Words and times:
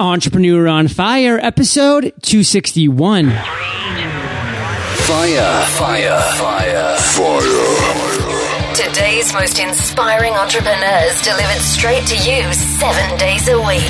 Entrepreneur 0.00 0.68
on 0.68 0.86
Fire, 0.86 1.40
episode 1.42 2.12
261. 2.22 3.30
Fire, 5.10 5.66
fire, 5.74 6.20
fire, 6.38 6.96
fire. 6.98 8.74
Today's 8.76 9.32
most 9.32 9.58
inspiring 9.58 10.34
entrepreneurs 10.34 11.20
delivered 11.22 11.58
straight 11.58 12.06
to 12.06 12.14
you 12.14 12.52
seven 12.52 13.18
days 13.18 13.48
a 13.48 13.58
week. 13.58 13.82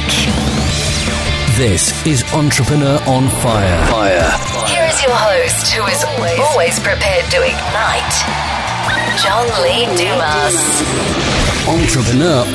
This 1.58 1.92
is 2.06 2.24
Entrepreneur 2.32 2.98
on 3.06 3.28
Fire. 3.28 3.86
Fire. 3.88 4.30
Here 4.66 4.84
is 4.88 5.02
your 5.02 5.12
host, 5.12 5.72
who 5.74 5.84
is 5.84 6.04
always, 6.04 6.38
always 6.40 6.80
prepared 6.80 7.30
to 7.32 7.36
ignite, 7.44 8.14
John 9.20 9.44
Lee 9.62 9.84
Dumas. 9.92 10.56
Entrepreneur 11.68 12.46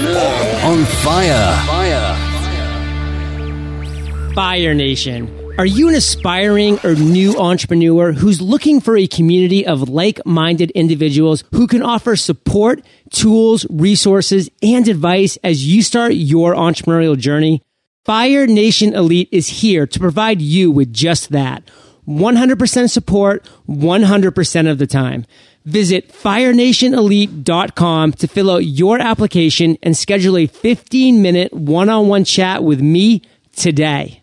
on 0.65 0.85
Fire. 1.03 1.61
Fire. 1.67 2.12
Fire 4.33 4.73
Nation. 4.73 5.53
Are 5.59 5.65
you 5.65 5.89
an 5.89 5.93
aspiring 5.93 6.79
or 6.83 6.95
new 6.95 7.37
entrepreneur 7.37 8.13
who's 8.13 8.41
looking 8.41 8.81
for 8.81 8.97
a 8.97 9.05
community 9.05 9.63
of 9.63 9.89
like-minded 9.89 10.71
individuals 10.71 11.43
who 11.51 11.67
can 11.67 11.83
offer 11.83 12.15
support, 12.15 12.83
tools, 13.11 13.67
resources, 13.69 14.49
and 14.63 14.87
advice 14.87 15.37
as 15.43 15.67
you 15.67 15.83
start 15.83 16.13
your 16.13 16.55
entrepreneurial 16.55 17.15
journey? 17.15 17.61
Fire 18.05 18.47
Nation 18.47 18.95
Elite 18.95 19.29
is 19.31 19.47
here 19.47 19.85
to 19.85 19.99
provide 19.99 20.41
you 20.41 20.71
with 20.71 20.91
just 20.91 21.29
that. 21.29 21.69
100% 22.07 22.89
support, 22.89 23.47
100% 23.69 24.71
of 24.71 24.79
the 24.79 24.87
time. 24.87 25.27
Visit 25.65 26.11
firenationelite.com 26.11 28.13
to 28.13 28.27
fill 28.27 28.49
out 28.49 28.65
your 28.65 28.99
application 28.99 29.77
and 29.83 29.95
schedule 29.95 30.37
a 30.37 30.47
15 30.47 31.21
minute 31.21 31.53
one-on-one 31.53 32.23
chat 32.23 32.63
with 32.63 32.81
me 32.81 33.21
today. 33.55 34.22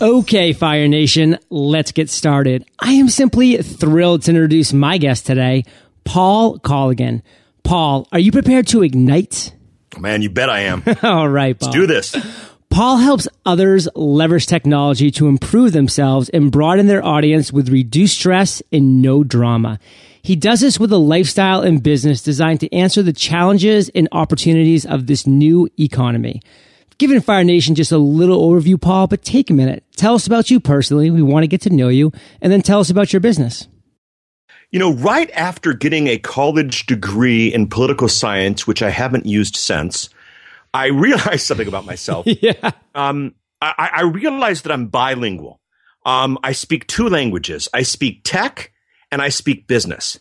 Okay, 0.00 0.52
Fire 0.52 0.86
Nation, 0.86 1.38
let's 1.50 1.90
get 1.90 2.08
started. 2.08 2.64
I 2.78 2.92
am 2.92 3.08
simply 3.08 3.56
thrilled 3.56 4.22
to 4.22 4.30
introduce 4.30 4.72
my 4.72 4.96
guest 4.96 5.26
today, 5.26 5.64
Paul 6.04 6.60
Colligan. 6.60 7.22
Paul, 7.64 8.06
are 8.12 8.20
you 8.20 8.30
prepared 8.30 8.68
to 8.68 8.84
ignite? 8.84 9.52
Oh, 9.96 9.98
man, 9.98 10.22
you 10.22 10.30
bet 10.30 10.50
I 10.50 10.60
am. 10.60 10.84
All 11.02 11.28
right, 11.28 11.58
Paul. 11.58 11.70
Let's 11.70 11.76
do 11.76 11.86
this. 11.88 12.14
Paul 12.70 12.98
helps 12.98 13.26
others 13.44 13.88
leverage 13.96 14.46
technology 14.46 15.10
to 15.10 15.26
improve 15.26 15.72
themselves 15.72 16.28
and 16.28 16.52
broaden 16.52 16.86
their 16.86 17.04
audience 17.04 17.52
with 17.52 17.68
reduced 17.68 18.18
stress 18.18 18.62
and 18.70 19.02
no 19.02 19.24
drama. 19.24 19.80
He 20.22 20.36
does 20.36 20.60
this 20.60 20.78
with 20.78 20.92
a 20.92 20.98
lifestyle 20.98 21.62
and 21.62 21.82
business 21.82 22.22
designed 22.22 22.60
to 22.60 22.72
answer 22.72 23.02
the 23.02 23.12
challenges 23.12 23.88
and 23.96 24.08
opportunities 24.12 24.86
of 24.86 25.08
this 25.08 25.26
new 25.26 25.68
economy. 25.76 26.40
Giving 26.98 27.20
Fire 27.20 27.44
Nation 27.44 27.76
just 27.76 27.92
a 27.92 27.98
little 27.98 28.50
overview, 28.50 28.80
Paul, 28.80 29.06
but 29.06 29.22
take 29.22 29.50
a 29.50 29.54
minute. 29.54 29.84
Tell 29.94 30.14
us 30.14 30.26
about 30.26 30.50
you 30.50 30.58
personally. 30.58 31.10
We 31.10 31.22
want 31.22 31.44
to 31.44 31.48
get 31.48 31.60
to 31.62 31.70
know 31.70 31.88
you, 31.88 32.12
and 32.40 32.52
then 32.52 32.60
tell 32.60 32.80
us 32.80 32.90
about 32.90 33.12
your 33.12 33.20
business. 33.20 33.68
You 34.72 34.80
know, 34.80 34.92
right 34.92 35.30
after 35.30 35.72
getting 35.74 36.08
a 36.08 36.18
college 36.18 36.86
degree 36.86 37.54
in 37.54 37.68
political 37.68 38.08
science, 38.08 38.66
which 38.66 38.82
I 38.82 38.90
haven't 38.90 39.26
used 39.26 39.56
since, 39.56 40.08
I 40.74 40.86
realized 40.86 41.46
something 41.46 41.68
about 41.68 41.86
myself. 41.86 42.26
yeah. 42.42 42.72
Um, 42.96 43.34
I, 43.60 43.90
I, 43.96 44.02
realized 44.02 44.64
that 44.64 44.72
I'm 44.72 44.86
bilingual. 44.86 45.60
Um, 46.06 46.38
I 46.44 46.52
speak 46.52 46.86
two 46.86 47.08
languages. 47.08 47.68
I 47.74 47.82
speak 47.82 48.20
tech 48.24 48.72
and 49.10 49.20
I 49.20 49.30
speak 49.30 49.66
business. 49.66 50.20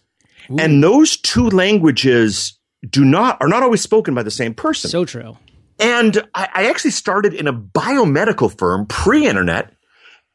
Ooh. 0.49 0.57
And 0.57 0.83
those 0.83 1.17
two 1.17 1.49
languages 1.49 2.57
do 2.87 3.05
not 3.05 3.37
are 3.41 3.47
not 3.47 3.63
always 3.63 3.81
spoken 3.81 4.15
by 4.15 4.23
the 4.23 4.31
same 4.31 4.53
person. 4.53 4.89
So 4.89 5.05
true. 5.05 5.37
And 5.79 6.17
I, 6.33 6.49
I 6.53 6.69
actually 6.69 6.91
started 6.91 7.33
in 7.33 7.47
a 7.47 7.53
biomedical 7.53 8.55
firm 8.57 8.85
pre 8.85 9.27
internet 9.27 9.73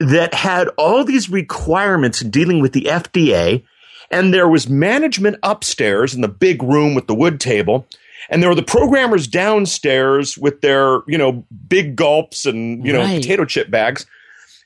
that 0.01 0.35
had 0.35 0.69
all 0.77 1.05
these 1.05 1.31
requirements 1.31 2.21
dealing 2.21 2.61
with 2.61 2.73
the 2.73 2.83
FDA. 2.83 3.65
And 4.11 4.35
there 4.35 4.49
was 4.49 4.69
management 4.69 5.37
upstairs 5.43 6.15
in 6.15 6.21
the 6.21 6.29
big 6.29 6.63
room 6.63 6.95
with 6.95 7.07
the 7.07 7.15
wood 7.15 7.41
table. 7.41 7.87
And 8.29 8.43
there 8.43 8.51
were 8.51 8.57
the 8.57 8.63
programmers 8.63 9.27
downstairs 9.27 10.39
with 10.39 10.61
their, 10.61 11.01
you 11.07 11.19
know, 11.19 11.45
big 11.67 11.97
gulps 11.97 12.47
and, 12.47 12.85
you 12.85 12.93
know, 12.93 13.01
right. 13.01 13.21
potato 13.21 13.45
chip 13.45 13.71
bags. 13.71 14.07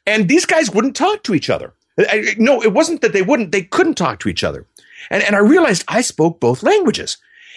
And 0.06 0.28
these 0.28 0.46
guys 0.46 0.70
wouldn't 0.70 0.96
talk 0.96 1.22
to 1.24 1.34
each 1.34 1.48
other. 1.48 1.72
I, 1.98 2.34
no, 2.38 2.62
it 2.62 2.72
wasn't 2.72 3.00
that 3.00 3.12
they 3.12 3.22
wouldn't, 3.22 3.52
they 3.52 3.62
couldn't 3.62 3.94
talk 3.94 4.20
to 4.20 4.28
each 4.28 4.44
other. 4.44 4.66
And, 5.10 5.22
and 5.22 5.34
I 5.34 5.38
realized 5.38 5.84
I 5.88 6.00
spoke 6.02 6.40
both 6.40 6.62
languages. 6.62 7.16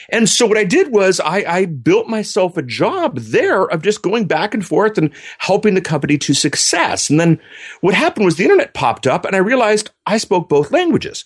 And 0.10 0.30
so 0.30 0.46
what 0.46 0.58
I 0.58 0.64
did 0.64 0.92
was 0.92 1.20
I, 1.20 1.44
I, 1.48 1.66
built 1.66 2.08
myself 2.08 2.58
a 2.58 2.62
job 2.62 3.18
there 3.18 3.66
of 3.66 3.82
just 3.82 4.02
going 4.02 4.26
back 4.26 4.54
and 4.54 4.66
forth 4.66 4.98
and 4.98 5.12
helping 5.40 5.74
the 5.74 5.82
company 5.82 6.18
to 6.20 6.34
success. 6.34 7.10
And 7.10 7.20
then 7.20 7.40
what 7.82 7.94
happened 7.94 8.26
was 8.26 8.38
the 8.38 8.44
internet 8.44 8.74
popped 8.74 9.06
up 9.08 9.26
and 9.26 9.36
I 9.36 9.40
realized 9.40 9.92
I 10.06 10.18
spoke 10.18 10.50
both 10.50 10.72
languages. 10.72 11.26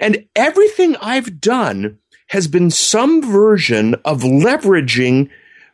And 0.00 0.26
everything 0.34 0.96
I've 0.96 1.40
done 1.40 1.98
has 2.28 2.46
been 2.46 2.70
some 2.70 3.22
version 3.22 3.94
of 4.04 4.22
leveraging 4.22 5.28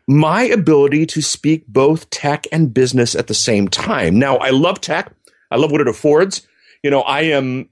my 0.09 0.43
ability 0.43 1.07
to 1.07 1.21
speak 1.21 1.67
both 1.67 2.09
tech 2.11 2.47
and 2.53 2.73
business 2.73 3.15
at 3.15 3.27
the 3.27 3.35
same 3.35 3.69
time. 3.69 4.19
Now, 4.19 4.37
I 4.37 4.51
love 4.51 4.81
tech. 4.81 5.13
I 5.51 5.57
love 5.57 5.71
what 5.71 5.81
it 5.81 5.89
affords. 5.89 6.47
You 6.83 6.91
know, 6.91 7.01
I 7.03 7.23
am 7.23 7.69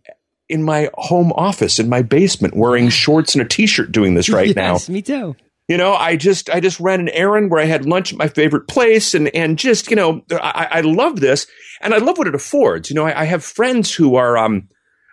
in 0.54 0.62
my 0.62 0.88
home 0.94 1.32
office 1.32 1.80
in 1.80 1.88
my 1.88 2.00
basement 2.00 2.56
wearing 2.56 2.88
shorts 2.88 3.34
and 3.34 3.42
a 3.42 3.48
t-shirt 3.48 3.90
doing 3.90 4.14
this 4.14 4.28
right 4.28 4.54
now. 4.54 4.74
yes, 4.74 4.88
now. 4.88 4.92
Me 4.92 5.02
too. 5.02 5.36
You 5.66 5.76
know, 5.76 5.94
I 5.94 6.14
just 6.14 6.48
I 6.48 6.60
just 6.60 6.78
ran 6.78 7.00
an 7.00 7.08
errand 7.08 7.50
where 7.50 7.60
I 7.60 7.64
had 7.64 7.86
lunch 7.86 8.12
at 8.12 8.18
my 8.18 8.28
favorite 8.28 8.68
place, 8.68 9.14
and 9.14 9.34
and 9.34 9.58
just 9.58 9.90
you 9.90 9.96
know, 9.96 10.22
I, 10.30 10.68
I 10.70 10.80
love 10.82 11.20
this, 11.20 11.46
and 11.80 11.92
I 11.92 11.98
love 11.98 12.18
what 12.18 12.28
it 12.28 12.34
affords. 12.34 12.88
You 12.88 12.94
know, 12.94 13.06
I, 13.06 13.22
I 13.22 13.24
have 13.24 13.42
friends 13.42 13.92
who 13.92 14.14
are 14.14 14.36
um 14.36 14.68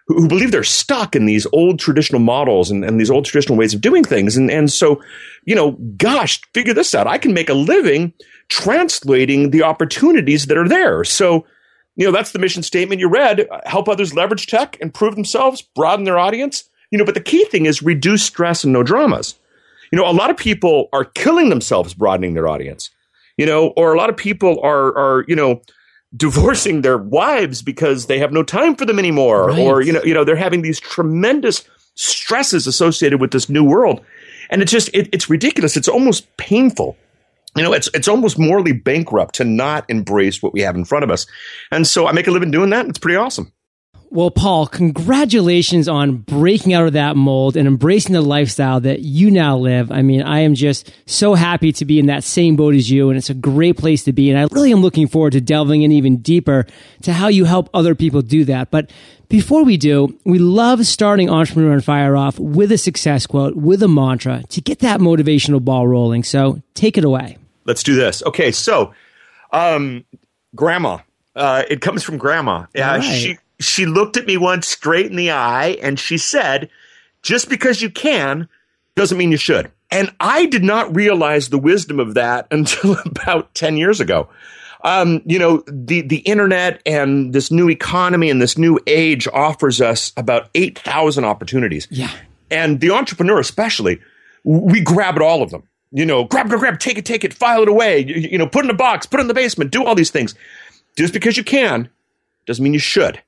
who, 0.07 0.21
who, 0.21 0.27
believe 0.27 0.51
they're 0.51 0.63
stuck 0.63 1.15
in 1.15 1.25
these 1.25 1.47
old 1.53 1.79
traditional 1.79 2.19
models 2.19 2.69
and, 2.69 2.83
and 2.83 2.99
these 2.99 3.09
old 3.09 3.25
traditional 3.25 3.57
ways 3.57 3.73
of 3.73 3.81
doing 3.81 4.03
things, 4.03 4.37
and 4.37 4.51
and 4.51 4.69
so, 4.71 5.01
you 5.45 5.55
know, 5.55 5.71
gosh, 5.97 6.41
figure 6.53 6.73
this 6.73 6.93
out. 6.93 7.07
I 7.07 7.17
can 7.17 7.33
make 7.33 7.49
a 7.49 7.55
living 7.55 8.13
translating 8.49 9.51
the 9.51 9.63
opportunities 9.63 10.47
that 10.47 10.57
are 10.57 10.67
there. 10.67 11.05
So 11.05 11.45
you 11.95 12.05
know, 12.05 12.11
that's 12.11 12.31
the 12.31 12.39
mission 12.39 12.63
statement 12.63 13.01
you 13.01 13.09
read. 13.09 13.47
Help 13.65 13.89
others 13.89 14.13
leverage 14.13 14.47
tech, 14.47 14.77
improve 14.79 15.15
themselves, 15.15 15.61
broaden 15.61 16.05
their 16.05 16.19
audience. 16.19 16.69
You 16.89 16.97
know, 16.97 17.05
but 17.05 17.13
the 17.13 17.21
key 17.21 17.45
thing 17.45 17.65
is 17.65 17.81
reduce 17.81 18.23
stress 18.23 18.63
and 18.63 18.73
no 18.73 18.83
dramas. 18.83 19.35
You 19.91 19.97
know, 19.97 20.09
a 20.09 20.11
lot 20.13 20.29
of 20.29 20.37
people 20.37 20.87
are 20.93 21.05
killing 21.05 21.49
themselves 21.49 21.93
broadening 21.93 22.33
their 22.33 22.47
audience. 22.47 22.89
You 23.37 23.45
know, 23.45 23.67
or 23.69 23.93
a 23.93 23.97
lot 23.97 24.09
of 24.09 24.17
people 24.17 24.59
are 24.61 24.97
are, 24.97 25.25
you 25.27 25.35
know, 25.35 25.61
divorcing 26.15 26.81
their 26.81 26.97
wives 26.97 27.61
because 27.61 28.07
they 28.07 28.19
have 28.19 28.31
no 28.31 28.43
time 28.43 28.75
for 28.75 28.85
them 28.85 28.99
anymore 28.99 29.47
right. 29.47 29.59
or 29.59 29.81
you 29.81 29.93
know, 29.93 30.03
you 30.03 30.13
know, 30.13 30.23
they're 30.23 30.35
having 30.35 30.61
these 30.61 30.79
tremendous 30.79 31.63
stresses 31.95 32.67
associated 32.67 33.19
with 33.19 33.31
this 33.31 33.49
new 33.49 33.63
world. 33.63 34.01
And 34.49 34.61
it's 34.61 34.71
just 34.71 34.89
it, 34.93 35.09
it's 35.13 35.29
ridiculous. 35.29 35.77
It's 35.77 35.87
almost 35.87 36.35
painful 36.37 36.97
you 37.55 37.63
know, 37.63 37.73
it's 37.73 37.89
it's 37.93 38.07
almost 38.07 38.39
morally 38.39 38.71
bankrupt 38.71 39.35
to 39.35 39.43
not 39.43 39.85
embrace 39.89 40.41
what 40.41 40.53
we 40.53 40.61
have 40.61 40.75
in 40.75 40.85
front 40.85 41.03
of 41.03 41.11
us. 41.11 41.25
And 41.71 41.85
so 41.85 42.07
I 42.07 42.11
make 42.11 42.27
a 42.27 42.31
living 42.31 42.51
doing 42.51 42.69
that. 42.69 42.87
it's 42.87 42.99
pretty 42.99 43.17
awesome. 43.17 43.51
Well, 44.13 44.29
Paul, 44.29 44.67
congratulations 44.67 45.87
on 45.87 46.17
breaking 46.17 46.73
out 46.73 46.85
of 46.85 46.91
that 46.93 47.15
mold 47.15 47.55
and 47.55 47.65
embracing 47.65 48.11
the 48.11 48.19
lifestyle 48.19 48.81
that 48.81 48.99
you 48.99 49.31
now 49.31 49.57
live. 49.57 49.89
I 49.89 50.01
mean, 50.01 50.21
I 50.21 50.41
am 50.41 50.53
just 50.53 50.91
so 51.05 51.33
happy 51.33 51.71
to 51.71 51.85
be 51.85 51.97
in 51.97 52.07
that 52.07 52.25
same 52.25 52.57
boat 52.57 52.75
as 52.75 52.91
you, 52.91 53.07
and 53.07 53.17
it's 53.17 53.29
a 53.29 53.33
great 53.33 53.77
place 53.77 54.03
to 54.03 54.11
be. 54.11 54.29
And 54.29 54.37
I 54.37 54.53
really 54.53 54.73
am 54.73 54.81
looking 54.81 55.07
forward 55.07 55.31
to 55.31 55.39
delving 55.39 55.83
in 55.83 55.93
even 55.93 56.17
deeper 56.17 56.65
to 57.03 57.13
how 57.13 57.29
you 57.29 57.45
help 57.45 57.69
other 57.73 57.95
people 57.95 58.21
do 58.21 58.43
that. 58.43 58.69
But 58.69 58.91
before 59.29 59.63
we 59.63 59.77
do, 59.77 60.19
we 60.25 60.39
love 60.39 60.85
starting 60.85 61.29
Entrepreneur 61.29 61.71
on 61.71 61.79
Fire 61.79 62.17
off 62.17 62.37
with 62.37 62.73
a 62.73 62.77
success 62.77 63.25
quote, 63.25 63.55
with 63.55 63.81
a 63.81 63.87
mantra 63.87 64.43
to 64.49 64.59
get 64.59 64.79
that 64.79 64.99
motivational 64.99 65.63
ball 65.63 65.87
rolling. 65.87 66.25
So 66.25 66.61
take 66.73 66.97
it 66.97 67.05
away. 67.05 67.37
Let's 67.71 67.83
do 67.83 67.95
this. 67.95 68.21
Okay, 68.23 68.51
so 68.51 68.93
um, 69.53 70.03
grandma. 70.53 70.97
Uh, 71.33 71.63
it 71.69 71.79
comes 71.79 72.03
from 72.03 72.17
grandma. 72.17 72.65
Uh, 72.77 72.81
right. 72.81 73.01
She 73.01 73.37
she 73.61 73.85
looked 73.85 74.17
at 74.17 74.25
me 74.25 74.35
once 74.35 74.67
straight 74.67 75.05
in 75.05 75.15
the 75.15 75.31
eye 75.31 75.77
and 75.81 75.97
she 75.97 76.17
said, 76.17 76.69
"Just 77.21 77.47
because 77.47 77.81
you 77.81 77.89
can 77.89 78.49
doesn't 78.97 79.17
mean 79.17 79.31
you 79.31 79.37
should." 79.37 79.71
And 79.89 80.13
I 80.19 80.47
did 80.47 80.65
not 80.65 80.93
realize 80.93 81.47
the 81.47 81.57
wisdom 81.57 82.01
of 82.01 82.15
that 82.15 82.47
until 82.51 82.97
about 83.05 83.55
ten 83.55 83.77
years 83.77 84.01
ago. 84.01 84.27
Um, 84.83 85.21
you 85.25 85.39
know, 85.39 85.63
the 85.65 86.01
the 86.01 86.17
internet 86.17 86.81
and 86.85 87.31
this 87.31 87.51
new 87.51 87.69
economy 87.69 88.29
and 88.29 88.41
this 88.41 88.57
new 88.57 88.81
age 88.85 89.29
offers 89.29 89.79
us 89.79 90.11
about 90.17 90.49
eight 90.55 90.77
thousand 90.77 91.23
opportunities. 91.23 91.87
Yeah, 91.89 92.11
and 92.49 92.81
the 92.81 92.91
entrepreneur 92.91 93.39
especially, 93.39 94.01
we 94.43 94.81
grab 94.81 95.15
at 95.15 95.21
all 95.21 95.41
of 95.41 95.51
them 95.51 95.63
you 95.91 96.05
know, 96.05 96.23
grab, 96.23 96.47
grab, 96.47 96.59
grab, 96.59 96.79
take 96.79 96.97
it, 96.97 97.05
take 97.05 97.23
it, 97.23 97.33
file 97.33 97.61
it 97.61 97.67
away, 97.67 97.99
you, 97.99 98.15
you, 98.15 98.37
know, 98.37 98.47
put 98.47 98.63
in 98.63 98.71
a 98.71 98.75
box, 98.75 99.05
put 99.05 99.19
it 99.19 99.21
in 99.21 99.27
the 99.27 99.33
basement, 99.33 99.71
do 99.71 99.83
all 99.83 99.95
these 99.95 100.11
things. 100.11 100.35
Just 100.97 101.13
because 101.13 101.37
you 101.37 101.43
can 101.43 101.89
doesn't 102.45 102.63
mean 102.63 102.73
you 102.73 102.79
should. 102.79 103.21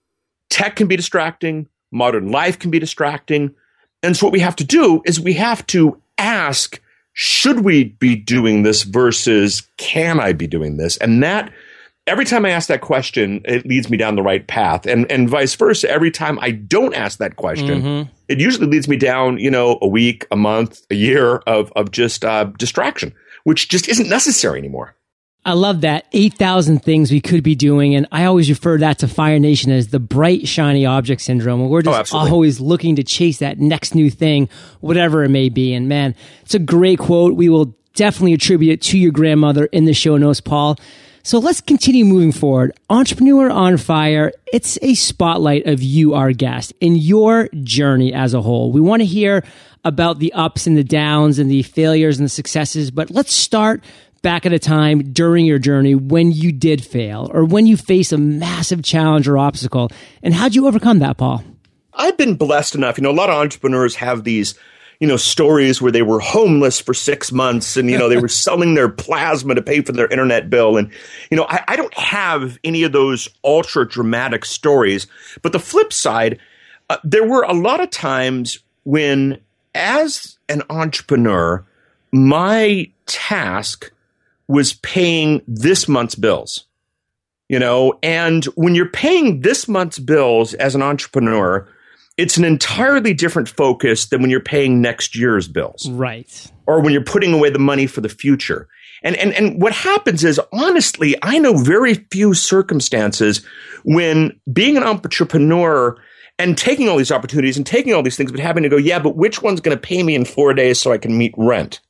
Tech 0.50 0.76
can 0.76 0.88
be 0.88 0.96
distracting, 0.96 1.68
modern 1.92 2.32
life 2.32 2.60
can 2.60 2.72
be 2.72 2.80
distracting. 2.80 3.54
And 4.02 4.16
so 4.16 4.26
what 4.26 4.34
we 4.34 4.40
have 4.40 4.56
to 4.58 4.64
do 4.64 5.02
is 5.06 5.20
we 5.20 5.34
have 5.34 5.66
to 5.68 6.02
ask 6.18 6.80
should 7.14 7.64
we 7.64 7.86
be 7.86 8.16
doing 8.16 8.64
this 8.64 8.84
versus 8.84 9.68
can 9.78 10.20
I 10.20 10.34
be 10.34 10.48
doing 10.48 10.78
this? 10.78 10.98
And 10.98 11.22
that 11.22 11.52
every 12.08 12.26
time 12.26 12.46
I 12.46 12.50
ask 12.50 12.68
that 12.68 12.82
question, 12.82 13.42
it 13.46 13.66
leads 13.66 13.90
me 13.90 13.98
down 13.98 14.16
the 14.16 14.22
right 14.22 14.46
path. 14.46 14.86
And 14.86 15.10
and 15.12 15.30
vice 15.30 15.56
versa. 15.56 15.90
Every 15.90 16.12
time 16.12 16.38
I 16.40 16.52
don't 16.52 16.94
ask 16.94 17.20
that 17.20 17.36
question, 17.36 17.82
Mm-hmm. 17.82 18.10
it 18.28 18.40
usually 18.40 18.68
leads 18.68 18.88
me 18.88 18.98
down, 18.98 19.38
you 19.38 19.50
know, 19.52 19.78
a 19.82 19.88
week, 19.88 20.26
a 20.32 20.36
month, 20.36 20.82
a 20.92 20.96
year 20.96 21.38
of 21.48 21.72
of 21.76 21.92
just 21.92 22.24
uh, 22.26 22.46
distraction, 22.58 23.14
which 23.44 23.70
just 23.70 23.88
isn't 23.88 24.10
necessary 24.10 24.60
anymore. 24.60 24.96
I 25.46 25.52
love 25.54 25.82
that. 25.82 26.06
8,000 26.14 26.82
things 26.84 27.12
we 27.12 27.20
could 27.20 27.44
be 27.44 27.54
doing. 27.54 27.96
And 27.96 28.08
I 28.14 28.24
always 28.24 28.50
refer 28.50 28.78
that 28.78 29.00
to 29.00 29.10
Fire 29.10 29.40
Nation 29.40 29.74
as 29.74 29.90
the 29.90 30.00
bright, 30.00 30.48
shiny 30.48 30.86
object 30.86 31.20
syndrome. 31.20 31.60
Where 31.60 31.70
we're 31.70 31.82
just 31.82 32.00
absolutely. 32.00 32.32
always 32.32 32.62
looking 32.62 32.96
to 32.96 33.04
chase 33.04 33.40
that 33.40 33.60
next 33.60 33.94
new 33.94 34.10
thing, 34.10 34.48
whatever 34.80 35.22
it 35.22 35.28
may 35.30 35.50
be. 35.50 35.74
And 35.74 35.90
man, 35.90 36.16
it's 36.44 36.54
a 36.56 36.60
great 36.60 36.98
quote. 36.98 37.34
We 37.36 37.50
will 37.50 37.76
definitely 37.94 38.32
attribute 38.32 38.72
it 38.72 38.82
to 38.84 38.98
your 38.98 39.12
grandmother 39.12 39.66
in 39.66 39.84
the 39.84 39.94
show 39.94 40.16
notes, 40.16 40.40
Paul. 40.40 40.78
So 41.26 41.40
let's 41.40 41.62
continue 41.62 42.04
moving 42.04 42.34
forward. 42.34 42.78
Entrepreneur 42.90 43.50
on 43.50 43.78
Fire, 43.78 44.34
it's 44.52 44.78
a 44.82 44.94
spotlight 44.94 45.66
of 45.68 45.82
you, 45.82 46.16
our 46.16 46.34
guest, 46.34 46.74
in 46.82 46.98
your 46.98 47.48
journey 47.64 48.14
as 48.14 48.34
a 48.34 48.42
whole. 48.42 48.74
We 48.74 48.82
want 48.82 49.04
to 49.04 49.06
hear 49.06 49.42
about 49.86 50.20
the 50.20 50.34
ups 50.34 50.68
and 50.68 50.76
the 50.76 50.84
downs 50.84 51.40
and 51.40 51.50
the 51.50 51.64
failures 51.64 52.20
and 52.20 52.26
the 52.26 52.30
successes, 52.30 52.92
but 52.92 53.10
let's 53.10 53.32
start 53.32 53.82
back 54.22 54.46
at 54.46 54.52
a 54.52 54.60
time 54.60 55.14
during 55.14 55.46
your 55.46 55.60
journey 55.60 55.96
when 55.96 56.34
you 56.34 56.52
did 56.52 56.84
fail 56.84 57.32
or 57.34 57.46
when 57.46 57.68
you 57.68 57.78
face 57.78 58.12
a 58.12 58.18
massive 58.18 58.84
challenge 58.84 59.26
or 59.26 59.38
obstacle. 59.38 59.90
And 60.24 60.34
how'd 60.34 60.56
you 60.56 60.68
overcome 60.68 61.00
that, 61.00 61.16
Paul? 61.16 61.42
I've 61.94 62.18
been 62.18 62.36
blessed 62.36 62.76
enough. 62.76 62.98
You 62.98 63.04
know, 63.04 63.12
a 63.12 63.14
lot 63.14 63.30
of 63.30 63.36
entrepreneurs 63.36 63.96
have 63.96 64.26
these, 64.26 64.56
you 65.04 65.10
know, 65.10 65.18
stories 65.18 65.82
where 65.82 65.92
they 65.92 66.02
were 66.02 66.22
homeless 66.22 66.80
for 66.80 66.94
six 66.94 67.30
months 67.30 67.76
and, 67.76 67.90
you 67.90 67.98
know, 67.98 68.08
they 68.08 68.16
were 68.16 68.28
selling 68.30 68.74
their 68.74 68.88
plasma 68.88 69.54
to 69.54 69.62
pay 69.62 69.82
for 69.82 69.92
their 69.92 70.08
internet 70.08 70.50
bill. 70.50 70.78
And, 70.78 70.90
you 71.30 71.36
know, 71.36 71.46
I, 71.50 71.62
I 71.68 71.76
don't 71.76 71.94
have 71.94 72.58
any 72.64 72.84
of 72.84 72.94
those 72.94 73.28
ultra 73.44 73.86
dramatic 73.86 74.46
stories. 74.46 75.06
But 75.42 75.52
the 75.52 75.60
flip 75.60 75.92
side, 75.92 76.40
uh, 76.90 77.00
there 77.04 77.28
were 77.28 77.42
a 77.42 77.52
lot 77.52 77.82
of 77.82 77.90
times 77.90 78.60
when, 78.86 79.42
as 79.76 80.38
an 80.48 80.64
entrepreneur, 80.70 81.66
my 82.14 82.90
task 83.06 83.92
was 84.48 84.72
paying 84.76 85.42
this 85.50 85.90
month's 85.90 86.16
bills 86.16 86.64
you 87.50 87.60
know 87.60 88.00
and 88.02 88.46
when 88.56 88.74
you're 88.74 88.88
paying 88.88 89.42
this 89.42 89.68
month's 89.68 90.00
bills 90.00 90.54
as 90.54 90.76
an 90.76 90.82
entrepreneur 90.82 91.68
it's 92.18 92.38
an 92.38 92.46
entirely 92.46 93.14
different 93.14 93.50
focus 93.50 94.08
than 94.08 94.22
when 94.22 94.30
you're 94.30 94.40
paying 94.40 94.82
next 94.82 95.16
year's 95.16 95.48
bills. 95.48 95.90
Right. 95.90 96.52
or 96.68 96.80
when 96.82 96.94
you're 96.94 97.04
putting 97.04 97.34
away 97.34 97.50
the 97.50 97.60
money 97.60 97.88
for 97.88 98.02
the 98.02 98.10
future. 98.10 98.68
And 99.04 99.18
and 99.18 99.34
and 99.34 99.62
what 99.62 99.74
happens 99.74 100.24
is 100.24 100.40
honestly 100.54 101.14
i 101.22 101.38
know 101.38 101.58
very 101.58 101.96
few 102.10 102.34
circumstances 102.34 103.46
when 103.84 104.40
being 104.54 104.78
an 104.78 104.84
entrepreneur 104.84 105.98
and 106.40 106.58
taking 106.58 106.88
all 106.88 106.96
these 106.96 107.12
opportunities 107.12 107.58
and 107.58 107.66
taking 107.66 107.94
all 107.94 108.02
these 108.02 108.16
things 108.16 108.32
but 108.32 108.40
having 108.40 108.64
to 108.64 108.70
go 108.70 108.78
yeah 108.78 109.00
but 109.00 109.18
which 109.18 109.42
one's 109.42 109.60
going 109.60 109.76
to 109.76 109.82
pay 109.82 110.04
me 110.04 110.16
in 110.16 110.24
4 110.24 110.54
days 110.54 110.80
so 110.80 110.94
i 110.94 110.98
can 110.98 111.18
meet 111.18 111.34
rent? 111.38 111.82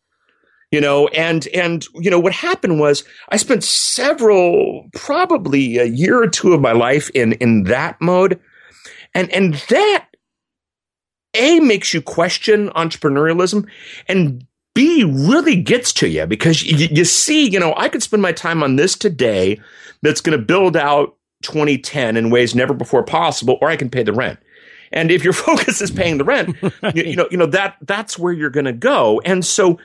You 0.72 0.82
know 0.82 1.08
and 1.10 1.48
and 1.54 1.86
you 1.94 2.10
know 2.10 2.20
what 2.20 2.34
happened 2.34 2.80
was 2.80 3.04
i 3.30 3.38
spent 3.38 3.64
several 3.64 4.90
probably 4.96 5.78
a 5.78 5.86
year 5.86 6.20
or 6.20 6.28
two 6.28 6.54
of 6.54 6.62
my 6.62 6.72
life 6.72 7.12
in 7.12 7.34
in 7.34 7.66
that 7.66 8.02
mode. 8.02 8.40
And 9.14 9.30
and 9.32 9.54
that 9.70 10.08
a 11.34 11.60
makes 11.60 11.94
you 11.94 12.02
question 12.02 12.70
entrepreneurialism 12.70 13.68
and 14.08 14.46
b 14.74 15.04
really 15.04 15.56
gets 15.56 15.94
to 15.94 16.08
you 16.08 16.26
because 16.26 16.64
you, 16.64 16.88
you 16.92 17.06
see 17.06 17.50
you 17.50 17.60
know 17.60 17.74
i 17.78 17.90
could 17.90 18.04
spend 18.04 18.22
my 18.22 18.32
time 18.32 18.64
on 18.64 18.76
this 18.76 18.96
today 18.96 19.60
that's 20.02 20.22
going 20.22 20.38
to 20.38 20.44
build 20.44 20.76
out 20.76 21.16
2010 21.44 22.18
in 22.18 22.30
ways 22.30 22.56
never 22.56 22.74
before 22.74 23.04
possible 23.04 23.58
or 23.62 23.70
i 23.70 23.76
can 23.76 23.90
pay 23.90 24.04
the 24.04 24.14
rent. 24.14 24.40
And 24.94 25.10
if 25.12 25.24
your 25.24 25.34
focus 25.48 25.82
is 25.82 25.92
paying 25.92 26.18
the 26.18 26.24
rent 26.24 26.56
you, 26.96 27.04
you 27.04 27.16
know 27.16 27.28
you 27.30 27.38
know 27.38 27.48
that 27.48 27.76
that's 27.82 28.18
where 28.18 28.32
you're 28.32 28.50
going 28.50 28.66
to 28.66 28.74
go. 28.74 29.22
And 29.26 29.44
so 29.44 29.80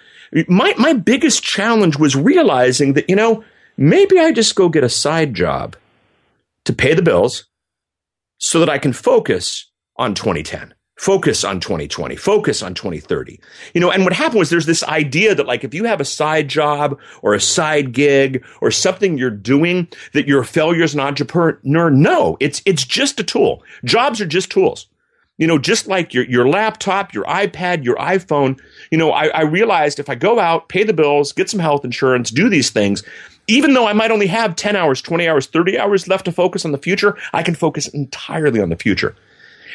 my 0.47 0.75
my 0.79 0.93
biggest 0.93 1.43
challenge 1.43 1.99
was 1.99 2.15
realizing 2.15 2.93
that 2.93 3.09
you 3.09 3.17
know 3.17 3.43
maybe 3.77 4.19
I 4.19 4.31
just 4.33 4.55
go 4.55 4.69
get 4.69 4.85
a 4.85 4.89
side 4.89 5.35
job 5.35 5.77
to 6.65 6.73
pay 6.73 6.95
the 6.95 7.03
bills 7.03 7.47
so 8.39 8.61
that 8.61 8.69
I 8.69 8.79
can 8.79 8.93
focus 8.93 9.71
on 9.97 10.15
2010 10.15 10.75
focus 10.99 11.45
on 11.45 11.61
2020 11.61 12.17
focus 12.17 12.63
on 12.63 12.75
2030 12.75 13.39
you 13.73 13.81
know 13.81 13.91
and 13.91 14.05
what 14.05 14.13
happened 14.13 14.39
was 14.39 14.51
there's 14.51 14.67
this 14.67 14.83
idea 14.85 15.35
that 15.35 15.47
like 15.47 15.63
if 15.63 15.73
you 15.73 15.85
have 15.85 16.01
a 16.01 16.05
side 16.05 16.49
job 16.49 16.99
or 17.23 17.35
a 17.35 17.41
side 17.41 17.93
gig 17.93 18.45
or 18.61 18.71
something 18.71 19.17
you're 19.17 19.31
doing 19.31 19.87
that 20.13 20.27
you're 20.27 20.43
a 20.43 20.47
failure 20.47 20.83
as 20.83 20.95
an 20.95 21.01
entrepreneur 21.01 21.89
no 21.89 22.37
it's 22.41 22.63
it's 22.65 22.85
just 22.85 23.21
a 23.21 23.25
tool. 23.25 23.63
Jobs 23.85 24.21
are 24.21 24.27
just 24.27 24.51
tools. 24.51 24.87
You 25.37 25.47
know, 25.47 25.57
just 25.57 25.87
like 25.87 26.13
your, 26.13 26.25
your 26.25 26.49
laptop, 26.49 27.15
your 27.15 27.25
iPad, 27.27 27.85
your 27.85 27.95
iPhone, 27.97 28.59
you 28.91 28.99
know, 28.99 29.13
I, 29.13 29.29
I 29.29 29.43
realized 29.43 30.01
if 30.01 30.11
I 30.11 30.17
go 30.17 30.41
out, 30.41 30.69
pay 30.69 30.83
the 30.83 30.93
bills, 30.93 31.33
get 31.33 31.49
some 31.49 31.61
health 31.61 31.85
insurance, 31.85 32.33
do 32.33 32.49
these 32.49 32.71
things, 32.71 33.05
even 33.47 33.73
though 33.73 33.87
I 33.87 33.93
might 33.93 34.11
only 34.11 34.27
have 34.27 34.57
10 34.57 34.75
hours, 34.75 35.01
20 35.01 35.29
hours, 35.29 35.47
30 35.47 35.79
hours 35.79 36.09
left 36.09 36.25
to 36.25 36.33
focus 36.33 36.65
on 36.65 36.73
the 36.73 36.79
future, 36.79 37.17
I 37.33 37.45
can 37.45 37.55
focus 37.55 37.87
entirely 37.87 38.61
on 38.61 38.69
the 38.69 38.77
future. 38.77 39.15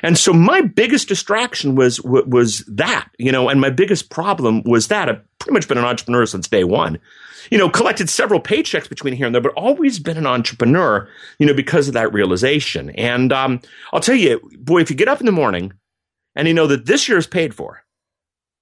And 0.01 0.17
so 0.17 0.33
my 0.33 0.61
biggest 0.61 1.07
distraction 1.07 1.75
was 1.75 2.01
was 2.01 2.59
that, 2.67 3.09
you 3.19 3.31
know, 3.31 3.49
and 3.49 3.61
my 3.61 3.69
biggest 3.69 4.09
problem 4.09 4.63
was 4.63 4.87
that 4.87 5.09
I've 5.09 5.21
pretty 5.39 5.53
much 5.53 5.67
been 5.67 5.77
an 5.77 5.85
entrepreneur 5.85 6.25
since 6.25 6.47
day 6.47 6.63
one. 6.63 6.99
You 7.51 7.57
know, 7.57 7.69
collected 7.69 8.09
several 8.09 8.39
paychecks 8.39 8.87
between 8.87 9.13
here 9.13 9.25
and 9.25 9.35
there, 9.35 9.41
but 9.41 9.53
always 9.53 9.99
been 9.99 10.17
an 10.17 10.25
entrepreneur, 10.25 11.07
you 11.39 11.45
know, 11.45 11.53
because 11.53 11.89
of 11.89 11.93
that 11.93 12.13
realization. 12.13 12.89
And 12.91 13.33
um, 13.33 13.61
I'll 13.91 13.99
tell 13.99 14.15
you, 14.15 14.39
boy, 14.59 14.79
if 14.79 14.89
you 14.89 14.95
get 14.95 15.09
up 15.09 15.19
in 15.19 15.25
the 15.25 15.33
morning 15.33 15.73
and 16.35 16.47
you 16.47 16.53
know 16.53 16.67
that 16.67 16.85
this 16.85 17.09
year 17.09 17.17
is 17.17 17.27
paid 17.27 17.53
for, 17.53 17.83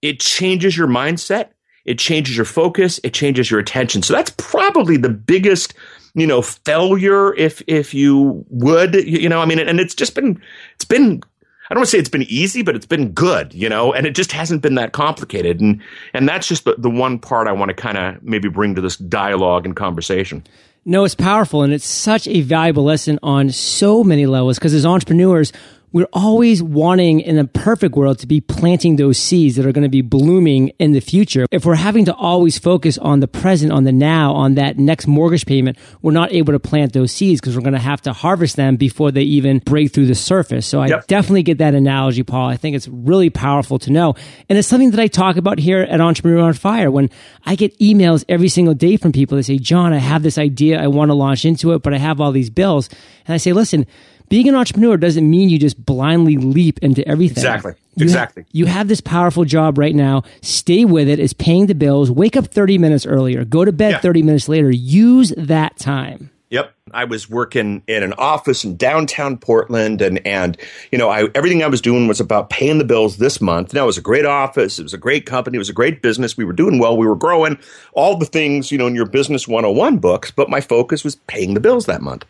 it 0.01 0.19
changes 0.19 0.75
your 0.75 0.87
mindset, 0.87 1.49
it 1.85 1.99
changes 1.99 2.35
your 2.35 2.45
focus, 2.45 2.99
it 3.03 3.13
changes 3.13 3.51
your 3.51 3.59
attention. 3.59 4.01
So 4.01 4.13
that's 4.13 4.33
probably 4.37 4.97
the 4.97 5.09
biggest 5.09 5.75
you 6.13 6.27
know 6.27 6.41
failure 6.41 7.33
if 7.35 7.61
if 7.67 7.93
you 7.93 8.45
would 8.49 8.95
you 8.95 9.29
know 9.29 9.41
i 9.41 9.45
mean 9.45 9.59
and 9.59 9.79
it's 9.79 9.95
just 9.95 10.15
been 10.15 10.41
it's 10.75 10.85
been 10.85 11.21
I 11.69 11.73
don't 11.73 11.79
want 11.79 11.87
to 11.87 11.91
say 11.91 11.99
it's 11.99 12.09
been 12.09 12.23
easy, 12.23 12.63
but 12.63 12.75
it's 12.75 12.85
been 12.85 13.13
good, 13.13 13.53
you 13.53 13.69
know, 13.69 13.93
and 13.93 14.05
it 14.05 14.13
just 14.13 14.33
hasn't 14.33 14.61
been 14.61 14.75
that 14.75 14.91
complicated. 14.91 15.61
And 15.61 15.81
and 16.13 16.27
that's 16.27 16.45
just 16.45 16.65
the, 16.65 16.75
the 16.77 16.89
one 16.89 17.17
part 17.17 17.47
I 17.47 17.53
want 17.53 17.69
to 17.69 17.73
kind 17.73 17.97
of 17.97 18.21
maybe 18.21 18.49
bring 18.49 18.75
to 18.75 18.81
this 18.81 18.97
dialogue 18.97 19.65
and 19.65 19.73
conversation. 19.73 20.43
No, 20.83 21.05
it's 21.05 21.15
powerful 21.15 21.63
and 21.63 21.71
it's 21.71 21.85
such 21.85 22.27
a 22.27 22.41
valuable 22.41 22.83
lesson 22.83 23.19
on 23.23 23.51
so 23.51 24.03
many 24.03 24.25
levels 24.25 24.59
because 24.59 24.73
as 24.73 24.85
entrepreneurs, 24.85 25.53
we're 25.93 26.07
always 26.13 26.63
wanting 26.63 27.19
in 27.19 27.37
a 27.37 27.45
perfect 27.45 27.95
world 27.95 28.19
to 28.19 28.27
be 28.27 28.39
planting 28.39 28.95
those 28.95 29.17
seeds 29.17 29.55
that 29.57 29.65
are 29.65 29.71
going 29.73 29.83
to 29.83 29.89
be 29.89 30.01
blooming 30.01 30.69
in 30.79 30.93
the 30.93 31.01
future. 31.01 31.45
If 31.51 31.65
we're 31.65 31.75
having 31.75 32.05
to 32.05 32.15
always 32.15 32.57
focus 32.57 32.97
on 32.97 33.19
the 33.19 33.27
present, 33.27 33.71
on 33.73 33.83
the 33.83 33.91
now, 33.91 34.33
on 34.33 34.55
that 34.55 34.77
next 34.77 35.05
mortgage 35.07 35.45
payment, 35.45 35.77
we're 36.01 36.13
not 36.13 36.31
able 36.31 36.53
to 36.53 36.59
plant 36.59 36.93
those 36.93 37.11
seeds 37.11 37.41
because 37.41 37.55
we're 37.55 37.61
going 37.63 37.73
to 37.73 37.79
have 37.79 38.01
to 38.03 38.13
harvest 38.13 38.55
them 38.55 38.77
before 38.77 39.11
they 39.11 39.23
even 39.23 39.59
break 39.59 39.91
through 39.91 40.05
the 40.05 40.15
surface. 40.15 40.65
So 40.65 40.79
I 40.81 40.87
Yep. 40.87 41.07
definitely 41.07 41.43
get 41.43 41.57
that 41.57 41.75
analogy, 41.75 42.23
Paul. 42.23 42.47
I 42.49 42.55
think 42.57 42.75
it's 42.75 42.87
really 42.87 43.29
powerful 43.29 43.77
to 43.79 43.91
know. 43.91 44.15
And 44.49 44.57
it's 44.57 44.67
something 44.67 44.91
that 44.91 44.99
I 44.99 45.07
talk 45.07 45.35
about 45.37 45.59
here 45.59 45.81
at 45.81 45.99
Entrepreneur 45.99 46.39
on 46.39 46.53
Fire 46.53 46.89
when 46.89 47.09
I 47.45 47.55
get 47.55 47.77
emails 47.79 48.23
every 48.29 48.49
single 48.49 48.73
day 48.73 48.95
from 48.97 49.11
people 49.11 49.35
that 49.37 49.43
say, 49.43 49.57
John, 49.57 49.91
I 49.93 49.97
have 49.97 50.23
this 50.23 50.37
idea. 50.37 50.81
I 50.81 50.87
want 50.87 51.09
to 51.09 51.15
launch 51.15 51.43
into 51.43 51.73
it, 51.73 51.81
but 51.81 51.93
I 51.93 51.97
have 51.97 52.21
all 52.21 52.31
these 52.31 52.49
bills. 52.49 52.89
And 53.27 53.33
I 53.33 53.37
say, 53.37 53.51
listen, 53.53 53.85
being 54.31 54.49
an 54.49 54.55
entrepreneur 54.55 54.97
doesn't 54.97 55.29
mean 55.29 55.49
you 55.49 55.59
just 55.59 55.85
blindly 55.85 56.37
leap 56.37 56.79
into 56.81 57.07
everything. 57.07 57.37
Exactly. 57.37 57.73
You 57.95 58.03
Exactly. 58.05 58.45
you 58.53 58.65
have 58.65 58.87
this 58.87 59.01
powerful 59.01 59.43
job 59.45 59.77
right 59.77 59.93
now. 59.93 60.23
Stay 60.41 60.85
with 60.85 61.07
it. 61.09 61.19
It's 61.19 61.33
paying 61.33 61.67
the 61.67 61.75
bills. 61.75 62.09
Wake 62.09 62.35
up 62.37 62.47
30 62.47 62.77
minutes 62.77 63.05
earlier. 63.05 63.43
Go 63.45 63.65
to 63.65 63.71
bed 63.73 63.91
Yeah. 63.91 63.99
30 63.99 64.23
minutes 64.23 64.47
later. 64.49 64.71
Use 64.71 65.33
that 65.37 65.77
time. 65.77 66.31
Yep. 66.51 66.75
I 66.91 67.05
was 67.05 67.29
working 67.29 67.81
in 67.87 68.03
an 68.03 68.11
office 68.17 68.65
in 68.65 68.75
downtown 68.75 69.37
Portland 69.37 70.01
and 70.01 70.25
and 70.27 70.57
you 70.91 70.97
know, 70.97 71.09
I 71.09 71.29
everything 71.33 71.63
I 71.63 71.67
was 71.67 71.79
doing 71.79 72.09
was 72.09 72.19
about 72.19 72.49
paying 72.49 72.77
the 72.77 72.83
bills 72.83 73.15
this 73.15 73.39
month. 73.39 73.73
Now 73.73 73.83
it 73.83 73.87
was 73.87 73.97
a 73.97 74.01
great 74.01 74.25
office, 74.25 74.77
it 74.77 74.83
was 74.83 74.93
a 74.93 74.97
great 74.97 75.25
company, 75.25 75.55
it 75.55 75.59
was 75.59 75.69
a 75.69 75.73
great 75.73 76.01
business. 76.01 76.35
We 76.35 76.43
were 76.43 76.51
doing 76.51 76.77
well, 76.77 76.97
we 76.97 77.07
were 77.07 77.15
growing, 77.15 77.57
all 77.93 78.17
the 78.17 78.25
things, 78.25 78.69
you 78.69 78.77
know, 78.77 78.87
in 78.87 78.95
your 78.95 79.05
business 79.05 79.47
101 79.47 79.99
books, 79.99 80.29
but 80.29 80.49
my 80.49 80.59
focus 80.59 81.05
was 81.05 81.15
paying 81.15 81.53
the 81.53 81.61
bills 81.61 81.85
that 81.85 82.01
month. 82.01 82.25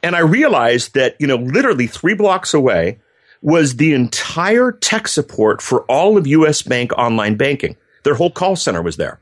And 0.00 0.14
I 0.14 0.20
realized 0.20 0.94
that, 0.94 1.16
you 1.18 1.26
know, 1.26 1.36
literally 1.36 1.88
3 1.88 2.14
blocks 2.14 2.54
away 2.54 3.00
was 3.42 3.76
the 3.76 3.94
entire 3.94 4.70
tech 4.70 5.08
support 5.08 5.60
for 5.60 5.82
all 5.86 6.16
of 6.16 6.28
US 6.28 6.62
Bank 6.62 6.92
online 6.92 7.34
banking. 7.34 7.76
Their 8.04 8.14
whole 8.14 8.30
call 8.30 8.54
center 8.54 8.80
was 8.80 8.96
there. 8.96 9.18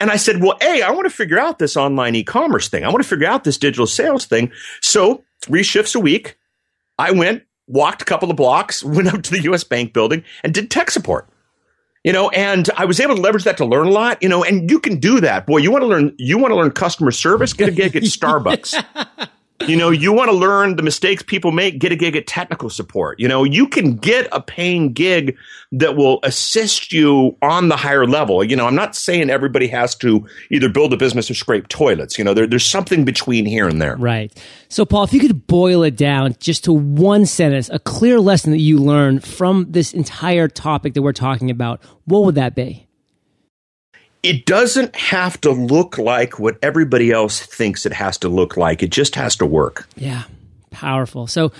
And 0.00 0.10
I 0.10 0.16
said, 0.16 0.40
well, 0.40 0.56
A, 0.60 0.82
I 0.82 0.90
want 0.90 1.06
to 1.06 1.10
figure 1.10 1.38
out 1.38 1.58
this 1.58 1.76
online 1.76 2.14
e 2.14 2.22
commerce 2.22 2.68
thing. 2.68 2.84
I 2.84 2.88
want 2.88 3.02
to 3.02 3.08
figure 3.08 3.26
out 3.26 3.44
this 3.44 3.58
digital 3.58 3.86
sales 3.86 4.26
thing. 4.26 4.52
So, 4.80 5.24
three 5.40 5.62
shifts 5.62 5.94
a 5.94 6.00
week, 6.00 6.38
I 6.98 7.10
went, 7.10 7.42
walked 7.66 8.02
a 8.02 8.04
couple 8.04 8.30
of 8.30 8.36
blocks, 8.36 8.82
went 8.84 9.12
up 9.12 9.22
to 9.22 9.30
the 9.30 9.42
US 9.52 9.64
Bank 9.64 9.92
building, 9.92 10.24
and 10.42 10.54
did 10.54 10.70
tech 10.70 10.90
support. 10.90 11.28
You 12.04 12.12
know, 12.12 12.30
and 12.30 12.70
I 12.76 12.84
was 12.84 13.00
able 13.00 13.16
to 13.16 13.20
leverage 13.20 13.44
that 13.44 13.56
to 13.56 13.66
learn 13.66 13.88
a 13.88 13.90
lot, 13.90 14.22
you 14.22 14.28
know, 14.28 14.44
and 14.44 14.70
you 14.70 14.78
can 14.78 15.00
do 15.00 15.20
that. 15.20 15.46
Boy, 15.46 15.58
you 15.58 15.72
want 15.72 15.82
to 15.82 15.88
learn 15.88 16.14
you 16.16 16.38
want 16.38 16.52
to 16.52 16.56
learn 16.56 16.70
customer 16.70 17.10
service, 17.10 17.52
get 17.52 17.68
a 17.68 17.72
gig 17.72 17.96
at 17.96 18.04
Starbucks. 18.04 19.28
You 19.66 19.76
know, 19.76 19.90
you 19.90 20.12
want 20.12 20.30
to 20.30 20.36
learn 20.36 20.76
the 20.76 20.82
mistakes 20.82 21.22
people 21.22 21.50
make, 21.50 21.80
get 21.80 21.90
a 21.90 21.96
gig 21.96 22.14
at 22.14 22.26
technical 22.26 22.70
support. 22.70 23.18
You 23.18 23.26
know, 23.26 23.42
you 23.42 23.66
can 23.66 23.96
get 23.96 24.28
a 24.30 24.40
paying 24.40 24.92
gig 24.92 25.36
that 25.72 25.96
will 25.96 26.20
assist 26.22 26.92
you 26.92 27.36
on 27.42 27.68
the 27.68 27.76
higher 27.76 28.06
level. 28.06 28.44
You 28.44 28.54
know, 28.54 28.66
I'm 28.66 28.76
not 28.76 28.94
saying 28.94 29.30
everybody 29.30 29.66
has 29.68 29.94
to 29.96 30.26
either 30.50 30.68
build 30.68 30.92
a 30.92 30.96
business 30.96 31.30
or 31.30 31.34
scrape 31.34 31.68
toilets. 31.68 32.18
You 32.18 32.24
know, 32.24 32.34
there, 32.34 32.46
there's 32.46 32.64
something 32.64 33.04
between 33.04 33.46
here 33.46 33.66
and 33.66 33.82
there. 33.82 33.96
Right. 33.96 34.32
So, 34.68 34.84
Paul, 34.84 35.04
if 35.04 35.12
you 35.12 35.20
could 35.20 35.46
boil 35.46 35.82
it 35.82 35.96
down 35.96 36.36
just 36.38 36.64
to 36.64 36.72
one 36.72 37.26
sentence, 37.26 37.68
a 37.70 37.78
clear 37.78 38.20
lesson 38.20 38.52
that 38.52 38.58
you 38.58 38.78
learned 38.78 39.24
from 39.24 39.66
this 39.70 39.92
entire 39.92 40.48
topic 40.48 40.94
that 40.94 41.02
we're 41.02 41.12
talking 41.12 41.50
about, 41.50 41.82
what 42.04 42.24
would 42.24 42.36
that 42.36 42.54
be? 42.54 42.87
It 44.28 44.44
doesn't 44.44 44.94
have 44.94 45.40
to 45.40 45.50
look 45.50 45.96
like 45.96 46.38
what 46.38 46.58
everybody 46.60 47.10
else 47.10 47.40
thinks 47.40 47.86
it 47.86 47.94
has 47.94 48.18
to 48.18 48.28
look 48.28 48.58
like. 48.58 48.82
It 48.82 48.90
just 48.90 49.14
has 49.14 49.36
to 49.36 49.46
work. 49.46 49.88
Yeah, 49.96 50.24
powerful. 50.70 51.26
So, 51.26 51.50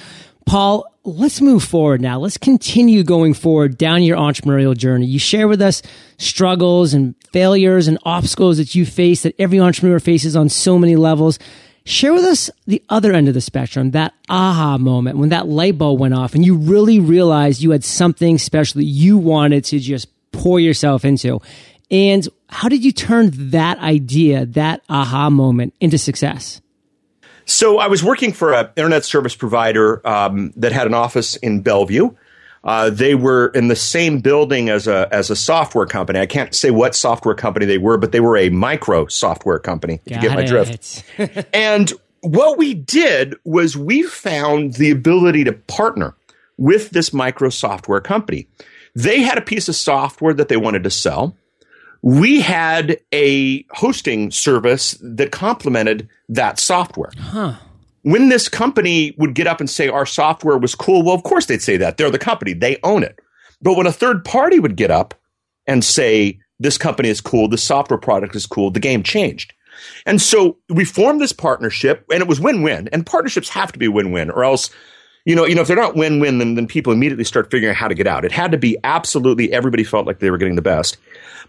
Paul, 0.44 0.84
let's 1.02 1.40
move 1.40 1.64
forward 1.64 2.02
now. 2.02 2.18
Let's 2.18 2.36
continue 2.36 3.04
going 3.04 3.32
forward 3.32 3.78
down 3.78 4.02
your 4.02 4.18
entrepreneurial 4.18 4.76
journey. 4.76 5.06
You 5.06 5.18
share 5.18 5.48
with 5.48 5.62
us 5.62 5.80
struggles 6.18 6.92
and 6.92 7.14
failures 7.32 7.88
and 7.88 7.98
obstacles 8.02 8.58
that 8.58 8.74
you 8.74 8.84
face 8.84 9.22
that 9.22 9.34
every 9.38 9.60
entrepreneur 9.60 9.98
faces 9.98 10.36
on 10.36 10.50
so 10.50 10.78
many 10.78 10.94
levels. 10.94 11.38
Share 11.86 12.12
with 12.12 12.24
us 12.24 12.50
the 12.66 12.82
other 12.90 13.14
end 13.14 13.28
of 13.28 13.34
the 13.34 13.40
spectrum, 13.40 13.92
that 13.92 14.12
aha 14.28 14.76
moment 14.76 15.16
when 15.16 15.30
that 15.30 15.48
light 15.48 15.78
bulb 15.78 15.98
went 15.98 16.12
off 16.12 16.34
and 16.34 16.44
you 16.44 16.54
really 16.54 17.00
realized 17.00 17.62
you 17.62 17.70
had 17.70 17.82
something 17.82 18.36
special 18.36 18.80
that 18.80 18.84
you 18.84 19.16
wanted 19.16 19.64
to 19.64 19.78
just 19.78 20.06
pour 20.32 20.60
yourself 20.60 21.06
into. 21.06 21.40
And 21.90 22.28
how 22.48 22.68
did 22.68 22.84
you 22.84 22.92
turn 22.92 23.30
that 23.50 23.78
idea, 23.78 24.46
that 24.46 24.82
aha 24.88 25.30
moment, 25.30 25.74
into 25.80 25.98
success? 25.98 26.60
So 27.46 27.78
I 27.78 27.86
was 27.86 28.04
working 28.04 28.32
for 28.32 28.52
an 28.52 28.68
internet 28.76 29.04
service 29.04 29.34
provider 29.34 30.06
um, 30.06 30.52
that 30.56 30.72
had 30.72 30.86
an 30.86 30.94
office 30.94 31.36
in 31.36 31.62
Bellevue. 31.62 32.10
Uh, 32.62 32.90
they 32.90 33.14
were 33.14 33.48
in 33.48 33.68
the 33.68 33.76
same 33.76 34.20
building 34.20 34.68
as 34.68 34.86
a 34.86 35.08
as 35.10 35.30
a 35.30 35.36
software 35.36 35.86
company. 35.86 36.18
I 36.18 36.26
can't 36.26 36.54
say 36.54 36.70
what 36.70 36.94
software 36.94 37.34
company 37.34 37.64
they 37.64 37.78
were, 37.78 37.96
but 37.96 38.12
they 38.12 38.20
were 38.20 38.36
a 38.36 38.50
micro 38.50 39.06
software 39.06 39.58
company. 39.58 40.00
If 40.04 40.12
Got 40.12 40.22
you 40.22 40.28
get 40.28 40.36
my 40.36 40.44
drift. 40.44 41.04
and 41.54 41.90
what 42.20 42.58
we 42.58 42.74
did 42.74 43.34
was 43.44 43.76
we 43.76 44.02
found 44.02 44.74
the 44.74 44.90
ability 44.90 45.44
to 45.44 45.52
partner 45.52 46.14
with 46.58 46.90
this 46.90 47.12
micro 47.12 47.48
software 47.48 48.00
company. 48.00 48.48
They 48.94 49.22
had 49.22 49.38
a 49.38 49.42
piece 49.42 49.68
of 49.68 49.76
software 49.76 50.34
that 50.34 50.48
they 50.48 50.56
wanted 50.56 50.84
to 50.84 50.90
sell 50.90 51.36
we 52.02 52.40
had 52.40 52.98
a 53.12 53.64
hosting 53.70 54.30
service 54.30 54.96
that 55.00 55.32
complemented 55.32 56.08
that 56.28 56.58
software. 56.58 57.10
Huh. 57.18 57.54
When 58.02 58.28
this 58.28 58.48
company 58.48 59.14
would 59.18 59.34
get 59.34 59.46
up 59.46 59.60
and 59.60 59.68
say 59.68 59.88
our 59.88 60.06
software 60.06 60.56
was 60.56 60.74
cool, 60.74 61.02
well, 61.02 61.14
of 61.14 61.24
course 61.24 61.46
they'd 61.46 61.62
say 61.62 61.76
that. 61.78 61.96
They're 61.96 62.10
the 62.10 62.18
company, 62.18 62.52
they 62.52 62.78
own 62.82 63.02
it. 63.02 63.18
But 63.60 63.76
when 63.76 63.86
a 63.86 63.92
third 63.92 64.24
party 64.24 64.60
would 64.60 64.76
get 64.76 64.90
up 64.90 65.14
and 65.66 65.84
say 65.84 66.38
this 66.60 66.78
company 66.78 67.08
is 67.08 67.20
cool, 67.20 67.48
the 67.48 67.58
software 67.58 67.98
product 67.98 68.36
is 68.36 68.46
cool, 68.46 68.70
the 68.70 68.80
game 68.80 69.02
changed. 69.02 69.52
And 70.06 70.20
so 70.20 70.58
we 70.68 70.84
formed 70.84 71.20
this 71.20 71.32
partnership 71.32 72.04
and 72.10 72.20
it 72.20 72.28
was 72.28 72.40
win-win. 72.40 72.88
And 72.92 73.04
partnerships 73.04 73.48
have 73.50 73.72
to 73.72 73.78
be 73.78 73.88
win-win 73.88 74.30
or 74.30 74.44
else 74.44 74.70
you 75.28 75.34
know, 75.34 75.44
you 75.44 75.54
know, 75.54 75.60
if 75.60 75.68
they're 75.68 75.76
not 75.76 75.94
win-win, 75.94 76.38
then, 76.38 76.54
then 76.54 76.66
people 76.66 76.90
immediately 76.90 77.22
start 77.22 77.50
figuring 77.50 77.70
out 77.70 77.76
how 77.76 77.86
to 77.86 77.94
get 77.94 78.06
out. 78.06 78.24
It 78.24 78.32
had 78.32 78.50
to 78.52 78.56
be 78.56 78.78
absolutely 78.82 79.52
everybody 79.52 79.84
felt 79.84 80.06
like 80.06 80.20
they 80.20 80.30
were 80.30 80.38
getting 80.38 80.56
the 80.56 80.62
best. 80.62 80.96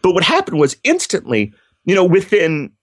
But 0.02 0.14
what 0.14 0.26
happened 0.26 0.60
was 0.60 0.76
instantly, 0.84 1.54
you 1.86 1.96
know, 1.96 2.04
within 2.04 2.74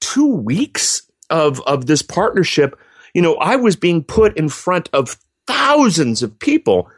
two 0.00 0.26
weeks 0.26 1.02
of 1.28 1.60
of 1.66 1.84
this 1.84 2.00
partnership, 2.00 2.78
you 3.12 3.20
know, 3.20 3.34
I 3.34 3.56
was 3.56 3.76
being 3.76 4.02
put 4.02 4.34
in 4.38 4.48
front 4.48 4.88
of 4.94 5.18
thousands 5.46 6.22
of 6.22 6.38
people 6.38 6.90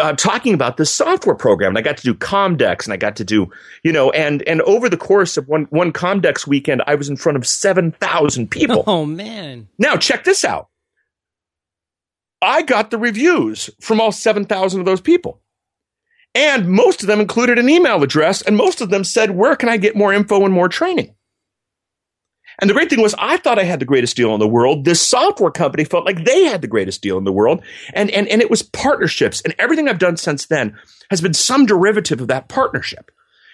uh, 0.00 0.14
talking 0.14 0.52
about 0.52 0.76
this 0.76 0.92
software 0.92 1.36
program. 1.36 1.70
And 1.70 1.78
I 1.78 1.82
got 1.82 1.98
to 1.98 2.02
do 2.02 2.14
Comdex 2.14 2.84
and 2.84 2.92
I 2.92 2.96
got 2.96 3.14
to 3.16 3.24
do, 3.24 3.48
you 3.84 3.92
know, 3.92 4.10
and 4.10 4.42
and 4.42 4.60
over 4.62 4.88
the 4.88 4.96
course 4.96 5.36
of 5.36 5.46
one 5.46 5.66
one 5.70 5.92
Comdex 5.92 6.48
weekend, 6.48 6.82
I 6.88 6.96
was 6.96 7.08
in 7.08 7.16
front 7.16 7.38
of 7.38 7.46
seven 7.46 7.92
thousand 7.92 8.50
people. 8.50 8.82
Oh 8.88 9.06
man! 9.06 9.68
Now 9.78 9.96
check 9.96 10.24
this 10.24 10.44
out. 10.44 10.67
I 12.40 12.62
got 12.62 12.90
the 12.90 12.98
reviews 12.98 13.70
from 13.80 14.00
all 14.00 14.12
7,000 14.12 14.80
of 14.80 14.86
those 14.86 15.00
people. 15.00 15.40
And 16.34 16.68
most 16.68 17.02
of 17.02 17.08
them 17.08 17.20
included 17.20 17.58
an 17.58 17.68
email 17.68 18.02
address, 18.02 18.42
and 18.42 18.56
most 18.56 18.80
of 18.80 18.90
them 18.90 19.02
said, 19.02 19.30
Where 19.32 19.56
can 19.56 19.68
I 19.68 19.76
get 19.76 19.96
more 19.96 20.12
info 20.12 20.44
and 20.44 20.54
more 20.54 20.68
training? 20.68 21.14
And 22.60 22.68
the 22.68 22.74
great 22.74 22.90
thing 22.90 23.00
was, 23.00 23.14
I 23.18 23.36
thought 23.36 23.58
I 23.58 23.64
had 23.64 23.80
the 23.80 23.84
greatest 23.84 24.16
deal 24.16 24.34
in 24.34 24.40
the 24.40 24.48
world. 24.48 24.84
This 24.84 25.00
software 25.00 25.50
company 25.50 25.84
felt 25.84 26.04
like 26.04 26.24
they 26.24 26.44
had 26.44 26.60
the 26.60 26.66
greatest 26.66 27.02
deal 27.02 27.16
in 27.16 27.24
the 27.24 27.32
world. 27.32 27.62
And, 27.94 28.10
and, 28.10 28.26
and 28.26 28.42
it 28.42 28.50
was 28.50 28.62
partnerships. 28.62 29.40
And 29.42 29.54
everything 29.60 29.88
I've 29.88 30.00
done 30.00 30.16
since 30.16 30.46
then 30.46 30.76
has 31.08 31.20
been 31.20 31.34
some 31.34 31.66
derivative 31.66 32.20
of 32.20 32.28
that 32.28 32.48
partnership. 32.48 33.12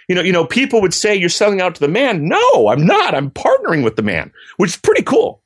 You 0.08 0.14
know, 0.14 0.22
you 0.22 0.32
know, 0.32 0.46
people 0.46 0.80
would 0.80 0.94
say 0.94 1.14
you're 1.14 1.28
selling 1.28 1.60
out 1.60 1.74
to 1.74 1.80
the 1.80 1.88
man. 1.88 2.28
No, 2.28 2.68
I'm 2.68 2.86
not. 2.86 3.14
I'm 3.14 3.30
partnering 3.30 3.84
with 3.84 3.96
the 3.96 4.02
man, 4.02 4.32
which 4.56 4.70
is 4.70 4.76
pretty 4.76 5.02
cool 5.02 5.43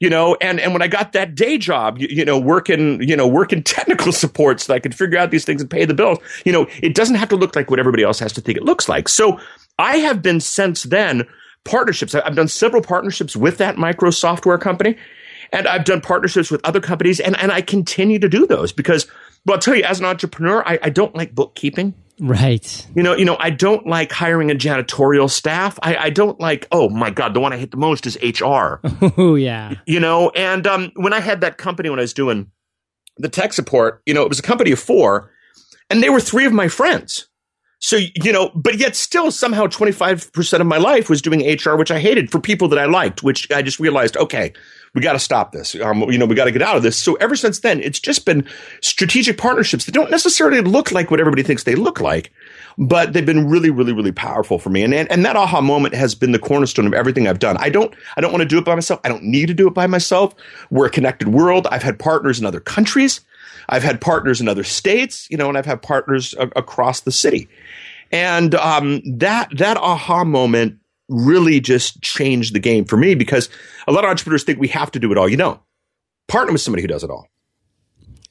you 0.00 0.08
know, 0.08 0.36
and, 0.40 0.58
and 0.58 0.72
when 0.72 0.82
I 0.82 0.88
got 0.88 1.12
that 1.12 1.34
day 1.34 1.58
job, 1.58 1.98
you, 1.98 2.08
you, 2.10 2.24
know, 2.24 2.38
working, 2.38 3.02
you 3.02 3.14
know, 3.14 3.28
working 3.28 3.62
technical 3.62 4.12
support 4.12 4.60
so 4.60 4.74
I 4.74 4.80
could 4.80 4.94
figure 4.94 5.18
out 5.18 5.30
these 5.30 5.44
things 5.44 5.60
and 5.60 5.70
pay 5.70 5.84
the 5.84 5.94
bills, 5.94 6.18
you 6.44 6.52
know, 6.52 6.66
it 6.82 6.94
doesn't 6.94 7.16
have 7.16 7.28
to 7.28 7.36
look 7.36 7.54
like 7.54 7.70
what 7.70 7.78
everybody 7.78 8.02
else 8.02 8.18
has 8.18 8.32
to 8.32 8.40
think 8.40 8.56
it 8.56 8.64
looks 8.64 8.88
like. 8.88 9.08
So 9.08 9.38
I 9.78 9.98
have 9.98 10.22
been 10.22 10.40
since 10.40 10.84
then 10.84 11.26
partnerships. 11.64 12.14
I've 12.14 12.34
done 12.34 12.48
several 12.48 12.82
partnerships 12.82 13.36
with 13.36 13.58
that 13.58 13.76
micro 13.76 14.10
software 14.10 14.58
company 14.58 14.96
and 15.52 15.68
I've 15.68 15.84
done 15.84 16.00
partnerships 16.00 16.50
with 16.50 16.60
other 16.64 16.80
companies 16.80 17.20
and, 17.20 17.38
and 17.38 17.52
I 17.52 17.60
continue 17.60 18.18
to 18.18 18.28
do 18.28 18.46
those 18.46 18.72
because, 18.72 19.06
well, 19.44 19.56
I'll 19.56 19.60
tell 19.60 19.74
you, 19.74 19.84
as 19.84 20.00
an 20.00 20.06
entrepreneur, 20.06 20.62
I, 20.66 20.78
I 20.82 20.90
don't 20.90 21.14
like 21.14 21.34
bookkeeping. 21.34 21.94
Right. 22.20 22.86
You 22.94 23.02
know, 23.02 23.16
you 23.16 23.24
know, 23.24 23.36
I 23.40 23.48
don't 23.50 23.86
like 23.86 24.12
hiring 24.12 24.50
a 24.50 24.54
janitorial 24.54 25.30
staff. 25.30 25.78
I, 25.82 25.96
I 25.96 26.10
don't 26.10 26.38
like, 26.38 26.68
oh 26.70 26.90
my 26.90 27.10
God, 27.10 27.32
the 27.32 27.40
one 27.40 27.52
I 27.52 27.56
hate 27.56 27.70
the 27.70 27.78
most 27.78 28.06
is 28.06 28.18
HR. 28.22 28.80
Oh 29.16 29.34
yeah. 29.34 29.74
You 29.86 29.98
know, 29.98 30.30
and 30.30 30.66
um, 30.66 30.92
when 30.94 31.12
I 31.12 31.20
had 31.20 31.40
that 31.40 31.58
company 31.58 31.90
when 31.90 31.98
I 31.98 32.02
was 32.02 32.12
doing 32.12 32.50
the 33.16 33.28
tech 33.28 33.52
support, 33.52 34.02
you 34.06 34.14
know, 34.14 34.22
it 34.22 34.28
was 34.28 34.38
a 34.38 34.42
company 34.42 34.72
of 34.72 34.78
four, 34.78 35.30
and 35.88 36.02
they 36.02 36.10
were 36.10 36.20
three 36.20 36.46
of 36.46 36.52
my 36.52 36.68
friends. 36.68 37.28
So, 37.80 37.96
you 37.96 38.32
know, 38.32 38.50
but 38.54 38.78
yet 38.78 38.94
still 38.94 39.30
somehow 39.30 39.66
25% 39.66 40.60
of 40.60 40.66
my 40.66 40.76
life 40.76 41.08
was 41.08 41.22
doing 41.22 41.40
HR, 41.40 41.76
which 41.76 41.90
I 41.90 41.98
hated 41.98 42.30
for 42.30 42.38
people 42.38 42.68
that 42.68 42.78
I 42.78 42.84
liked, 42.84 43.22
which 43.22 43.50
I 43.50 43.62
just 43.62 43.80
realized, 43.80 44.16
okay, 44.18 44.52
we 44.94 45.00
got 45.00 45.12
to 45.12 45.18
stop 45.18 45.52
this. 45.52 45.74
Um, 45.76 46.02
you 46.10 46.18
know, 46.18 46.26
we 46.26 46.34
got 46.34 46.46
to 46.46 46.52
get 46.52 46.62
out 46.62 46.76
of 46.76 46.82
this. 46.82 46.96
So 46.96 47.14
ever 47.14 47.36
since 47.36 47.60
then, 47.60 47.80
it's 47.80 48.00
just 48.00 48.24
been 48.24 48.46
strategic 48.80 49.38
partnerships 49.38 49.84
that 49.84 49.92
don't 49.92 50.10
necessarily 50.10 50.60
look 50.60 50.90
like 50.90 51.10
what 51.10 51.20
everybody 51.20 51.42
thinks 51.42 51.62
they 51.62 51.76
look 51.76 52.00
like, 52.00 52.32
but 52.76 53.12
they've 53.12 53.26
been 53.26 53.48
really, 53.48 53.70
really, 53.70 53.92
really 53.92 54.12
powerful 54.12 54.58
for 54.58 54.70
me. 54.70 54.82
And, 54.82 54.92
and, 54.92 55.10
and 55.10 55.24
that 55.24 55.36
aha 55.36 55.60
moment 55.60 55.94
has 55.94 56.14
been 56.14 56.32
the 56.32 56.38
cornerstone 56.38 56.86
of 56.86 56.94
everything 56.94 57.28
I've 57.28 57.38
done. 57.38 57.56
I 57.58 57.70
don't, 57.70 57.94
I 58.16 58.20
don't 58.20 58.32
want 58.32 58.42
to 58.42 58.48
do 58.48 58.58
it 58.58 58.64
by 58.64 58.74
myself. 58.74 59.00
I 59.04 59.08
don't 59.08 59.24
need 59.24 59.46
to 59.46 59.54
do 59.54 59.68
it 59.68 59.74
by 59.74 59.86
myself. 59.86 60.34
We're 60.70 60.86
a 60.86 60.90
connected 60.90 61.28
world. 61.28 61.68
I've 61.70 61.82
had 61.82 61.98
partners 61.98 62.40
in 62.40 62.46
other 62.46 62.60
countries. 62.60 63.20
I've 63.68 63.84
had 63.84 64.00
partners 64.00 64.40
in 64.40 64.48
other 64.48 64.64
states, 64.64 65.28
you 65.30 65.36
know, 65.36 65.48
and 65.48 65.56
I've 65.56 65.66
had 65.66 65.82
partners 65.82 66.34
a- 66.34 66.50
across 66.56 67.00
the 67.00 67.12
city. 67.12 67.48
And 68.10 68.56
um, 68.56 69.02
that 69.18 69.56
that 69.58 69.76
aha 69.76 70.24
moment 70.24 70.79
really 71.10 71.60
just 71.60 72.00
changed 72.00 72.54
the 72.54 72.60
game 72.60 72.84
for 72.86 72.96
me 72.96 73.14
because 73.14 73.50
a 73.86 73.92
lot 73.92 74.04
of 74.04 74.10
entrepreneurs 74.10 74.44
think 74.44 74.58
we 74.58 74.68
have 74.68 74.90
to 74.92 74.98
do 74.98 75.12
it 75.12 75.18
all. 75.18 75.28
You 75.28 75.36
don't. 75.36 75.60
Partner 76.28 76.52
with 76.52 76.62
somebody 76.62 76.82
who 76.82 76.88
does 76.88 77.04
it 77.04 77.10
all. 77.10 77.26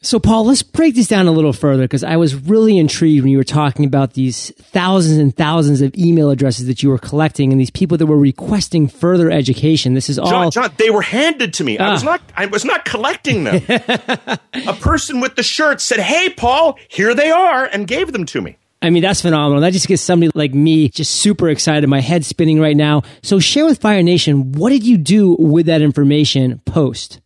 So, 0.02 0.18
Paul, 0.18 0.46
let's 0.46 0.64
break 0.64 0.96
this 0.96 1.08
down 1.10 1.28
a 1.28 1.32
little 1.34 1.52
further 1.52 1.84
because 1.84 2.06
I 2.06 2.16
was 2.16 2.34
really 2.34 2.78
intrigued 2.78 3.22
when 3.22 3.34
you 3.34 3.38
were 3.38 3.44
talking 3.44 3.84
about 3.84 4.14
these 4.14 4.50
thousands 4.58 5.18
and 5.18 5.36
thousands 5.36 5.82
of 5.82 5.94
email 5.98 6.30
addresses 6.30 6.68
that 6.68 6.82
you 6.82 6.88
were 6.88 6.98
collecting 6.98 7.52
and 7.52 7.60
these 7.60 7.70
people 7.70 7.98
that 7.98 8.06
were 8.06 8.18
requesting 8.18 8.88
further 8.88 9.30
education. 9.30 9.96
This 9.96 10.10
is 10.10 10.18
all. 10.18 10.30
John, 10.30 10.52
John 10.52 10.72
they 10.78 10.90
were 10.90 11.02
handed 11.02 11.54
to 11.56 11.66
me. 11.66 11.78
I 11.78 11.92
was 11.92 12.04
Ah. 12.04 12.12
not. 12.12 12.22
I 12.34 12.46
was 12.46 12.64
not 12.64 12.86
collecting 12.86 13.44
them. 13.44 13.62
a 13.68 14.74
person 14.80 15.20
with 15.20 15.36
the 15.36 15.44
shirt 15.44 15.82
said, 15.82 16.00
"Hey, 16.00 16.30
Paul, 16.30 16.80
here 16.88 17.14
they 17.14 17.30
are," 17.30 17.66
and 17.66 17.86
gave 17.86 18.14
them 18.14 18.26
to 18.28 18.40
me. 18.40 18.56
I 18.82 18.90
mean, 18.90 19.04
that's 19.04 19.22
phenomenal. 19.22 19.62
That 19.62 19.74
just 19.74 19.88
gets 19.88 20.02
somebody 20.02 20.32
like 20.36 20.54
me 20.54 20.90
just 20.90 21.16
super 21.16 21.50
excited. 21.50 21.88
My 21.90 22.00
head's 22.00 22.28
spinning 22.28 22.62
right 22.62 22.78
now. 22.78 23.04
So, 23.22 23.40
share 23.40 23.66
with 23.66 23.82
Fire 23.82 24.02
Nation, 24.02 24.54
what 24.54 24.70
did 24.70 24.86
you 24.86 24.98
do 24.98 25.36
with 25.38 25.66
that 25.66 25.82
information 25.82 26.60
post? 26.66 27.20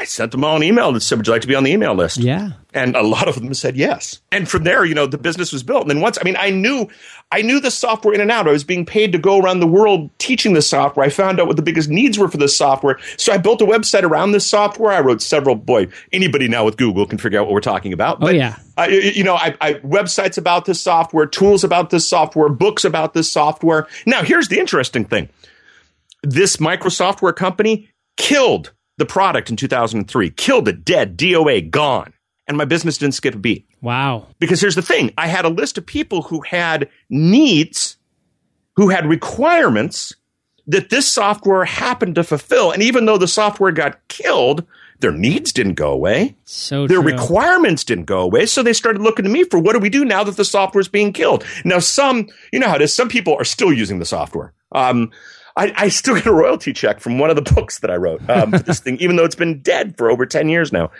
I 0.00 0.04
sent 0.04 0.30
them 0.30 0.44
all 0.44 0.54
an 0.54 0.62
email 0.62 0.92
that 0.92 1.00
said, 1.00 1.18
Would 1.18 1.26
you 1.26 1.32
like 1.32 1.42
to 1.42 1.48
be 1.48 1.56
on 1.56 1.64
the 1.64 1.72
email 1.72 1.92
list? 1.92 2.18
Yeah. 2.18 2.52
And 2.72 2.94
a 2.94 3.02
lot 3.02 3.26
of 3.26 3.34
them 3.34 3.52
said 3.52 3.76
yes. 3.76 4.20
And 4.30 4.48
from 4.48 4.62
there, 4.62 4.84
you 4.84 4.94
know, 4.94 5.06
the 5.06 5.18
business 5.18 5.52
was 5.52 5.64
built. 5.64 5.82
And 5.82 5.90
then 5.90 6.00
once, 6.00 6.16
I 6.20 6.22
mean, 6.22 6.36
I 6.38 6.50
knew, 6.50 6.88
I 7.32 7.42
knew 7.42 7.58
the 7.58 7.72
software 7.72 8.14
in 8.14 8.20
and 8.20 8.30
out. 8.30 8.46
I 8.46 8.52
was 8.52 8.62
being 8.62 8.86
paid 8.86 9.10
to 9.10 9.18
go 9.18 9.40
around 9.40 9.58
the 9.58 9.66
world 9.66 10.10
teaching 10.18 10.52
the 10.52 10.62
software. 10.62 11.04
I 11.04 11.08
found 11.08 11.40
out 11.40 11.48
what 11.48 11.56
the 11.56 11.62
biggest 11.62 11.88
needs 11.88 12.16
were 12.16 12.28
for 12.28 12.36
this 12.36 12.56
software. 12.56 13.00
So 13.16 13.32
I 13.32 13.38
built 13.38 13.60
a 13.60 13.66
website 13.66 14.04
around 14.04 14.30
this 14.30 14.48
software. 14.48 14.92
I 14.92 15.00
wrote 15.00 15.20
several, 15.20 15.56
boy, 15.56 15.88
anybody 16.12 16.46
now 16.46 16.64
with 16.64 16.76
Google 16.76 17.04
can 17.04 17.18
figure 17.18 17.40
out 17.40 17.46
what 17.46 17.54
we're 17.54 17.60
talking 17.60 17.92
about. 17.92 18.18
Oh, 18.20 18.28
yeah. 18.28 18.56
I, 18.76 18.86
you 18.88 19.24
know, 19.24 19.34
I, 19.34 19.56
I 19.60 19.74
websites 19.74 20.38
about 20.38 20.66
this 20.66 20.80
software, 20.80 21.26
tools 21.26 21.64
about 21.64 21.90
this 21.90 22.08
software, 22.08 22.48
books 22.48 22.84
about 22.84 23.14
this 23.14 23.32
software. 23.32 23.88
Now, 24.06 24.22
here's 24.22 24.46
the 24.46 24.60
interesting 24.60 25.04
thing. 25.04 25.28
This 26.22 26.58
Microsoftware 26.58 27.34
company 27.34 27.88
killed 28.16 28.72
the 28.98 29.06
product 29.06 29.48
in 29.48 29.56
2003, 29.56 30.30
killed 30.30 30.68
it 30.68 30.84
dead, 30.84 31.16
DOA, 31.16 31.70
gone. 31.70 32.12
And 32.46 32.56
my 32.56 32.64
business 32.64 32.98
didn't 32.98 33.14
skip 33.14 33.34
a 33.34 33.38
beat. 33.38 33.66
Wow. 33.80 34.26
Because 34.38 34.60
here's 34.60 34.74
the 34.74 34.82
thing 34.82 35.12
I 35.16 35.26
had 35.28 35.44
a 35.44 35.50
list 35.50 35.78
of 35.78 35.86
people 35.86 36.22
who 36.22 36.40
had 36.42 36.88
needs, 37.08 37.96
who 38.76 38.88
had 38.88 39.06
requirements 39.06 40.14
that 40.66 40.90
this 40.90 41.10
software 41.10 41.64
happened 41.64 42.14
to 42.16 42.24
fulfill. 42.24 42.70
And 42.72 42.82
even 42.82 43.06
though 43.06 43.18
the 43.18 43.28
software 43.28 43.72
got 43.72 44.06
killed, 44.08 44.66
their 45.00 45.12
needs 45.12 45.52
didn't 45.52 45.74
go 45.74 45.92
away. 45.92 46.36
So 46.44 46.86
Their 46.86 47.00
true. 47.00 47.12
requirements 47.12 47.84
didn't 47.84 48.04
go 48.04 48.20
away. 48.20 48.46
So 48.46 48.62
they 48.62 48.72
started 48.72 49.00
looking 49.00 49.24
to 49.24 49.30
me 49.30 49.44
for 49.44 49.58
what 49.58 49.74
do 49.74 49.78
we 49.78 49.90
do 49.90 50.04
now 50.04 50.24
that 50.24 50.36
the 50.36 50.44
software 50.44 50.80
is 50.80 50.88
being 50.88 51.12
killed? 51.12 51.44
Now, 51.64 51.78
some, 51.78 52.28
you 52.52 52.58
know 52.58 52.68
how 52.68 52.76
it 52.76 52.82
is, 52.82 52.92
some 52.92 53.08
people 53.08 53.34
are 53.34 53.44
still 53.44 53.72
using 53.72 53.98
the 53.98 54.04
software. 54.04 54.52
Um, 54.72 55.10
I, 55.58 55.72
I 55.76 55.88
still 55.88 56.14
get 56.14 56.26
a 56.26 56.32
royalty 56.32 56.72
check 56.72 57.00
from 57.00 57.18
one 57.18 57.30
of 57.30 57.36
the 57.36 57.54
books 57.54 57.80
that 57.80 57.90
I 57.90 57.96
wrote 57.96 58.28
um, 58.30 58.52
this 58.52 58.80
thing, 58.84 58.96
even 58.98 59.16
though 59.16 59.24
it's 59.24 59.34
been 59.34 59.60
dead 59.60 59.96
for 59.96 60.10
over 60.10 60.24
10 60.24 60.48
years 60.48 60.72
now. 60.72 60.90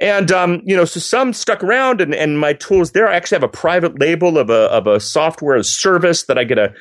And 0.00 0.30
um, 0.30 0.60
you 0.64 0.76
know, 0.76 0.84
so 0.84 1.00
some 1.00 1.32
stuck 1.32 1.64
around, 1.64 2.02
and, 2.02 2.14
and 2.14 2.38
my 2.38 2.52
tools 2.52 2.92
there. 2.92 3.08
I 3.08 3.16
actually 3.16 3.36
have 3.36 3.42
a 3.44 3.48
private 3.48 3.98
label 3.98 4.36
of 4.36 4.50
a 4.50 4.64
of 4.64 4.86
a 4.86 5.00
software 5.00 5.56
as 5.56 5.74
service 5.74 6.24
that 6.24 6.38
I 6.38 6.44
get 6.44 6.58
a 6.58 6.74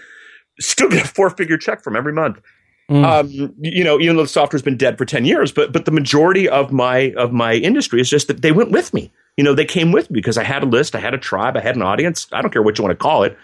still 0.60 0.90
get 0.90 1.06
a 1.06 1.08
four 1.08 1.30
figure 1.30 1.58
check 1.58 1.82
from 1.82 1.96
every 1.96 2.12
month. 2.12 2.42
Um, 2.90 3.56
you 3.62 3.84
know, 3.86 4.00
even 4.02 4.18
though 4.18 4.24
the 4.24 4.28
software's 4.28 4.62
been 4.62 4.76
dead 4.76 4.98
for 4.98 5.06
ten 5.06 5.24
years, 5.24 5.54
but 5.54 5.72
but 5.72 5.86
the 5.86 5.92
majority 5.92 6.50
of 6.50 6.74
my 6.74 7.14
of 7.16 7.32
my 7.32 7.54
industry 7.54 8.02
is 8.02 8.10
just 8.10 8.28
that 8.28 8.42
they 8.42 8.52
went 8.52 8.72
with 8.72 8.94
me. 8.94 9.14
You 9.38 9.46
know, 9.46 9.54
they 9.54 9.66
came 9.66 9.94
with 9.94 10.12
me 10.12 10.20
because 10.20 10.38
I 10.38 10.44
had 10.44 10.62
a 10.62 10.66
list, 10.66 10.94
I 10.94 11.00
had 11.00 11.14
a 11.14 11.18
tribe, 11.18 11.56
I 11.56 11.62
had 11.62 11.78
an 11.78 11.82
audience. 11.82 12.28
I 12.34 12.42
don't 12.42 12.52
care 12.52 12.62
what 12.62 12.78
you 12.78 12.84
want 12.84 13.00
to 13.00 13.02
call 13.02 13.24
it. 13.24 13.38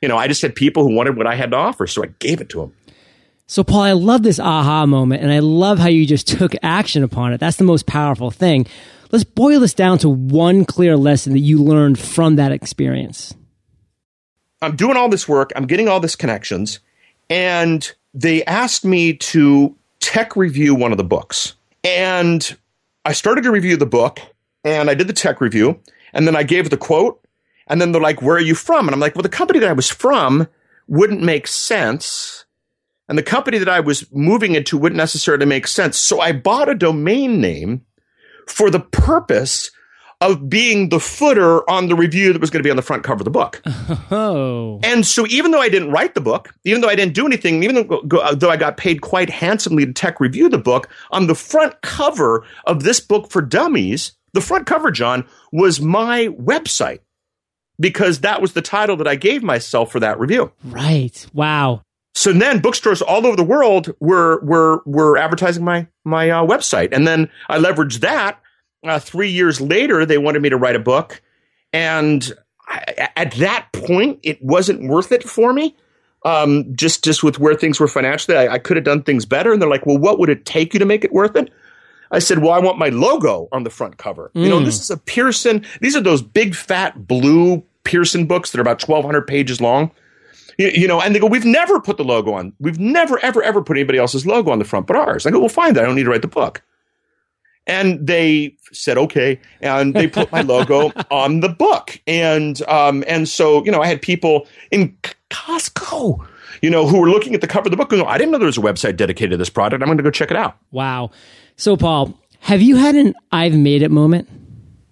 You 0.00 0.08
know, 0.08 0.16
I 0.16 0.26
just 0.26 0.40
had 0.40 0.54
people 0.54 0.84
who 0.84 0.94
wanted 0.94 1.18
what 1.18 1.26
I 1.26 1.34
had 1.34 1.50
to 1.50 1.56
offer, 1.58 1.86
so 1.86 2.02
I 2.02 2.06
gave 2.18 2.40
it 2.40 2.48
to 2.50 2.60
them. 2.60 2.72
So, 3.50 3.64
Paul, 3.64 3.80
I 3.80 3.92
love 3.92 4.22
this 4.22 4.38
aha 4.38 4.84
moment, 4.84 5.22
and 5.22 5.32
I 5.32 5.38
love 5.38 5.78
how 5.78 5.88
you 5.88 6.04
just 6.04 6.28
took 6.28 6.52
action 6.62 7.02
upon 7.02 7.32
it. 7.32 7.40
That's 7.40 7.56
the 7.56 7.64
most 7.64 7.86
powerful 7.86 8.30
thing. 8.30 8.66
Let's 9.10 9.24
boil 9.24 9.60
this 9.60 9.72
down 9.72 9.96
to 10.00 10.08
one 10.10 10.66
clear 10.66 10.98
lesson 10.98 11.32
that 11.32 11.38
you 11.38 11.62
learned 11.62 11.98
from 11.98 12.36
that 12.36 12.52
experience. 12.52 13.34
I'm 14.60 14.76
doing 14.76 14.98
all 14.98 15.08
this 15.08 15.26
work, 15.26 15.50
I'm 15.56 15.66
getting 15.66 15.88
all 15.88 15.98
these 15.98 16.14
connections, 16.14 16.80
and 17.30 17.90
they 18.12 18.44
asked 18.44 18.84
me 18.84 19.14
to 19.14 19.74
tech 20.00 20.36
review 20.36 20.74
one 20.74 20.92
of 20.92 20.98
the 20.98 21.04
books. 21.04 21.54
And 21.82 22.54
I 23.06 23.12
started 23.12 23.44
to 23.44 23.50
review 23.50 23.78
the 23.78 23.86
book, 23.86 24.20
and 24.62 24.90
I 24.90 24.94
did 24.94 25.06
the 25.06 25.14
tech 25.14 25.40
review, 25.40 25.80
and 26.12 26.26
then 26.26 26.36
I 26.36 26.42
gave 26.42 26.68
the 26.68 26.76
quote, 26.76 27.26
and 27.66 27.80
then 27.80 27.92
they're 27.92 28.02
like, 28.02 28.20
Where 28.20 28.36
are 28.36 28.40
you 28.40 28.54
from? 28.54 28.88
And 28.88 28.94
I'm 28.94 29.00
like, 29.00 29.14
Well, 29.14 29.22
the 29.22 29.30
company 29.30 29.58
that 29.60 29.70
I 29.70 29.72
was 29.72 29.88
from 29.88 30.48
wouldn't 30.86 31.22
make 31.22 31.46
sense. 31.46 32.44
And 33.08 33.16
the 33.16 33.22
company 33.22 33.58
that 33.58 33.68
I 33.68 33.80
was 33.80 34.10
moving 34.12 34.54
into 34.54 34.76
wouldn't 34.76 34.96
necessarily 34.96 35.46
make 35.46 35.66
sense. 35.66 35.96
So 35.96 36.20
I 36.20 36.32
bought 36.32 36.68
a 36.68 36.74
domain 36.74 37.40
name 37.40 37.82
for 38.46 38.70
the 38.70 38.80
purpose 38.80 39.70
of 40.20 40.48
being 40.48 40.88
the 40.88 40.98
footer 40.98 41.68
on 41.70 41.88
the 41.88 41.94
review 41.94 42.32
that 42.32 42.40
was 42.40 42.50
going 42.50 42.58
to 42.60 42.66
be 42.66 42.70
on 42.70 42.76
the 42.76 42.82
front 42.82 43.04
cover 43.04 43.20
of 43.20 43.24
the 43.24 43.30
book. 43.30 43.62
Oh, 44.10 44.80
And 44.82 45.06
so, 45.06 45.26
even 45.28 45.50
though 45.50 45.60
I 45.60 45.68
didn't 45.68 45.90
write 45.90 46.14
the 46.14 46.20
book, 46.20 46.54
even 46.64 46.80
though 46.80 46.88
I 46.88 46.94
didn't 46.94 47.14
do 47.14 47.26
anything, 47.26 47.62
even 47.62 47.86
though, 47.86 48.18
uh, 48.18 48.34
though 48.34 48.50
I 48.50 48.56
got 48.56 48.76
paid 48.76 49.00
quite 49.02 49.28
handsomely 49.28 49.84
to 49.84 49.92
tech 49.92 50.18
review 50.18 50.48
the 50.48 50.58
book, 50.58 50.88
on 51.10 51.26
the 51.26 51.34
front 51.34 51.80
cover 51.82 52.44
of 52.64 52.84
this 52.84 53.00
book 53.00 53.30
for 53.30 53.42
dummies, 53.42 54.12
the 54.32 54.40
front 54.40 54.66
cover, 54.66 54.90
John, 54.90 55.26
was 55.52 55.80
my 55.80 56.28
website 56.28 57.00
because 57.78 58.20
that 58.20 58.40
was 58.40 58.54
the 58.54 58.62
title 58.62 58.96
that 58.96 59.08
I 59.08 59.16
gave 59.16 59.42
myself 59.42 59.92
for 59.92 60.00
that 60.00 60.18
review. 60.18 60.52
right. 60.64 61.26
Wow. 61.32 61.82
So 62.18 62.32
then 62.32 62.58
bookstores 62.58 63.00
all 63.00 63.24
over 63.24 63.36
the 63.36 63.44
world 63.44 63.94
were 64.00 64.40
were 64.40 64.82
were 64.86 65.16
advertising 65.16 65.62
my 65.62 65.86
my 66.04 66.28
uh, 66.28 66.44
website, 66.44 66.88
and 66.90 67.06
then 67.06 67.30
I 67.48 67.58
leveraged 67.58 68.00
that. 68.00 68.40
Uh, 68.84 68.98
three 68.98 69.30
years 69.30 69.60
later, 69.60 70.04
they 70.04 70.18
wanted 70.18 70.42
me 70.42 70.48
to 70.48 70.56
write 70.56 70.74
a 70.74 70.80
book, 70.80 71.22
and 71.72 72.32
I, 72.66 73.08
at 73.14 73.34
that 73.34 73.68
point, 73.72 74.18
it 74.24 74.42
wasn't 74.42 74.88
worth 74.88 75.12
it 75.12 75.22
for 75.22 75.52
me. 75.52 75.76
Um, 76.24 76.74
just 76.74 77.04
just 77.04 77.22
with 77.22 77.38
where 77.38 77.54
things 77.54 77.78
were 77.78 77.86
financially, 77.86 78.36
I, 78.36 78.54
I 78.54 78.58
could 78.58 78.76
have 78.76 78.84
done 78.84 79.04
things 79.04 79.24
better. 79.24 79.52
And 79.52 79.62
they're 79.62 79.70
like, 79.70 79.86
"Well, 79.86 79.98
what 79.98 80.18
would 80.18 80.28
it 80.28 80.44
take 80.44 80.72
you 80.74 80.80
to 80.80 80.86
make 80.86 81.04
it 81.04 81.12
worth 81.12 81.36
it?" 81.36 81.52
I 82.10 82.18
said, 82.18 82.40
"Well, 82.40 82.50
I 82.50 82.58
want 82.58 82.78
my 82.78 82.88
logo 82.88 83.46
on 83.52 83.62
the 83.62 83.70
front 83.70 83.96
cover. 83.96 84.32
You 84.34 84.48
know, 84.48 84.58
this 84.58 84.80
is 84.80 84.90
a 84.90 84.96
Pearson. 84.96 85.64
These 85.80 85.94
are 85.94 86.00
those 86.00 86.22
big 86.22 86.56
fat 86.56 87.06
blue 87.06 87.62
Pearson 87.84 88.26
books 88.26 88.50
that 88.50 88.58
are 88.58 88.62
about 88.62 88.80
twelve 88.80 89.04
hundred 89.04 89.28
pages 89.28 89.60
long." 89.60 89.92
You, 90.58 90.68
you 90.68 90.88
know, 90.88 91.00
and 91.00 91.14
they 91.14 91.20
go, 91.20 91.26
we've 91.26 91.44
never 91.44 91.80
put 91.80 91.96
the 91.96 92.04
logo 92.04 92.34
on. 92.34 92.52
We've 92.58 92.78
never, 92.78 93.18
ever, 93.24 93.42
ever 93.42 93.62
put 93.62 93.76
anybody 93.76 93.98
else's 93.98 94.26
logo 94.26 94.50
on 94.50 94.58
the 94.58 94.64
front 94.64 94.86
but 94.86 94.96
ours. 94.96 95.24
I 95.24 95.30
go, 95.30 95.38
well, 95.38 95.48
fine, 95.48 95.74
then 95.74 95.84
I 95.84 95.86
don't 95.86 95.96
need 95.96 96.04
to 96.04 96.10
write 96.10 96.22
the 96.22 96.28
book. 96.28 96.62
And 97.66 98.06
they 98.06 98.56
said, 98.72 98.96
okay. 98.98 99.38
And 99.60 99.94
they 99.94 100.06
put 100.06 100.32
my 100.32 100.40
logo 100.40 100.90
on 101.10 101.40
the 101.40 101.48
book. 101.48 102.00
And, 102.06 102.60
um, 102.62 103.04
and 103.06 103.28
so, 103.28 103.64
you 103.64 103.70
know, 103.70 103.82
I 103.82 103.86
had 103.86 104.02
people 104.02 104.48
in 104.70 104.96
Costco, 105.30 106.26
you 106.62 106.70
know, 106.70 106.86
who 106.88 106.98
were 106.98 107.10
looking 107.10 107.34
at 107.34 107.40
the 107.40 107.46
cover 107.46 107.68
of 107.68 107.70
the 107.70 107.76
book 107.76 107.92
and 107.92 108.02
go, 108.02 108.08
I 108.08 108.16
didn't 108.18 108.32
know 108.32 108.38
there 108.38 108.46
was 108.46 108.58
a 108.58 108.62
website 108.62 108.96
dedicated 108.96 109.32
to 109.32 109.36
this 109.36 109.50
product. 109.50 109.82
I'm 109.82 109.86
going 109.86 109.98
to 109.98 110.02
go 110.02 110.10
check 110.10 110.30
it 110.30 110.36
out. 110.36 110.56
Wow. 110.70 111.10
So, 111.56 111.76
Paul, 111.76 112.18
have 112.40 112.62
you 112.62 112.76
had 112.76 112.96
an 112.96 113.14
I've 113.30 113.54
made 113.54 113.82
it 113.82 113.90
moment? 113.90 114.28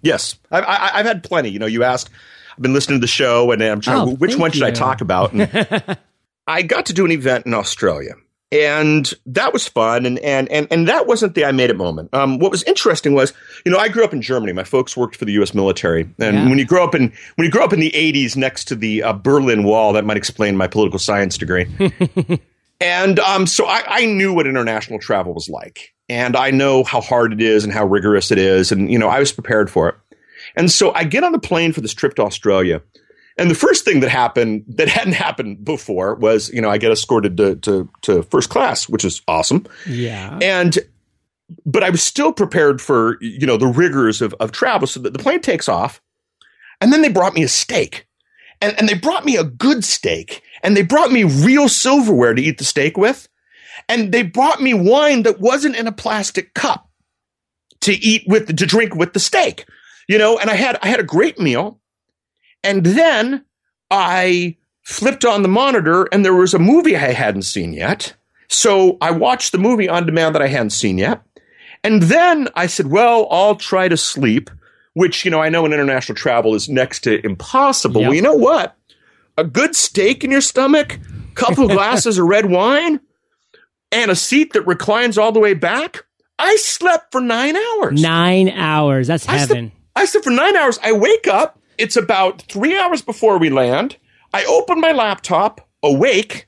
Yes, 0.01 0.37
I've, 0.51 0.63
I've 0.67 1.05
had 1.05 1.23
plenty. 1.23 1.49
You 1.49 1.59
know, 1.59 1.65
you 1.65 1.83
asked, 1.83 2.09
I've 2.57 2.61
been 2.63 2.73
listening 2.73 2.99
to 2.99 3.01
the 3.01 3.07
show, 3.07 3.51
and 3.51 3.61
I'm 3.61 3.81
trying. 3.81 4.09
Oh, 4.09 4.15
which 4.15 4.35
one 4.35 4.51
should 4.51 4.63
I 4.63 4.71
talk 4.71 5.01
about? 5.01 5.31
And 5.33 5.97
I 6.47 6.63
got 6.63 6.87
to 6.87 6.93
do 6.93 7.05
an 7.05 7.11
event 7.11 7.45
in 7.45 7.53
Australia, 7.53 8.15
and 8.51 9.13
that 9.27 9.53
was 9.53 9.67
fun. 9.67 10.05
And 10.07 10.17
and 10.19 10.49
and 10.49 10.67
and 10.71 10.87
that 10.87 11.05
wasn't 11.05 11.35
the 11.35 11.45
I 11.45 11.51
made 11.51 11.69
it 11.69 11.75
moment. 11.77 12.13
Um, 12.13 12.39
what 12.39 12.49
was 12.49 12.63
interesting 12.63 13.13
was, 13.13 13.31
you 13.65 13.71
know, 13.71 13.77
I 13.77 13.89
grew 13.89 14.03
up 14.03 14.11
in 14.13 14.21
Germany. 14.21 14.53
My 14.53 14.63
folks 14.63 14.97
worked 14.97 15.15
for 15.15 15.25
the 15.25 15.33
U.S. 15.33 15.53
military, 15.53 16.01
and 16.19 16.35
Yeah. 16.35 16.49
when 16.49 16.57
you 16.57 16.65
grow 16.65 16.83
up 16.83 16.95
in 16.95 17.13
when 17.35 17.45
you 17.45 17.51
grow 17.51 17.63
up 17.63 17.73
in 17.73 17.79
the 17.79 17.91
'80s 17.91 18.35
next 18.35 18.65
to 18.69 18.75
the 18.75 19.03
uh, 19.03 19.13
Berlin 19.13 19.63
Wall, 19.63 19.93
that 19.93 20.03
might 20.05 20.17
explain 20.17 20.57
my 20.57 20.67
political 20.67 20.97
science 20.99 21.37
degree. 21.37 21.67
And 22.79 23.19
um, 23.19 23.47
so 23.47 23.65
I, 23.65 23.81
I 23.87 24.05
knew 24.05 24.31
what 24.35 24.45
international 24.45 24.99
travel 24.99 25.33
was 25.33 25.49
like. 25.49 25.95
And 26.09 26.35
I 26.37 26.51
know 26.51 26.83
how 26.83 27.01
hard 27.01 27.33
it 27.33 27.41
is 27.41 27.63
and 27.63 27.73
how 27.73 27.87
rigorous 27.87 28.29
it 28.29 28.37
is. 28.37 28.71
And, 28.71 28.91
you 28.91 28.99
know, 28.99 29.07
I 29.09 29.17
was 29.19 29.31
prepared 29.31 29.71
for 29.71 29.89
it. 29.89 29.95
And 30.57 30.71
so 30.71 30.91
I 30.93 31.03
get 31.03 31.23
on 31.23 31.31
the 31.31 31.39
plane 31.39 31.71
for 31.71 31.81
this 31.81 31.93
trip 31.93 32.15
to 32.15 32.23
Australia. 32.23 32.81
And 33.37 33.51
the 33.51 33.55
first 33.55 33.85
thing 33.85 33.99
that 33.99 34.09
happened 34.09 34.65
that 34.67 34.87
hadn't 34.87 35.13
happened 35.13 35.63
before 35.63 36.15
was, 36.15 36.49
you 36.49 36.59
know, 36.59 36.69
I 36.69 36.79
get 36.79 36.91
escorted 36.91 37.37
to, 37.37 37.55
to, 37.57 37.89
to 38.01 38.23
first 38.23 38.49
class, 38.49 38.89
which 38.89 39.05
is 39.05 39.21
awesome. 39.27 39.67
Yeah. 39.85 40.39
And, 40.41 40.79
but 41.63 41.83
I 41.83 41.91
was 41.91 42.01
still 42.01 42.33
prepared 42.33 42.81
for, 42.81 43.17
you 43.21 43.45
know, 43.45 43.57
the 43.57 43.67
rigors 43.67 44.23
of, 44.23 44.33
of 44.39 44.51
travel. 44.51 44.87
So 44.87 44.99
that 45.01 45.13
the 45.13 45.19
plane 45.19 45.41
takes 45.41 45.69
off. 45.69 46.01
And 46.81 46.91
then 46.91 47.03
they 47.03 47.09
brought 47.09 47.35
me 47.35 47.43
a 47.43 47.47
steak. 47.47 48.07
And, 48.59 48.75
and 48.79 48.89
they 48.89 48.95
brought 48.95 49.25
me 49.25 49.37
a 49.37 49.43
good 49.43 49.85
steak. 49.85 50.41
And 50.63 50.75
they 50.75 50.81
brought 50.81 51.11
me 51.11 51.23
real 51.23 51.69
silverware 51.69 52.33
to 52.33 52.41
eat 52.41 52.57
the 52.57 52.63
steak 52.63 52.97
with. 52.97 53.29
And 53.87 54.11
they 54.11 54.23
brought 54.23 54.59
me 54.59 54.73
wine 54.73 55.21
that 55.23 55.39
wasn't 55.39 55.75
in 55.75 55.85
a 55.85 55.91
plastic 55.91 56.55
cup 56.55 56.89
to 57.81 57.93
eat 57.93 58.23
with, 58.25 58.47
to 58.57 58.65
drink 58.65 58.95
with 58.95 59.13
the 59.13 59.19
steak. 59.19 59.65
You 60.07 60.17
know, 60.17 60.37
and 60.37 60.49
I 60.49 60.55
had, 60.55 60.79
I 60.81 60.87
had 60.87 60.99
a 60.99 61.03
great 61.03 61.39
meal. 61.39 61.79
And 62.63 62.85
then 62.85 63.45
I 63.91 64.57
flipped 64.83 65.25
on 65.25 65.41
the 65.41 65.49
monitor 65.49 66.07
and 66.11 66.23
there 66.23 66.33
was 66.33 66.53
a 66.53 66.59
movie 66.59 66.95
I 66.95 67.11
hadn't 67.11 67.41
seen 67.43 67.73
yet. 67.73 68.15
So 68.47 68.97
I 69.01 69.11
watched 69.11 69.51
the 69.51 69.57
movie 69.57 69.89
on 69.89 70.05
demand 70.05 70.33
that 70.35 70.41
I 70.41 70.47
hadn't 70.47 70.69
seen 70.69 70.97
yet. 70.97 71.21
And 71.83 72.03
then 72.03 72.47
I 72.55 72.67
said, 72.67 72.87
well, 72.87 73.27
I'll 73.29 73.55
try 73.55 73.87
to 73.87 73.97
sleep, 73.97 74.49
which, 74.93 75.25
you 75.25 75.31
know, 75.31 75.41
I 75.41 75.49
know 75.49 75.65
in 75.65 75.73
international 75.73 76.15
travel 76.15 76.55
is 76.55 76.69
next 76.69 77.01
to 77.01 77.23
impossible. 77.25 78.01
Yep. 78.01 78.07
Well, 78.07 78.15
you 78.15 78.21
know 78.21 78.35
what? 78.35 78.75
A 79.37 79.43
good 79.43 79.75
steak 79.75 80.23
in 80.23 80.31
your 80.31 80.41
stomach, 80.41 80.93
a 80.93 81.35
couple 81.35 81.67
glasses 81.67 82.17
of 82.17 82.25
red 82.25 82.49
wine, 82.49 82.99
and 83.91 84.09
a 84.09 84.15
seat 84.15 84.53
that 84.53 84.65
reclines 84.65 85.17
all 85.17 85.31
the 85.31 85.39
way 85.39 85.53
back. 85.53 86.05
I 86.39 86.55
slept 86.55 87.11
for 87.11 87.21
nine 87.21 87.55
hours. 87.55 88.01
Nine 88.01 88.49
hours. 88.49 89.07
That's 89.07 89.25
heaven. 89.25 89.71
I 89.97 90.05
slept 90.05 90.25
for 90.25 90.31
nine 90.31 90.55
hours. 90.55 90.79
I 90.83 90.91
wake 90.91 91.27
up. 91.27 91.59
It's 91.77 91.95
about 91.95 92.43
three 92.43 92.77
hours 92.77 93.01
before 93.01 93.37
we 93.37 93.49
land. 93.49 93.97
I 94.33 94.45
open 94.45 94.79
my 94.79 94.91
laptop, 94.91 95.67
awake. 95.83 96.47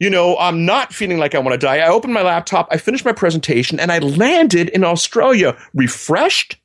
you 0.00 0.10
know, 0.10 0.36
I'm 0.36 0.66
not 0.66 0.92
feeling 0.92 1.18
like 1.18 1.36
I 1.36 1.38
want 1.38 1.52
to 1.52 1.64
die. 1.64 1.78
I 1.78 1.88
open 1.88 2.12
my 2.12 2.22
laptop, 2.22 2.66
I 2.72 2.76
finish 2.76 3.04
my 3.04 3.12
presentation, 3.12 3.78
and 3.78 3.92
I 3.92 4.00
landed 4.00 4.68
in 4.70 4.82
Australia 4.82 5.56
refreshed 5.74 6.56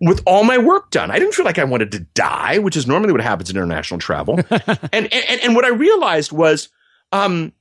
with 0.00 0.22
all 0.26 0.44
my 0.44 0.58
work 0.58 0.90
done. 0.90 1.10
I 1.10 1.18
didn't 1.18 1.34
feel 1.34 1.44
like 1.44 1.58
I 1.58 1.64
wanted 1.64 1.90
to 1.92 2.00
die, 2.14 2.58
which 2.58 2.76
is 2.76 2.86
normally 2.86 3.12
what 3.12 3.20
happens 3.20 3.50
in 3.50 3.56
international 3.56 3.98
travel. 3.98 4.38
and, 4.50 5.12
and 5.12 5.40
and 5.42 5.54
what 5.56 5.64
I 5.64 5.70
realized 5.70 6.30
was, 6.30 6.68
um, 7.10 7.52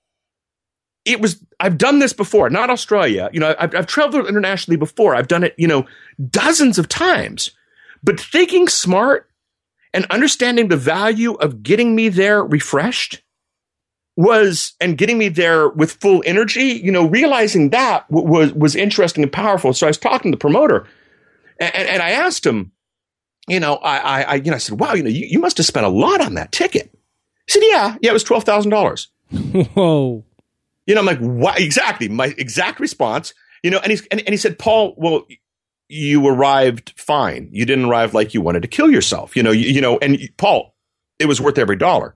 it 1.05 1.19
was 1.19 1.43
I've 1.59 1.77
done 1.77 1.99
this 1.99 2.13
before, 2.13 2.49
not 2.49 2.69
Australia. 2.69 3.29
You 3.33 3.39
know, 3.39 3.55
I've, 3.57 3.75
I've 3.75 3.87
traveled 3.87 4.27
internationally 4.27 4.77
before. 4.77 5.15
I've 5.15 5.27
done 5.27 5.43
it, 5.43 5.55
you 5.57 5.67
know, 5.67 5.85
dozens 6.29 6.77
of 6.77 6.87
times. 6.87 7.51
But 8.03 8.19
thinking 8.19 8.67
smart 8.67 9.29
and 9.93 10.05
understanding 10.05 10.67
the 10.67 10.77
value 10.77 11.33
of 11.33 11.63
getting 11.63 11.95
me 11.95 12.09
there 12.09 12.43
refreshed 12.43 13.21
was 14.17 14.73
and 14.81 14.97
getting 14.97 15.17
me 15.17 15.29
there 15.29 15.69
with 15.69 15.93
full 15.93 16.21
energy 16.25 16.65
you 16.65 16.91
know 16.91 17.07
realizing 17.07 17.69
that 17.69 18.07
w- 18.09 18.27
was 18.27 18.53
was 18.53 18.75
interesting 18.75 19.23
and 19.23 19.31
powerful 19.31 19.73
so 19.73 19.87
i 19.87 19.89
was 19.89 19.97
talking 19.97 20.31
to 20.31 20.35
the 20.35 20.39
promoter 20.39 20.85
and, 21.61 21.73
and 21.73 22.01
i 22.01 22.09
asked 22.09 22.45
him 22.45 22.73
you 23.47 23.59
know 23.59 23.75
I, 23.75 24.23
I 24.23 24.35
you 24.35 24.51
know 24.51 24.55
i 24.55 24.59
said 24.59 24.79
wow 24.79 24.93
you 24.93 25.01
know 25.01 25.09
you, 25.09 25.25
you 25.27 25.39
must 25.39 25.57
have 25.57 25.65
spent 25.65 25.85
a 25.85 25.89
lot 25.89 26.19
on 26.19 26.33
that 26.33 26.51
ticket 26.51 26.91
he 27.47 27.53
said 27.53 27.63
yeah 27.63 27.97
yeah 28.01 28.11
it 28.11 28.13
was 28.13 28.25
$12000 28.25 29.07
Whoa. 29.73 30.25
You 30.85 30.95
know 30.95 31.01
i'm 31.01 31.05
like 31.05 31.19
what 31.19 31.59
exactly 31.59 32.09
my 32.09 32.33
exact 32.37 32.79
response 32.79 33.33
you 33.63 33.69
know 33.69 33.79
and 33.79 33.91
he's 33.91 34.05
and, 34.07 34.19
and 34.21 34.29
he 34.29 34.37
said 34.37 34.57
paul 34.57 34.93
well 34.97 35.25
you 35.87 36.25
arrived 36.25 36.93
fine 36.97 37.49
you 37.51 37.65
didn't 37.65 37.85
arrive 37.85 38.13
like 38.13 38.33
you 38.33 38.41
wanted 38.41 38.61
to 38.61 38.67
kill 38.67 38.89
yourself 38.89 39.35
you 39.35 39.43
know 39.43 39.51
you, 39.51 39.69
you 39.69 39.81
know 39.81 39.97
and 39.99 40.19
paul 40.37 40.75
it 41.19 41.25
was 41.25 41.41
worth 41.41 41.57
every 41.57 41.75
dollar 41.75 42.15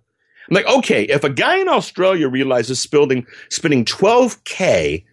I'm 0.49 0.55
like, 0.55 0.67
okay, 0.67 1.03
if 1.03 1.23
a 1.23 1.29
guy 1.29 1.57
in 1.57 1.67
Australia 1.67 2.27
realizes 2.27 2.79
spending 2.79 3.25
spending 3.49 3.85
12k 3.85 5.03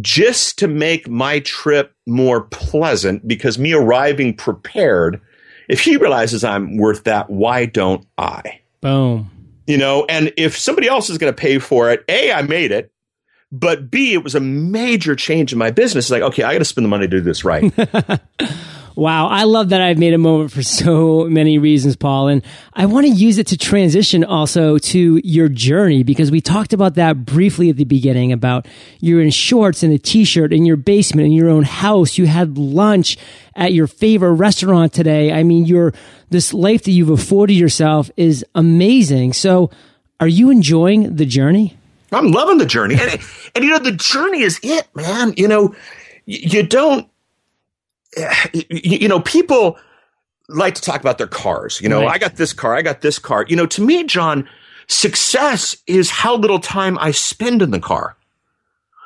just 0.00 0.58
to 0.58 0.68
make 0.68 1.08
my 1.08 1.40
trip 1.40 1.94
more 2.06 2.42
pleasant 2.42 3.26
because 3.28 3.58
me 3.58 3.74
arriving 3.74 4.34
prepared, 4.34 5.20
if 5.68 5.80
he 5.80 5.96
realizes 5.96 6.44
I'm 6.44 6.76
worth 6.76 7.04
that, 7.04 7.30
why 7.30 7.66
don't 7.66 8.06
I? 8.18 8.60
Boom. 8.80 9.30
You 9.66 9.78
know, 9.78 10.04
and 10.08 10.32
if 10.36 10.58
somebody 10.58 10.88
else 10.88 11.08
is 11.08 11.18
going 11.18 11.32
to 11.32 11.40
pay 11.40 11.58
for 11.58 11.90
it, 11.90 12.04
A, 12.08 12.32
I 12.32 12.42
made 12.42 12.70
it, 12.70 12.92
but 13.50 13.90
B, 13.90 14.12
it 14.12 14.22
was 14.22 14.34
a 14.34 14.40
major 14.40 15.14
change 15.14 15.52
in 15.52 15.58
my 15.58 15.70
business. 15.70 16.06
It's 16.06 16.10
like, 16.10 16.22
okay, 16.22 16.42
I 16.42 16.52
got 16.52 16.58
to 16.58 16.64
spend 16.64 16.84
the 16.84 16.88
money 16.88 17.06
to 17.06 17.10
do 17.10 17.20
this 17.20 17.44
right. 17.44 17.72
Wow, 18.96 19.26
I 19.26 19.42
love 19.42 19.70
that 19.70 19.80
I've 19.80 19.98
made 19.98 20.14
a 20.14 20.18
moment 20.18 20.52
for 20.52 20.62
so 20.62 21.24
many 21.24 21.58
reasons, 21.58 21.96
Paul. 21.96 22.28
And 22.28 22.42
I 22.74 22.86
want 22.86 23.06
to 23.06 23.12
use 23.12 23.38
it 23.38 23.48
to 23.48 23.58
transition 23.58 24.22
also 24.22 24.78
to 24.78 25.20
your 25.24 25.48
journey 25.48 26.04
because 26.04 26.30
we 26.30 26.40
talked 26.40 26.72
about 26.72 26.94
that 26.94 27.24
briefly 27.24 27.70
at 27.70 27.76
the 27.76 27.84
beginning 27.84 28.32
about 28.32 28.68
you're 29.00 29.20
in 29.20 29.30
shorts 29.30 29.82
and 29.82 29.92
a 29.92 29.98
t-shirt 29.98 30.52
in 30.52 30.64
your 30.64 30.76
basement 30.76 31.26
in 31.26 31.32
your 31.32 31.48
own 31.48 31.64
house. 31.64 32.18
You 32.18 32.26
had 32.26 32.56
lunch 32.56 33.16
at 33.56 33.72
your 33.72 33.88
favorite 33.88 34.34
restaurant 34.34 34.92
today. 34.92 35.32
I 35.32 35.42
mean, 35.42 35.64
your 35.64 35.92
this 36.30 36.54
life 36.54 36.84
that 36.84 36.92
you've 36.92 37.10
afforded 37.10 37.54
yourself 37.54 38.12
is 38.16 38.44
amazing. 38.54 39.32
So 39.32 39.70
are 40.20 40.28
you 40.28 40.50
enjoying 40.50 41.16
the 41.16 41.26
journey? 41.26 41.76
I'm 42.12 42.30
loving 42.30 42.58
the 42.58 42.66
journey. 42.66 42.94
And, 43.00 43.20
and 43.56 43.64
you 43.64 43.70
know, 43.70 43.80
the 43.80 43.92
journey 43.92 44.42
is 44.42 44.60
it, 44.62 44.86
man. 44.94 45.34
You 45.36 45.48
know, 45.48 45.74
you 46.26 46.62
don't, 46.62 47.08
you 48.70 49.08
know, 49.08 49.20
people 49.20 49.78
like 50.48 50.74
to 50.74 50.82
talk 50.82 51.00
about 51.00 51.18
their 51.18 51.26
cars. 51.26 51.80
You 51.80 51.88
know, 51.88 52.02
Right. 52.02 52.14
I 52.14 52.18
got 52.18 52.36
this 52.36 52.52
car, 52.52 52.74
I 52.76 52.82
got 52.82 53.00
this 53.00 53.18
car. 53.18 53.44
You 53.48 53.56
know, 53.56 53.66
to 53.66 53.82
me, 53.82 54.04
John, 54.04 54.48
success 54.86 55.76
is 55.86 56.10
how 56.10 56.36
little 56.36 56.58
time 56.60 56.98
I 56.98 57.10
spend 57.10 57.62
in 57.62 57.70
the 57.70 57.80
car. 57.80 58.16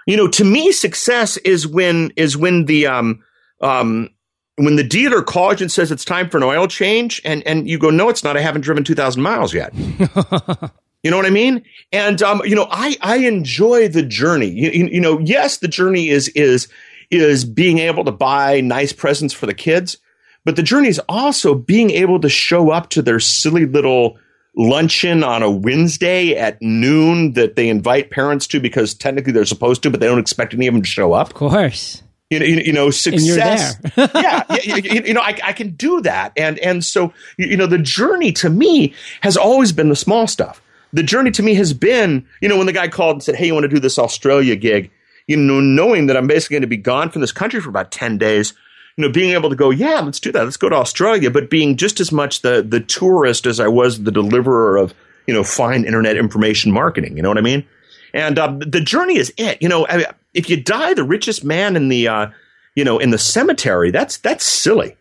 You 0.07 0.17
know, 0.17 0.29
to 0.29 0.45
me, 0.45 0.73
success 0.73 1.37
is 1.39 1.67
when 1.67 2.13
is 2.17 2.37
when 2.37 2.65
the 2.65 2.87
um 2.87 3.23
um 3.61 4.09
when 4.57 4.77
the 4.77 4.83
dealer 4.83 5.23
calls 5.23 5.61
you 5.61 5.65
and 5.65 5.73
says 5.73 5.93
it's 5.93 6.05
time 6.05 6.29
for 6.31 6.39
an 6.39 6.43
oil 6.43 6.67
change, 6.67 7.21
and 7.25 7.47
and 7.47 7.69
you 7.69 7.79
go, 7.79 7.91
no, 7.91 8.09
it's 8.09 8.25
not. 8.25 8.37
I 8.37 8.41
haven't 8.41 8.63
driven 8.63 8.85
two 8.85 8.95
thousand 8.95 9.23
miles 9.23 9.53
yet. 9.55 9.73
You 11.05 11.13
know 11.13 11.17
what 11.17 11.27
I 11.27 11.31
mean? 11.31 11.63
And 11.93 12.21
um, 12.23 12.43
you 12.45 12.57
know, 12.57 12.67
I 12.73 12.97
I 13.01 13.19
enjoy 13.19 13.87
the 13.87 14.03
journey. 14.03 14.49
You, 14.49 14.71
you, 14.71 14.87
you 14.89 15.01
know, 15.01 15.21
yes, 15.21 15.59
the 15.59 15.69
journey 15.69 16.09
is 16.09 16.29
is 16.31 16.67
is 17.11 17.45
being 17.45 17.79
able 17.79 18.05
to 18.05 18.13
buy 18.13 18.61
nice 18.61 18.93
presents 18.93 19.35
for 19.35 19.47
the 19.47 19.55
kids, 19.55 19.99
but 20.45 20.57
the 20.57 20.63
journey 20.63 20.89
is 20.89 21.01
also 21.09 21.55
being 21.55 21.91
able 21.91 22.21
to 22.21 22.29
show 22.29 22.71
up 22.71 22.91
to 22.91 23.03
their 23.03 23.21
silly 23.21 23.67
little 23.67 24.19
luncheon 24.57 25.23
on 25.23 25.43
a 25.43 25.51
Wednesday 25.51 26.35
at 26.35 26.61
noon 26.61 27.33
that 27.35 27.57
they 27.57 27.69
invite 27.69 28.11
parents 28.11 28.47
to 28.49 28.61
because 28.61 28.95
technically 28.95 29.33
they're 29.33 29.45
supposed 29.45 29.83
to, 29.83 29.91
but 29.91 30.01
they 30.01 30.07
don't 30.07 30.19
expect 30.19 30.53
any 30.55 30.67
of 30.67 30.75
them 30.75 30.83
to 30.83 30.89
show 30.89 31.13
up. 31.13 31.29
Of 31.29 31.35
course. 31.35 32.03
You 32.31 32.41
know, 32.41 32.45
you, 32.45 32.73
know, 32.73 32.91
success. 32.91 33.77
yeah, 33.97 34.45
you, 34.63 35.03
you 35.07 35.15
know, 35.15 35.23
I, 35.23 35.39
I 35.43 35.53
can 35.55 35.71
do 35.71 36.03
that, 36.03 36.33
and 36.37 36.59
and 36.59 36.85
so 36.85 37.15
you 37.39 37.57
know, 37.57 37.67
the 37.67 37.79
journey 37.79 38.33
to 38.33 38.51
me 38.51 38.93
has 39.23 39.39
always 39.39 39.73
been 39.73 39.89
the 39.89 39.97
small 39.97 40.27
stuff. 40.27 40.61
The 40.93 41.03
journey 41.03 41.31
to 41.31 41.43
me 41.43 41.55
has 41.55 41.73
been, 41.73 42.27
you 42.43 42.49
know, 42.51 42.59
when 42.59 42.67
the 42.67 42.75
guy 42.75 42.89
called 42.89 43.17
and 43.17 43.23
said, 43.23 43.35
"Hey, 43.35 43.47
you 43.47 43.55
want 43.55 43.65
to 43.65 43.69
do 43.69 43.79
this 43.79 43.99
Australia 43.99 44.57
gig?" 44.57 44.91
You 45.29 45.37
know, 45.37 45.61
knowing 45.61 46.09
that 46.09 46.17
I'm 46.17 46.27
basically 46.27 46.55
going 46.55 46.63
to 46.63 46.67
be 46.67 46.77
gone 46.77 47.11
from 47.11 47.21
this 47.21 47.31
country 47.31 47.61
for 47.61 47.69
about 47.69 47.93
ten 47.93 48.19
days. 48.19 48.55
You 48.97 49.05
know, 49.05 49.13
being 49.13 49.35
able 49.35 49.49
to 49.49 49.55
go, 49.55 49.71
yeah, 49.71 50.01
let's 50.01 50.19
do 50.19 50.33
that. 50.33 50.43
Let's 50.43 50.57
go 50.57 50.69
to 50.69 50.75
Australia, 50.75 51.31
but 51.31 51.51
being 51.51 51.77
just 51.77 52.01
as 52.01 52.11
much 52.11 52.43
the 52.43 52.67
the 52.69 52.81
tourist 52.81 53.47
as 53.47 53.61
I 53.61 53.69
was 53.69 54.03
the 54.03 54.11
deliverer 54.11 54.77
of, 54.77 54.93
you 55.29 55.35
know, 55.35 55.45
fine 55.45 55.85
internet 55.85 56.17
information 56.17 56.73
marketing. 56.73 57.17
You 57.17 57.23
know 57.23 57.29
what 57.29 57.39
I 57.39 57.43
mean? 57.43 57.65
And 58.13 58.39
uh, 58.41 58.59
the 58.59 58.81
journey 58.81 59.17
is 59.17 59.33
it. 59.37 59.63
You 59.63 59.69
know, 59.69 59.87
if 60.35 60.51
you 60.51 60.61
die 60.61 60.95
the 60.95 61.05
richest 61.05 61.45
man 61.45 61.77
in 61.77 61.91
the, 61.91 62.09
uh, 62.09 62.31
you 62.75 62.83
know, 62.83 62.99
in 62.99 63.11
the 63.11 63.19
cemetery, 63.19 63.93
that's 63.93 64.17
that's 64.17 64.45
silly. 64.45 64.97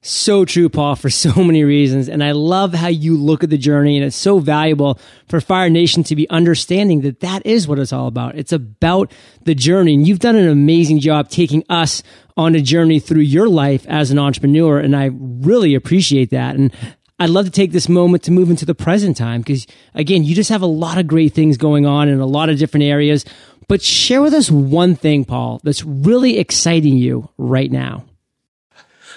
So 0.00 0.44
true, 0.44 0.68
Paul, 0.68 0.94
for 0.96 1.10
so 1.10 1.34
many 1.42 1.64
reasons. 1.64 2.08
And 2.08 2.22
I 2.22 2.32
love 2.32 2.72
how 2.72 2.88
you 2.88 3.16
look 3.16 3.42
at 3.42 3.50
the 3.50 3.58
journey. 3.58 3.96
And 3.96 4.06
it's 4.06 4.16
so 4.16 4.38
valuable 4.38 4.98
for 5.28 5.40
Fire 5.40 5.68
Nation 5.68 6.04
to 6.04 6.16
be 6.16 6.28
understanding 6.30 7.00
that 7.02 7.20
that 7.20 7.44
is 7.44 7.66
what 7.66 7.78
it's 7.78 7.92
all 7.92 8.06
about. 8.06 8.36
It's 8.36 8.52
about 8.52 9.12
the 9.44 9.54
journey. 9.54 9.94
And 9.94 10.06
you've 10.06 10.20
done 10.20 10.36
an 10.36 10.48
amazing 10.48 11.00
job 11.00 11.28
taking 11.28 11.64
us 11.68 12.02
on 12.36 12.54
a 12.54 12.60
journey 12.60 13.00
through 13.00 13.22
your 13.22 13.48
life 13.48 13.84
as 13.88 14.10
an 14.10 14.18
entrepreneur. 14.18 14.78
And 14.78 14.94
I 14.94 15.10
really 15.12 15.74
appreciate 15.74 16.30
that. 16.30 16.54
And 16.54 16.72
I'd 17.18 17.30
love 17.30 17.46
to 17.46 17.50
take 17.50 17.72
this 17.72 17.88
moment 17.88 18.22
to 18.24 18.30
move 18.30 18.48
into 18.48 18.64
the 18.64 18.76
present 18.76 19.16
time 19.16 19.40
because, 19.40 19.66
again, 19.94 20.22
you 20.22 20.36
just 20.36 20.50
have 20.50 20.62
a 20.62 20.66
lot 20.66 20.98
of 20.98 21.08
great 21.08 21.32
things 21.32 21.56
going 21.56 21.84
on 21.84 22.08
in 22.08 22.20
a 22.20 22.26
lot 22.26 22.48
of 22.48 22.58
different 22.58 22.84
areas. 22.84 23.24
But 23.66 23.82
share 23.82 24.22
with 24.22 24.32
us 24.32 24.50
one 24.50 24.94
thing, 24.94 25.24
Paul, 25.24 25.60
that's 25.64 25.84
really 25.84 26.38
exciting 26.38 26.96
you 26.96 27.28
right 27.36 27.70
now. 27.70 28.04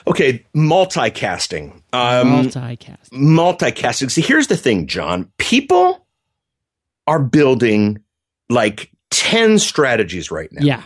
Okay, 0.07 0.45
multicasting. 0.55 1.81
Um, 1.93 2.45
Multicast. 2.45 3.09
multicasting. 3.11 4.09
See, 4.11 4.21
here's 4.21 4.47
the 4.47 4.57
thing, 4.57 4.87
John. 4.87 5.31
People 5.37 6.05
are 7.07 7.19
building 7.19 8.01
like 8.49 8.91
10 9.11 9.59
strategies 9.59 10.31
right 10.31 10.51
now. 10.51 10.63
Yeah. 10.63 10.83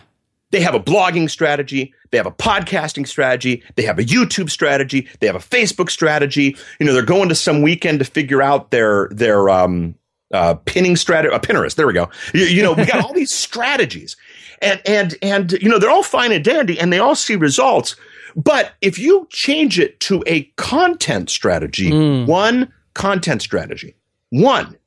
They 0.52 0.62
have 0.62 0.76
a 0.76 0.80
blogging 0.80 1.30
strategy, 1.30 1.94
they 2.12 2.18
have 2.18 2.28
a 2.28 2.32
podcasting 2.32 3.08
strategy, 3.08 3.62
they 3.76 3.84
have 3.84 4.00
a 4.00 4.04
YouTube 4.04 4.50
strategy, 4.50 5.08
they 5.20 5.28
have 5.28 5.36
a 5.36 5.40
Facebook 5.40 5.90
strategy. 5.90 6.56
You 6.80 6.86
know, 6.86 6.94
they're 6.94 7.04
going 7.04 7.28
to 7.30 7.36
some 7.36 7.62
weekend 7.62 8.00
to 8.00 8.06
figure 8.06 8.42
out 8.42 8.72
their 8.72 9.10
their 9.12 9.50
um 9.50 9.96
uh 10.34 10.56
pinning 10.66 10.96
strategy, 10.96 11.34
a 11.34 11.38
uh, 11.38 11.40
Pinterest. 11.40 11.76
There 11.76 11.88
we 11.88 11.94
go. 11.94 12.10
You, 12.34 12.44
you 12.44 12.64
know, 12.64 12.72
we 12.72 12.86
got 12.86 13.04
all 13.04 13.14
these 13.22 13.32
strategies. 13.32 14.16
And 14.62 14.82
and 14.86 15.16
and 15.22 15.52
you 15.54 15.68
know, 15.68 15.78
they're 15.78 15.90
all 15.90 16.04
fine 16.04 16.32
and 16.32 16.44
dandy 16.44 16.80
and 16.80 16.94
they 16.94 17.00
all 17.00 17.16
see 17.16 17.36
results. 17.36 17.98
But 18.36 18.74
if 18.82 19.00
you 19.00 19.28
change 19.32 19.80
it 19.80 20.00
to 20.02 20.24
a 20.28 20.44
content 20.58 21.30
strategy, 21.30 21.90
hmm. 21.90 22.26
one 22.26 22.72
content 22.94 23.42
strategy, 23.42 23.96
one, 24.30 24.78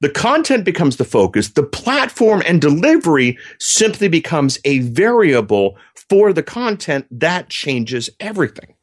the 0.00 0.10
content 0.10 0.64
becomes 0.64 0.96
the 0.96 1.04
focus. 1.04 1.50
The 1.50 1.62
platform 1.62 2.42
and 2.44 2.60
delivery 2.60 3.38
simply 3.60 4.08
becomes 4.08 4.58
a 4.64 4.80
variable 4.80 5.76
for 5.94 6.32
the 6.32 6.42
content 6.42 7.06
that 7.12 7.48
changes 7.48 8.10
everything. 8.18 8.74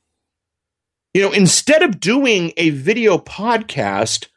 You 1.14 1.24
know, 1.24 1.32
instead 1.32 1.84
of 1.84 2.00
doing 2.00 2.54
a 2.56 2.70
video 2.70 3.18
podcast, 3.18 4.28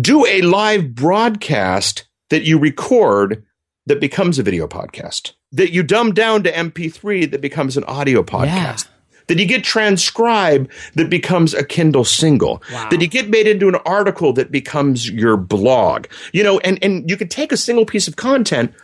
do 0.00 0.26
a 0.26 0.42
live 0.42 0.94
broadcast 0.94 2.08
that 2.30 2.42
you 2.42 2.58
record 2.58 3.44
that 3.86 4.00
becomes 4.00 4.38
a 4.38 4.42
video 4.42 4.66
podcast, 4.66 5.34
that 5.52 5.72
you 5.72 5.84
dumb 5.84 6.14
down 6.14 6.42
to 6.42 6.52
MP3 6.52 7.30
that 7.30 7.42
becomes 7.42 7.76
an 7.76 7.84
audio 7.84 8.24
podcast. 8.24 8.88
That 9.26 9.38
you 9.38 9.46
get 9.46 9.64
transcribed 9.64 10.70
that 10.94 11.08
becomes 11.08 11.54
a 11.54 11.64
Kindle 11.64 12.04
single. 12.04 12.62
That 12.90 13.00
you 13.00 13.06
get 13.06 13.30
made 13.30 13.46
into 13.46 13.68
an 13.68 13.76
article 13.86 14.32
that 14.34 14.50
becomes 14.50 15.08
your 15.08 15.36
blog. 15.36 16.06
You 16.32 16.42
know, 16.42 16.58
and, 16.60 16.78
and 16.82 17.08
you 17.08 17.16
can 17.16 17.28
take 17.28 17.52
a 17.52 17.56
single 17.56 17.86
piece 17.86 18.06
of 18.06 18.16
content 18.16 18.74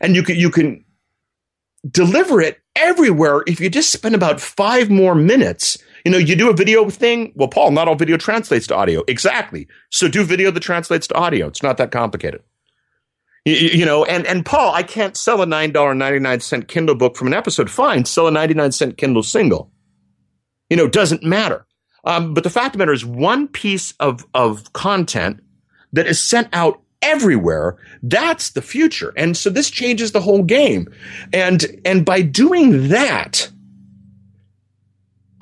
and 0.00 0.14
you 0.14 0.22
can 0.22 0.36
you 0.36 0.50
can 0.50 0.84
deliver 1.90 2.40
it 2.40 2.60
everywhere 2.76 3.42
if 3.46 3.60
you 3.60 3.68
just 3.68 3.92
spend 3.92 4.14
about 4.14 4.40
five 4.40 4.90
more 4.90 5.14
minutes. 5.14 5.78
You 6.04 6.10
know, 6.10 6.18
you 6.18 6.34
do 6.34 6.50
a 6.50 6.54
video 6.54 6.88
thing. 6.90 7.32
Well, 7.36 7.48
Paul, 7.48 7.70
not 7.70 7.88
all 7.88 7.94
video 7.94 8.16
translates 8.16 8.66
to 8.68 8.74
audio. 8.74 9.04
Exactly. 9.06 9.68
So 9.90 10.08
do 10.08 10.24
video 10.24 10.50
that 10.50 10.60
translates 10.60 11.06
to 11.08 11.14
audio. 11.14 11.46
It's 11.46 11.62
not 11.62 11.76
that 11.76 11.92
complicated. 11.92 12.42
You, 13.44 13.54
you 13.54 13.84
know, 13.84 14.04
and, 14.04 14.26
and 14.26 14.44
Paul, 14.44 14.72
I 14.74 14.82
can't 14.82 15.16
sell 15.16 15.42
a 15.42 15.46
$9.99 15.46 16.66
Kindle 16.68 16.94
book 16.94 17.16
from 17.16 17.28
an 17.28 17.34
episode. 17.34 17.70
Fine, 17.70 18.04
sell 18.04 18.26
a 18.26 18.30
99 18.30 18.72
cent 18.72 18.96
Kindle 18.96 19.22
single. 19.22 19.70
You 20.72 20.76
know, 20.76 20.88
doesn't 20.88 21.22
matter. 21.22 21.66
Um, 22.04 22.32
but 22.32 22.44
the 22.44 22.48
fact 22.48 22.68
of 22.68 22.72
the 22.72 22.78
matter 22.78 22.94
is, 22.94 23.04
one 23.04 23.46
piece 23.46 23.92
of, 24.00 24.24
of 24.32 24.72
content 24.72 25.40
that 25.92 26.06
is 26.06 26.18
sent 26.18 26.48
out 26.54 26.80
everywhere, 27.02 27.76
that's 28.02 28.52
the 28.52 28.62
future. 28.62 29.12
And 29.14 29.36
so 29.36 29.50
this 29.50 29.68
changes 29.68 30.12
the 30.12 30.22
whole 30.22 30.42
game. 30.42 30.90
And, 31.30 31.66
and 31.84 32.06
by 32.06 32.22
doing 32.22 32.88
that, 32.88 33.50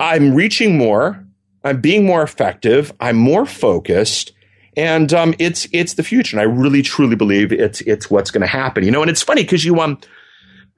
I'm 0.01 0.35
reaching 0.35 0.77
more. 0.77 1.25
I'm 1.63 1.79
being 1.79 2.05
more 2.05 2.23
effective. 2.23 2.91
I'm 2.99 3.15
more 3.15 3.45
focused. 3.45 4.33
And 4.75 5.13
um, 5.13 5.33
it's 5.39 5.65
it's 5.71 5.93
the 5.93 6.03
future, 6.03 6.37
and 6.37 6.41
I 6.41 6.43
really 6.43 6.81
truly 6.81 7.15
believe 7.15 7.53
it's 7.53 7.79
it's 7.81 8.11
what's 8.11 8.31
going 8.31 8.41
to 8.41 8.47
happen. 8.47 8.83
You 8.83 8.91
know, 8.91 9.01
and 9.01 9.09
it's 9.09 9.21
funny 9.21 9.43
because 9.43 9.63
you 9.63 9.79
um 9.79 9.97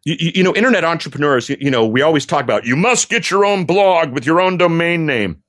you, 0.06 0.32
you, 0.36 0.44
know 0.44 0.54
internet 0.54 0.84
entrepreneurs. 0.84 1.50
You, 1.50 1.58
you 1.60 1.72
know, 1.72 1.86
we 1.86 2.02
always 2.02 2.26
talk 2.26 2.44
about 2.44 2.66
you 2.66 2.76
must 2.76 3.10
get 3.10 3.30
your 3.30 3.46
own 3.46 3.66
blog 3.66 4.12
with 4.12 4.26
your 4.26 4.42
own 4.42 4.58
domain 4.58 5.06
name. 5.06 5.42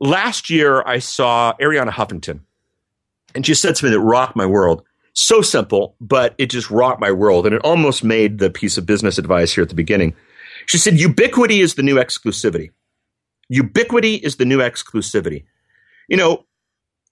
Last 0.00 0.48
year, 0.48 0.82
I 0.86 0.98
saw 0.98 1.52
Arianna 1.60 1.90
Huffington, 1.90 2.40
and 3.34 3.44
she 3.44 3.54
said 3.54 3.76
something 3.76 3.92
that 3.92 4.00
rocked 4.00 4.36
my 4.36 4.46
world. 4.46 4.82
So 5.12 5.42
simple, 5.42 5.96
but 6.00 6.34
it 6.38 6.46
just 6.46 6.70
rocked 6.70 7.00
my 7.00 7.12
world, 7.12 7.44
and 7.44 7.54
it 7.54 7.62
almost 7.62 8.02
made 8.02 8.38
the 8.38 8.48
piece 8.48 8.78
of 8.78 8.86
business 8.86 9.18
advice 9.18 9.52
here 9.52 9.62
at 9.62 9.68
the 9.68 9.74
beginning. 9.74 10.14
She 10.66 10.78
said, 10.78 10.98
"Ubiquity 10.98 11.60
is 11.60 11.74
the 11.74 11.82
new 11.82 11.96
exclusivity." 11.96 12.70
Ubiquity 13.48 14.14
is 14.14 14.36
the 14.36 14.44
new 14.44 14.58
exclusivity. 14.58 15.44
You 16.08 16.16
know, 16.16 16.46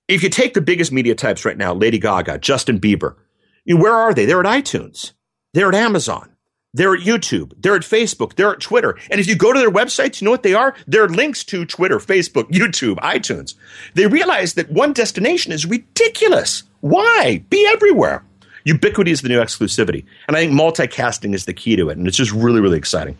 if 0.06 0.22
you 0.22 0.30
take 0.30 0.54
the 0.54 0.60
biggest 0.60 0.92
media 0.92 1.14
types 1.14 1.44
right 1.44 1.56
now, 1.56 1.74
Lady 1.74 1.98
Gaga, 1.98 2.38
Justin 2.38 2.80
Bieber, 2.80 3.16
you 3.64 3.76
where 3.76 3.94
are 3.94 4.14
they? 4.14 4.24
They're 4.24 4.40
at 4.40 4.46
iTunes. 4.64 5.12
They're 5.52 5.68
at 5.68 5.74
Amazon. 5.74 6.30
They're 6.78 6.94
at 6.94 7.00
YouTube. 7.00 7.54
They're 7.60 7.74
at 7.74 7.82
Facebook. 7.82 8.36
They're 8.36 8.52
at 8.52 8.60
Twitter. 8.60 8.96
And 9.10 9.20
if 9.20 9.26
you 9.26 9.34
go 9.34 9.52
to 9.52 9.58
their 9.58 9.70
websites, 9.70 10.20
you 10.20 10.24
know 10.24 10.30
what 10.30 10.44
they 10.44 10.54
are? 10.54 10.76
They're 10.86 11.08
links 11.08 11.42
to 11.46 11.64
Twitter, 11.64 11.98
Facebook, 11.98 12.44
YouTube, 12.52 12.98
iTunes. 12.98 13.56
They 13.94 14.06
realize 14.06 14.54
that 14.54 14.70
one 14.70 14.92
destination 14.92 15.50
is 15.50 15.66
ridiculous. 15.66 16.62
Why? 16.80 17.42
Be 17.50 17.66
everywhere. 17.66 18.22
Ubiquity 18.62 19.10
is 19.10 19.22
the 19.22 19.28
new 19.28 19.40
exclusivity. 19.40 20.04
And 20.28 20.36
I 20.36 20.40
think 20.40 20.52
multicasting 20.52 21.34
is 21.34 21.46
the 21.46 21.52
key 21.52 21.74
to 21.74 21.90
it. 21.90 21.98
And 21.98 22.06
it's 22.06 22.16
just 22.16 22.30
really, 22.30 22.60
really 22.60 22.78
exciting. 22.78 23.16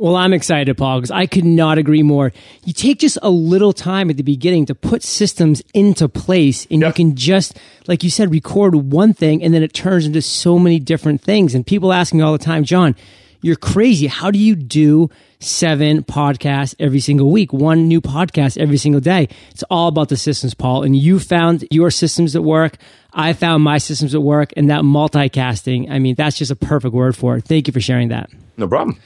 Well, 0.00 0.14
I'm 0.14 0.32
excited, 0.32 0.78
Paul, 0.78 1.00
because 1.00 1.10
I 1.10 1.26
could 1.26 1.44
not 1.44 1.76
agree 1.76 2.04
more. 2.04 2.32
You 2.64 2.72
take 2.72 3.00
just 3.00 3.18
a 3.20 3.30
little 3.30 3.72
time 3.72 4.10
at 4.10 4.16
the 4.16 4.22
beginning 4.22 4.66
to 4.66 4.74
put 4.76 5.02
systems 5.02 5.60
into 5.74 6.08
place 6.08 6.68
and 6.70 6.80
yep. 6.80 6.90
you 6.90 7.04
can 7.04 7.16
just, 7.16 7.58
like 7.88 8.04
you 8.04 8.10
said, 8.10 8.30
record 8.30 8.76
one 8.76 9.12
thing 9.12 9.42
and 9.42 9.52
then 9.52 9.64
it 9.64 9.74
turns 9.74 10.06
into 10.06 10.22
so 10.22 10.56
many 10.56 10.78
different 10.78 11.20
things. 11.20 11.52
And 11.52 11.66
people 11.66 11.92
ask 11.92 12.14
me 12.14 12.20
all 12.22 12.30
the 12.30 12.38
time, 12.38 12.62
John, 12.62 12.94
you're 13.40 13.56
crazy. 13.56 14.06
How 14.06 14.30
do 14.30 14.38
you 14.38 14.54
do 14.54 15.10
seven 15.40 16.04
podcasts 16.04 16.76
every 16.78 17.00
single 17.00 17.32
week? 17.32 17.52
One 17.52 17.88
new 17.88 18.00
podcast 18.00 18.56
every 18.56 18.76
single 18.76 19.00
day. 19.00 19.28
It's 19.50 19.64
all 19.64 19.88
about 19.88 20.10
the 20.10 20.16
systems, 20.16 20.54
Paul. 20.54 20.84
And 20.84 20.94
you 20.94 21.18
found 21.18 21.66
your 21.72 21.90
systems 21.90 22.36
at 22.36 22.44
work. 22.44 22.76
I 23.12 23.32
found 23.32 23.64
my 23.64 23.78
systems 23.78 24.14
at 24.14 24.22
work 24.22 24.52
and 24.56 24.70
that 24.70 24.82
multicasting. 24.82 25.90
I 25.90 25.98
mean, 25.98 26.14
that's 26.14 26.38
just 26.38 26.52
a 26.52 26.56
perfect 26.56 26.94
word 26.94 27.16
for 27.16 27.36
it. 27.36 27.46
Thank 27.46 27.66
you 27.66 27.72
for 27.72 27.80
sharing 27.80 28.08
that. 28.10 28.30
No 28.56 28.68
problem. 28.68 29.00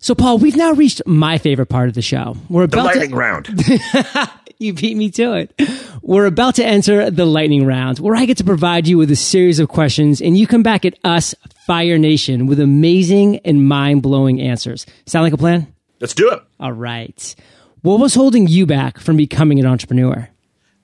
So, 0.00 0.14
Paul, 0.14 0.38
we've 0.38 0.56
now 0.56 0.72
reached 0.72 1.02
my 1.06 1.38
favorite 1.38 1.66
part 1.66 1.88
of 1.88 1.94
the 1.94 2.02
show. 2.02 2.36
We're 2.48 2.64
about 2.64 2.76
the 2.78 2.84
lightning 2.84 3.10
to- 3.10 3.16
round. 3.16 3.48
you 4.58 4.72
beat 4.72 4.96
me 4.96 5.10
to 5.10 5.34
it. 5.34 5.60
We're 6.02 6.26
about 6.26 6.54
to 6.56 6.64
enter 6.64 7.10
the 7.10 7.26
lightning 7.26 7.66
round, 7.66 7.98
where 7.98 8.14
I 8.14 8.24
get 8.24 8.36
to 8.38 8.44
provide 8.44 8.86
you 8.86 8.96
with 8.96 9.10
a 9.10 9.16
series 9.16 9.58
of 9.58 9.68
questions, 9.68 10.20
and 10.20 10.36
you 10.36 10.46
come 10.46 10.62
back 10.62 10.84
at 10.84 10.98
us, 11.04 11.34
Fire 11.66 11.98
Nation, 11.98 12.46
with 12.46 12.60
amazing 12.60 13.38
and 13.38 13.66
mind 13.68 14.02
blowing 14.02 14.40
answers. 14.40 14.86
Sound 15.06 15.24
like 15.24 15.32
a 15.32 15.38
plan? 15.38 15.72
Let's 16.00 16.14
do 16.14 16.30
it. 16.30 16.40
All 16.60 16.72
right. 16.72 17.34
What 17.82 18.00
was 18.00 18.14
holding 18.14 18.46
you 18.46 18.66
back 18.66 18.98
from 18.98 19.16
becoming 19.16 19.58
an 19.58 19.66
entrepreneur? 19.66 20.28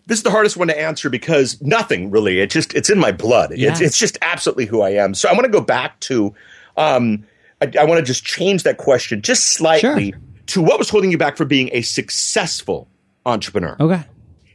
This 0.07 0.19
is 0.19 0.25
the 0.25 0.31
hardest 0.31 0.57
one 0.57 0.69
to 0.69 0.79
answer 0.79 1.09
because 1.09 1.61
nothing 1.63 2.11
really. 2.11 2.41
It 2.41 2.51
just 2.51 2.75
it's 2.75 2.91
in 2.91 2.99
my 2.99 3.13
blood. 3.13 3.53
Yes. 3.57 3.81
It's, 3.81 3.89
it's 3.91 3.99
just 3.99 4.19
absolutely 4.23 4.67
who 4.67 4.83
I 4.83 4.91
am. 4.91 5.15
So 5.15 5.29
I 5.29 5.33
want 5.33 5.45
to 5.45 5.51
go 5.51 5.61
back 5.61 5.99
to 6.01 6.35
um, 6.77 7.25
I, 7.65 7.83
I 7.83 7.85
want 7.85 7.99
to 7.99 8.05
just 8.05 8.25
change 8.25 8.63
that 8.63 8.79
question 8.79 9.23
just 9.23 9.53
slightly 9.53 10.13
sure. 10.13 10.21
to 10.47 10.63
what 10.63 10.79
was 10.79 10.91
holding 10.91 11.11
you 11.11 11.19
back 11.19 11.37
from 11.37 11.49
being 11.49 11.71
a 11.73 11.83
successful 11.83 12.89
entrepreneur. 13.27 13.77
Okay. 13.81 14.03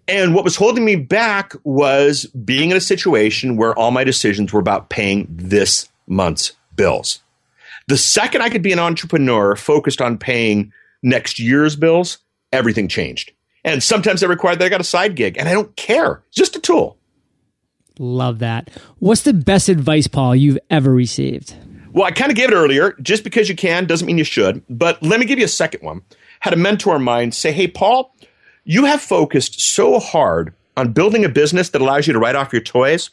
And 0.08 0.34
what 0.34 0.44
was 0.44 0.56
holding 0.56 0.86
me 0.86 0.96
back 0.96 1.54
was 1.64 2.26
being 2.26 2.72
in 2.72 2.78
a 2.78 2.82
situation 2.82 3.58
where 3.58 3.78
all 3.78 3.92
my 3.92 4.04
decisions 4.04 4.52
were 4.52 4.60
about 4.60 4.90
paying 4.90 5.28
this 5.30 5.88
month's 6.08 6.54
bills. 6.76 7.22
The 7.88 7.98
second 7.98 8.42
I 8.42 8.50
could 8.50 8.64
be 8.64 8.72
an 8.72 8.80
entrepreneur 8.80 9.56
focused 9.56 10.02
on 10.02 10.18
paying 10.18 10.74
next 11.04 11.40
year's 11.40 11.76
bills, 11.76 12.20
everything 12.52 12.88
changed. 12.88 13.32
And 13.64 13.84
sometimes 13.84 14.22
that 14.22 14.30
required 14.30 14.60
that 14.60 14.66
I 14.66 14.70
got 14.70 14.82
a 14.82 14.86
side 14.86 15.16
gig, 15.16 15.38
and 15.38 15.48
I 15.48 15.54
don't 15.54 15.76
care. 15.76 16.24
It's 16.28 16.38
just 16.38 16.56
a 16.56 16.60
tool. 16.60 16.98
Love 18.00 18.40
that. 18.40 18.70
What's 19.00 19.24
the 19.24 19.34
best 19.34 19.70
advice, 19.70 20.08
Paul, 20.08 20.36
you've 20.36 20.60
ever 20.70 20.92
received? 20.92 21.54
Well, 21.92 22.06
I 22.06 22.12
kind 22.12 22.32
of 22.32 22.36
gave 22.36 22.52
it 22.52 22.56
earlier. 22.56 22.94
Just 23.02 23.24
because 23.24 23.50
you 23.50 23.56
can 23.56 23.86
doesn't 23.86 24.06
mean 24.06 24.18
you 24.18 24.24
should. 24.24 24.64
But 24.70 25.02
let 25.02 25.20
me 25.20 25.26
give 25.26 25.40
you 25.40 25.46
a 25.46 25.50
second 25.50 25.82
one. 25.82 26.02
Had 26.42 26.54
a 26.54 26.58
mentor 26.58 26.96
of 26.96 27.02
mine 27.02 27.32
say, 27.32 27.52
Hey, 27.52 27.68
Paul, 27.68 28.14
you 28.64 28.86
have 28.86 29.02
focused 29.02 29.60
so 29.60 30.00
hard 30.00 30.54
on 30.78 30.94
building 30.94 31.26
a 31.26 31.30
business 31.30 31.70
that 31.70 31.82
allows 31.82 32.08
you 32.08 32.14
to 32.14 32.20
write 32.20 32.36
off 32.36 32.54
your 32.54 32.62
toys. 32.62 33.10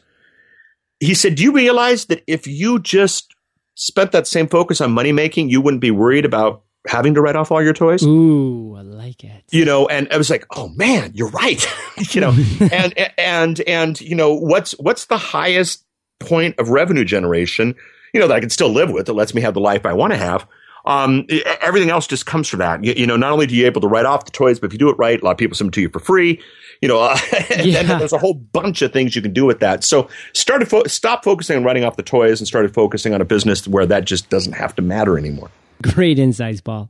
He 0.99 1.13
said, 1.13 1.35
Do 1.35 1.43
you 1.43 1.51
realize 1.51 2.05
that 2.05 2.23
if 2.27 2.47
you 2.47 2.79
just 2.79 3.33
spent 3.75 4.11
that 4.11 4.27
same 4.27 4.47
focus 4.47 4.81
on 4.81 4.91
money 4.91 5.11
making, 5.11 5.49
you 5.49 5.61
wouldn't 5.61 5.81
be 5.81 5.91
worried 5.91 6.25
about 6.25 6.63
having 6.87 7.13
to 7.13 7.21
write 7.21 7.35
off 7.35 7.51
all 7.51 7.61
your 7.61 7.73
toys? 7.73 8.03
Ooh, 8.03 8.75
I 8.75 8.81
like 8.81 9.23
it. 9.23 9.43
You 9.51 9.65
know, 9.65 9.87
and 9.87 10.07
I 10.11 10.17
was 10.17 10.29
like, 10.29 10.45
oh 10.55 10.69
man, 10.69 11.11
you're 11.13 11.29
right. 11.29 11.65
you 12.11 12.21
know, 12.21 12.35
and 12.71 12.93
and 13.17 13.59
and 13.61 14.01
you 14.01 14.15
know, 14.15 14.33
what's 14.33 14.71
what's 14.73 15.05
the 15.05 15.17
highest 15.17 15.83
point 16.19 16.55
of 16.57 16.69
revenue 16.69 17.05
generation 17.05 17.75
you 18.13 18.19
know, 18.19 18.27
that 18.27 18.35
I 18.35 18.39
can 18.39 18.49
still 18.49 18.69
live 18.69 18.91
with 18.91 19.05
that 19.07 19.13
lets 19.13 19.33
me 19.33 19.41
have 19.41 19.53
the 19.53 19.59
life 19.59 19.85
I 19.85 19.93
want 19.93 20.13
to 20.13 20.17
have. 20.17 20.47
Um, 20.87 21.27
everything 21.59 21.89
else 21.89 22.07
just 22.07 22.25
comes 22.25 22.47
from 22.47 22.59
that. 22.59 22.81
You, 22.81 22.93
you, 22.93 23.05
know, 23.05 23.17
not 23.17 23.33
only 23.33 23.45
do 23.45 23.53
you 23.53 23.65
able 23.65 23.81
to 23.81 23.87
write 23.87 24.05
off 24.05 24.23
the 24.23 24.31
toys, 24.31 24.57
but 24.57 24.67
if 24.67 24.73
you 24.73 24.79
do 24.79 24.89
it 24.89 24.95
right, 24.97 25.21
a 25.21 25.25
lot 25.25 25.31
of 25.31 25.37
people 25.37 25.53
send 25.53 25.67
them 25.67 25.71
to 25.73 25.81
you 25.81 25.89
for 25.89 25.99
free. 25.99 26.41
You 26.81 26.87
know, 26.87 26.99
uh, 27.01 27.17
yeah. 27.59 27.79
and 27.79 27.89
there's 27.89 28.13
a 28.13 28.17
whole 28.17 28.35
bunch 28.35 28.81
of 28.81 28.93
things 28.93 29.15
you 29.15 29.21
can 29.21 29.33
do 29.33 29.45
with 29.45 29.59
that. 29.59 29.83
So 29.83 30.09
started 30.31 30.69
fo- 30.69 30.85
stop 30.85 31.25
focusing 31.25 31.57
on 31.57 31.65
writing 31.65 31.83
off 31.83 31.97
the 31.97 32.03
toys 32.03 32.39
and 32.39 32.47
started 32.47 32.73
focusing 32.73 33.13
on 33.13 33.19
a 33.19 33.25
business 33.25 33.67
where 33.67 33.85
that 33.85 34.05
just 34.05 34.29
doesn't 34.29 34.53
have 34.53 34.75
to 34.75 34.81
matter 34.81 35.17
anymore. 35.17 35.51
Great 35.81 36.19
insights, 36.19 36.61
Paul. 36.61 36.89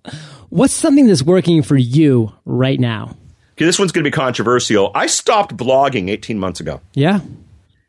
What's 0.50 0.74
something 0.74 1.08
that's 1.08 1.24
working 1.24 1.64
for 1.64 1.76
you 1.76 2.32
right 2.46 2.80
now? 2.80 3.18
Okay, 3.54 3.66
this 3.66 3.80
one's 3.80 3.92
going 3.92 4.04
to 4.04 4.10
be 4.10 4.16
controversial. 4.16 4.92
I 4.94 5.08
stopped 5.08 5.58
blogging 5.58 6.12
18 6.12 6.38
months 6.38 6.60
ago. 6.60 6.80
Yeah. 6.94 7.22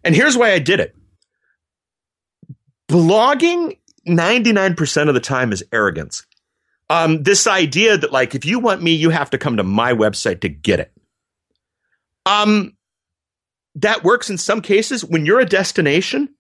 And 0.03 0.15
here's 0.15 0.37
why 0.37 0.53
I 0.53 0.59
did 0.59 0.81
it 0.81 0.95
blogging 2.89 3.79
99% 4.07 5.09
of 5.09 5.15
the 5.15 5.21
time 5.21 5.53
is 5.53 5.65
arrogance. 5.73 6.27
Um, 6.91 7.23
this 7.23 7.47
idea 7.47 7.99
that 7.99 8.13
like 8.13 8.35
if 8.35 8.45
you 8.45 8.59
want 8.59 8.83
me, 8.83 8.95
you 8.95 9.11
have 9.11 9.31
to 9.31 9.39
come 9.39 9.59
to 9.59 9.63
my 9.63 9.93
website 9.93 10.41
to 10.41 10.49
get 10.49 10.81
it. 10.81 10.93
Um, 12.25 12.77
that 13.75 14.05
works 14.05 14.31
in 14.31 14.39
some 14.39 14.63
cases. 14.63 15.05
When 15.05 15.27
you're 15.27 15.41
a 15.41 15.47
destination, 15.47 16.31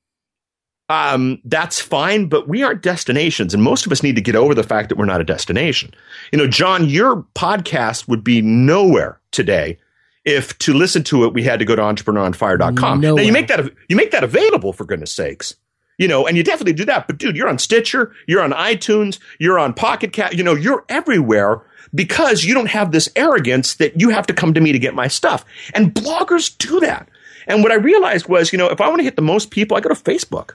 um, 0.88 1.40
that's 1.44 1.80
fine, 1.80 2.28
but 2.28 2.48
we 2.48 2.62
aren't 2.62 2.82
destinations, 2.82 3.52
and 3.52 3.62
most 3.62 3.84
of 3.84 3.92
us 3.92 4.02
need 4.02 4.16
to 4.16 4.22
get 4.22 4.34
over 4.34 4.54
the 4.54 4.62
fact 4.62 4.88
that 4.88 4.96
we're 4.96 5.04
not 5.04 5.20
a 5.20 5.24
destination. 5.24 5.92
You 6.32 6.38
know, 6.38 6.46
John, 6.46 6.88
your 6.88 7.26
podcast 7.34 8.08
would 8.08 8.24
be 8.24 8.40
nowhere 8.40 9.20
today 9.30 9.76
if 10.24 10.56
to 10.58 10.72
listen 10.72 11.02
to 11.04 11.24
it 11.24 11.34
we 11.34 11.42
had 11.42 11.58
to 11.58 11.66
go 11.66 11.76
to 11.76 11.82
entrepreneuronfire.com. 11.82 13.00
Nowhere. 13.00 13.22
Now 13.22 13.26
you 13.26 13.32
make 13.32 13.48
that 13.48 13.70
you 13.88 13.96
make 13.96 14.12
that 14.12 14.24
available 14.24 14.72
for 14.72 14.84
goodness 14.84 15.12
sakes 15.12 15.54
you 15.98 16.08
know, 16.08 16.26
and 16.26 16.36
you 16.36 16.42
definitely 16.42 16.72
do 16.72 16.84
that. 16.86 17.06
But 17.06 17.18
dude, 17.18 17.36
you're 17.36 17.48
on 17.48 17.58
Stitcher, 17.58 18.12
you're 18.26 18.42
on 18.42 18.52
iTunes, 18.52 19.18
you're 19.38 19.58
on 19.58 19.74
Pocket 19.74 20.12
Casts, 20.12 20.36
you 20.36 20.44
know, 20.44 20.54
you're 20.54 20.84
everywhere 20.88 21.60
because 21.94 22.44
you 22.44 22.54
don't 22.54 22.70
have 22.70 22.92
this 22.92 23.08
arrogance 23.16 23.74
that 23.74 24.00
you 24.00 24.10
have 24.10 24.26
to 24.26 24.34
come 24.34 24.54
to 24.54 24.60
me 24.60 24.72
to 24.72 24.78
get 24.78 24.94
my 24.94 25.08
stuff. 25.08 25.44
And 25.74 25.94
bloggers 25.94 26.56
do 26.56 26.80
that. 26.80 27.08
And 27.46 27.62
what 27.62 27.72
I 27.72 27.76
realized 27.76 28.28
was, 28.28 28.52
you 28.52 28.58
know, 28.58 28.68
if 28.68 28.80
I 28.80 28.88
want 28.88 29.00
to 29.00 29.04
hit 29.04 29.16
the 29.16 29.22
most 29.22 29.50
people, 29.50 29.76
I 29.76 29.80
go 29.80 29.88
to 29.88 29.94
Facebook. 29.94 30.52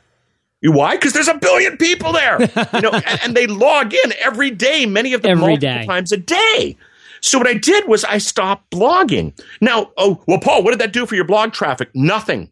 Why? 0.62 0.96
Because 0.96 1.12
there's 1.12 1.28
a 1.28 1.38
billion 1.38 1.76
people 1.78 2.14
there, 2.14 2.40
you 2.42 2.82
know, 2.82 2.92
and, 2.94 3.20
and, 3.24 3.36
they 3.36 3.48
log 3.48 3.94
in 3.94 4.14
every 4.22 4.50
day, 4.50 4.86
many 4.86 5.14
of 5.14 5.22
them 5.22 5.32
every 5.32 5.42
multiple 5.42 5.80
day. 5.80 5.86
times 5.86 6.14
a 6.14 6.18
day. 6.18 6.78
So 7.20 7.38
what 7.38 7.48
I 7.48 7.54
did 7.54 7.88
was 7.88 8.06
I 8.06 8.18
stopped 8.18 8.72
blogging. 8.72 9.34
Now, 9.60 9.92
oh 9.98 10.24
well, 10.26 10.40
Paul, 10.40 10.64
what 10.64 10.72
did 10.72 10.80
that 10.80 10.94
do 10.94 11.06
for 11.06 11.16
your 11.16 11.26
blog 11.26 11.52
traffic? 11.52 11.90
Nothing. 11.94 12.50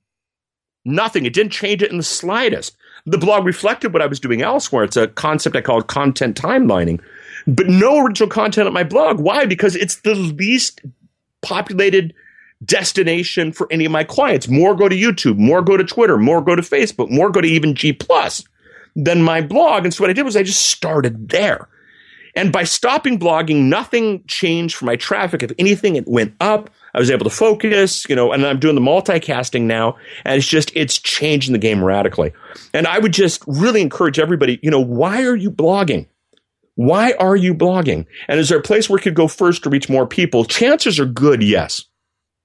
Nothing. 0.84 1.26
It 1.26 1.34
didn't 1.34 1.52
change 1.52 1.82
it 1.84 1.92
in 1.92 1.98
the 1.98 2.04
slightest. 2.04 2.76
The 3.06 3.18
blog 3.18 3.46
reflected 3.46 3.94
what 3.94 4.02
I 4.02 4.08
was 4.08 4.20
doing 4.20 4.42
elsewhere. 4.42 4.84
It's 4.84 4.98
a 4.98 5.08
concept 5.08 5.56
I 5.56 5.62
call 5.62 5.82
content 5.82 6.40
timelining, 6.40 7.02
but 7.48 7.68
no 7.68 8.06
original 8.06 8.30
content 8.30 8.68
on 8.68 8.74
my 8.74 8.84
blog. 8.84 9.20
Why? 9.20 9.46
Because 9.46 9.76
it's 9.76 9.98
the 9.98 10.16
least 10.16 10.82
populated 11.42 12.14
destination 12.64 13.52
for 13.52 13.68
any 13.72 13.86
of 13.86 13.92
my 13.92 14.04
clients. 14.04 14.48
More 14.48 14.76
go 14.76 14.88
to 14.88 14.96
YouTube, 14.96 15.38
more 15.38 15.62
go 15.62 15.78
to 15.78 15.84
Twitter, 15.84 16.18
more 16.18 16.42
go 16.42 16.56
to 16.56 16.62
Facebook, 16.62 17.10
more 17.10 17.32
go 17.32 17.42
to 17.42 17.48
even 17.48 17.74
G 17.74 17.94
plus 17.94 18.44
than 18.96 19.24
my 19.24 19.42
blog. 19.42 19.84
And 19.86 19.94
so 19.94 20.04
what 20.04 20.10
I 20.10 20.14
did 20.14 20.24
was 20.26 20.36
I 20.36 20.44
just 20.44 20.68
started 20.70 21.30
there. 21.30 21.68
And 22.36 22.52
by 22.52 22.64
stopping 22.64 23.20
blogging, 23.20 23.64
nothing 23.64 24.24
changed 24.28 24.76
for 24.76 24.86
my 24.86 24.96
traffic. 24.96 25.44
If 25.44 25.52
anything, 25.58 25.96
it 25.96 26.08
went 26.08 26.36
up. 26.40 26.70
I 26.94 27.00
was 27.00 27.10
able 27.10 27.24
to 27.24 27.30
focus, 27.30 28.08
you 28.10 28.16
know, 28.16 28.32
and 28.32 28.46
I'm 28.46 28.60
doing 28.60 28.76
the 28.76 28.82
multicasting 28.82 29.64
now. 29.64 29.98
And 30.26 30.38
it's 30.38 30.48
just, 30.48 30.72
it's 30.76 30.98
changing 30.98 31.54
the 31.54 31.60
game 31.60 31.84
radically. 31.84 32.34
And 32.74 32.88
I 32.88 33.00
would 33.00 33.14
just 33.14 33.44
really 33.48 33.82
encourage 33.82 34.20
everybody, 34.20 34.60
you 34.62 34.72
know, 34.72 34.80
why 34.80 35.24
are 35.24 35.36
you 35.36 35.52
blogging? 35.52 36.08
Why 36.76 37.14
are 37.14 37.36
you 37.36 37.54
blogging? 37.54 38.06
And 38.28 38.40
is 38.40 38.50
there 38.50 38.60
a 38.60 38.64
place 38.64 38.90
where 38.90 38.98
you 38.98 39.04
could 39.04 39.16
go 39.16 39.28
first 39.28 39.64
to 39.64 39.70
reach 39.70 39.90
more 39.90 40.08
people? 40.08 40.46
Chances 40.46 41.00
are 41.00 41.06
good, 41.06 41.44
yes. 41.44 41.86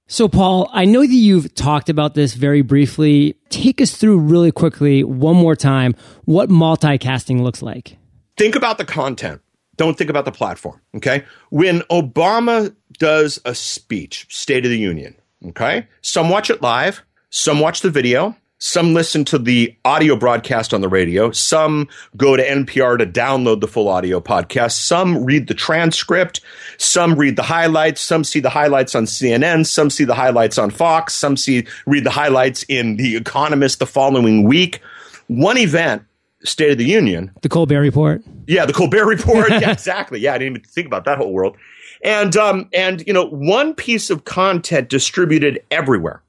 So, 0.09 0.29
Paul, 0.29 0.69
I 0.71 0.85
know 0.85 1.01
that 1.01 1.07
you've 1.07 1.53
talked 1.53 1.89
about 1.89 2.13
this 2.13 2.33
very 2.33 2.61
briefly. 2.61 3.35
Take 3.49 3.81
us 3.81 3.95
through 3.95 4.19
really 4.19 4.53
quickly, 4.53 5.03
one 5.03 5.35
more 5.35 5.55
time, 5.55 5.95
what 6.23 6.49
multicasting 6.49 7.41
looks 7.41 7.61
like. 7.61 7.97
Think 8.37 8.55
about 8.55 8.77
the 8.77 8.85
content. 8.85 9.41
Don't 9.75 9.97
think 9.97 10.09
about 10.09 10.25
the 10.25 10.31
platform. 10.31 10.81
Okay. 10.95 11.25
When 11.49 11.81
Obama 11.81 12.73
does 12.99 13.39
a 13.45 13.53
speech, 13.55 14.25
State 14.29 14.65
of 14.65 14.71
the 14.71 14.77
Union, 14.79 15.15
okay, 15.47 15.87
some 16.01 16.29
watch 16.29 16.49
it 16.49 16.61
live, 16.61 17.01
some 17.29 17.59
watch 17.59 17.81
the 17.81 17.89
video, 17.89 18.35
some 18.59 18.95
listen 18.95 19.23
to 19.25 19.37
the 19.37 19.75
audio 19.85 20.15
broadcast 20.15 20.73
on 20.73 20.81
the 20.81 20.87
radio. 20.89 21.29
Some 21.29 21.87
go 22.15 22.35
to 22.35 22.43
NPR 22.43 22.97
to 22.97 23.05
download 23.05 23.61
the 23.61 23.67
full 23.67 23.87
audio 23.87 24.19
podcast. 24.19 24.71
Some 24.71 25.23
read 25.23 25.47
the 25.47 25.53
transcript. 25.53 26.41
Some 26.79 27.13
read 27.13 27.35
the 27.35 27.43
highlights. 27.43 28.01
Some 28.01 28.23
see 28.23 28.39
the 28.39 28.49
highlights 28.49 28.95
on 28.95 29.03
CNN. 29.05 29.67
Some 29.67 29.91
see 29.91 30.05
the 30.05 30.15
highlights 30.15 30.57
on 30.57 30.71
Fox. 30.71 31.13
Some 31.13 31.37
see 31.37 31.67
read 31.85 32.03
the 32.03 32.09
highlights 32.09 32.63
in 32.63 32.97
The 32.97 33.15
Economist 33.15 33.77
the 33.77 33.85
following 33.85 34.41
week. 34.41 34.81
One 35.27 35.59
event, 35.59 36.01
State 36.43 36.71
of 36.71 36.79
the 36.79 36.85
Union, 36.85 37.29
The 37.43 37.49
Colbert 37.49 37.81
Report. 37.81 38.23
yeah, 38.47 38.65
the 38.65 38.73
Colbert 38.73 39.05
Report. 39.05 39.49
yeah, 39.61 39.71
exactly. 39.71 40.19
Yeah, 40.19 40.33
I 40.33 40.39
didn't 40.39 40.55
even 40.55 40.67
think 40.67 40.87
about 40.87 41.05
that 41.05 41.19
whole 41.19 41.31
world. 41.31 41.57
And 42.03 42.35
um, 42.37 42.69
and 42.73 43.05
you 43.07 43.13
know, 43.13 43.25
one 43.25 43.73
piece 43.73 44.09
of 44.09 44.25
content 44.25 44.89
distributed 44.89 45.63
everywhere. 45.71 46.21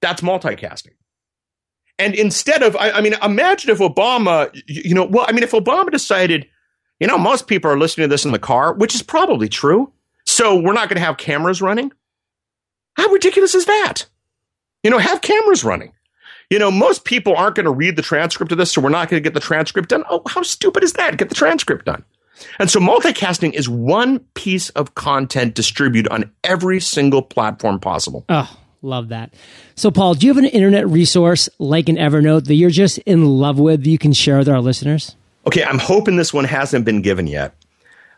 That's 0.00 0.20
multicasting. 0.20 0.92
And 1.98 2.14
instead 2.14 2.62
of, 2.62 2.76
I, 2.76 2.90
I 2.90 3.00
mean, 3.00 3.14
imagine 3.22 3.70
if 3.70 3.78
Obama, 3.78 4.54
you, 4.66 4.82
you 4.86 4.94
know, 4.94 5.04
well, 5.04 5.24
I 5.28 5.32
mean, 5.32 5.42
if 5.42 5.52
Obama 5.52 5.90
decided, 5.90 6.46
you 7.00 7.06
know, 7.06 7.16
most 7.16 7.46
people 7.46 7.70
are 7.70 7.78
listening 7.78 8.04
to 8.04 8.12
this 8.12 8.24
in 8.24 8.32
the 8.32 8.38
car, 8.38 8.74
which 8.74 8.94
is 8.94 9.02
probably 9.02 9.48
true. 9.48 9.90
So 10.24 10.60
we're 10.60 10.74
not 10.74 10.88
going 10.88 10.98
to 10.98 11.04
have 11.04 11.16
cameras 11.16 11.62
running. 11.62 11.92
How 12.96 13.08
ridiculous 13.08 13.54
is 13.54 13.66
that? 13.66 14.06
You 14.82 14.90
know, 14.90 14.98
have 14.98 15.20
cameras 15.20 15.64
running. 15.64 15.92
You 16.50 16.58
know, 16.58 16.70
most 16.70 17.04
people 17.04 17.34
aren't 17.34 17.56
going 17.56 17.64
to 17.64 17.72
read 17.72 17.96
the 17.96 18.02
transcript 18.02 18.52
of 18.52 18.58
this, 18.58 18.72
so 18.72 18.80
we're 18.80 18.88
not 18.88 19.08
going 19.08 19.20
to 19.20 19.26
get 19.26 19.34
the 19.34 19.40
transcript 19.40 19.88
done. 19.88 20.04
Oh, 20.08 20.22
how 20.28 20.42
stupid 20.42 20.84
is 20.84 20.92
that? 20.94 21.16
Get 21.16 21.28
the 21.28 21.34
transcript 21.34 21.86
done. 21.86 22.04
And 22.58 22.70
so 22.70 22.80
multicasting 22.80 23.52
is 23.54 23.68
one 23.68 24.18
piece 24.34 24.68
of 24.70 24.94
content 24.94 25.54
distributed 25.54 26.10
on 26.12 26.30
every 26.44 26.80
single 26.80 27.22
platform 27.22 27.80
possible. 27.80 28.24
Oh, 28.28 28.54
love 28.82 29.08
that. 29.08 29.32
So, 29.74 29.90
Paul, 29.90 30.14
do 30.14 30.26
you 30.26 30.32
have 30.34 30.42
an 30.42 30.48
internet 30.50 30.86
resource 30.88 31.48
like 31.58 31.88
an 31.88 31.96
Evernote 31.96 32.44
that 32.46 32.54
you're 32.54 32.70
just 32.70 32.98
in 32.98 33.24
love 33.26 33.58
with 33.58 33.84
that 33.84 33.90
you 33.90 33.98
can 33.98 34.12
share 34.12 34.38
with 34.38 34.48
our 34.48 34.60
listeners? 34.60 35.16
Okay, 35.46 35.64
I'm 35.64 35.78
hoping 35.78 36.16
this 36.16 36.34
one 36.34 36.44
hasn't 36.44 36.84
been 36.84 37.02
given 37.02 37.26
yet. 37.26 37.54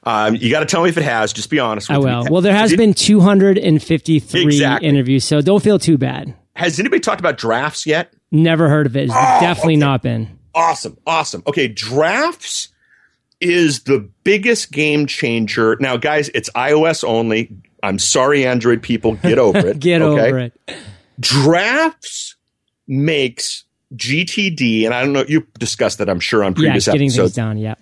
Um, 0.05 0.37
you 0.37 0.51
got 0.51 0.61
to 0.61 0.67
tell 0.67 0.83
me 0.85 0.89
if 0.89 0.97
it 0.97 1.03
has. 1.05 1.33
Just 1.33 1.51
be 1.51 1.59
honest. 1.59 1.89
With 1.89 1.97
I 1.97 1.99
will. 1.99 2.25
Me. 2.25 2.31
Well, 2.31 2.41
there 2.41 2.55
has 2.55 2.71
Did- 2.71 2.79
been 2.79 2.95
253 2.95 4.45
Exactly. 4.45 4.89
interviews, 4.89 5.25
so 5.25 5.41
don't 5.41 5.63
feel 5.63 5.79
too 5.79 5.99
bad. 5.99 6.35
Has 6.57 6.79
anybody 6.81 7.01
talked 7.01 7.21
about 7.21 7.37
drafts 7.39 7.87
yet? 7.87 8.13
Never 8.31 8.69
heard 8.69 8.87
of 8.87 8.97
it. 8.97 9.05
It's 9.05 9.13
Oh, 9.15 9.39
definitely 9.41 9.77
not 9.77 10.03
been. 10.03 10.39
Awesome, 10.55 10.97
awesome. 11.07 11.43
Okay, 11.47 11.69
drafts 11.69 12.69
is 13.41 13.85
the 13.85 14.09
biggest 14.25 14.73
game 14.73 15.07
changer. 15.07 15.77
Now, 15.81 15.97
guys, 15.97 16.29
it's 16.35 16.51
iOS 16.51 17.05
only. 17.05 17.51
I'm 17.83 17.99
sorry, 17.99 18.47
Android 18.47 18.83
people, 18.83 19.15
get 19.15 19.39
over 19.39 19.59
it. 19.69 19.79
Get 19.79 20.03
okay? 20.03 20.29
over 20.29 20.39
it. 20.39 20.53
Drafts 21.21 22.37
makes 22.87 23.65
GTD, 23.95 24.85
and 24.85 24.95
I 24.95 25.03
don't 25.03 25.13
know, 25.13 25.25
you 25.29 25.47
discussed 25.59 25.99
that, 25.99 26.09
I'm 26.09 26.21
sure, 26.21 26.43
on 26.45 26.53
Yeah, 26.53 26.57
previous 26.57 26.87
getting 26.87 27.03
episodes. 27.09 27.35
things 27.35 27.37
down. 27.37 27.59
Yeah. 27.59 27.75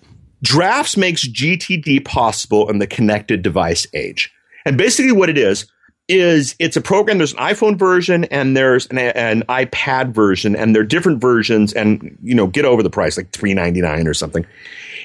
Drafts 0.43 0.97
makes 0.97 1.27
GTD 1.27 2.05
possible 2.05 2.69
in 2.69 2.77
the 2.79 2.87
connected 2.87 3.41
device 3.41 3.87
age. 3.93 4.31
And 4.65 4.77
basically, 4.77 5.11
what 5.11 5.29
it 5.29 5.37
is, 5.37 5.65
is 6.07 6.55
it's 6.59 6.77
a 6.77 6.81
program. 6.81 7.17
There's 7.17 7.33
an 7.33 7.39
iPhone 7.39 7.77
version 7.77 8.23
and 8.25 8.55
there's 8.55 8.85
an, 8.87 8.97
an 8.97 9.43
iPad 9.49 10.13
version, 10.13 10.55
and 10.55 10.75
they're 10.75 10.83
different 10.83 11.19
versions. 11.19 11.73
And 11.73 12.17
you 12.23 12.35
know, 12.35 12.47
get 12.47 12.65
over 12.65 12.81
the 12.83 12.89
price, 12.89 13.17
like 13.17 13.31
three 13.31 13.53
ninety 13.53 13.81
nine 13.81 14.07
or 14.07 14.13
something. 14.13 14.45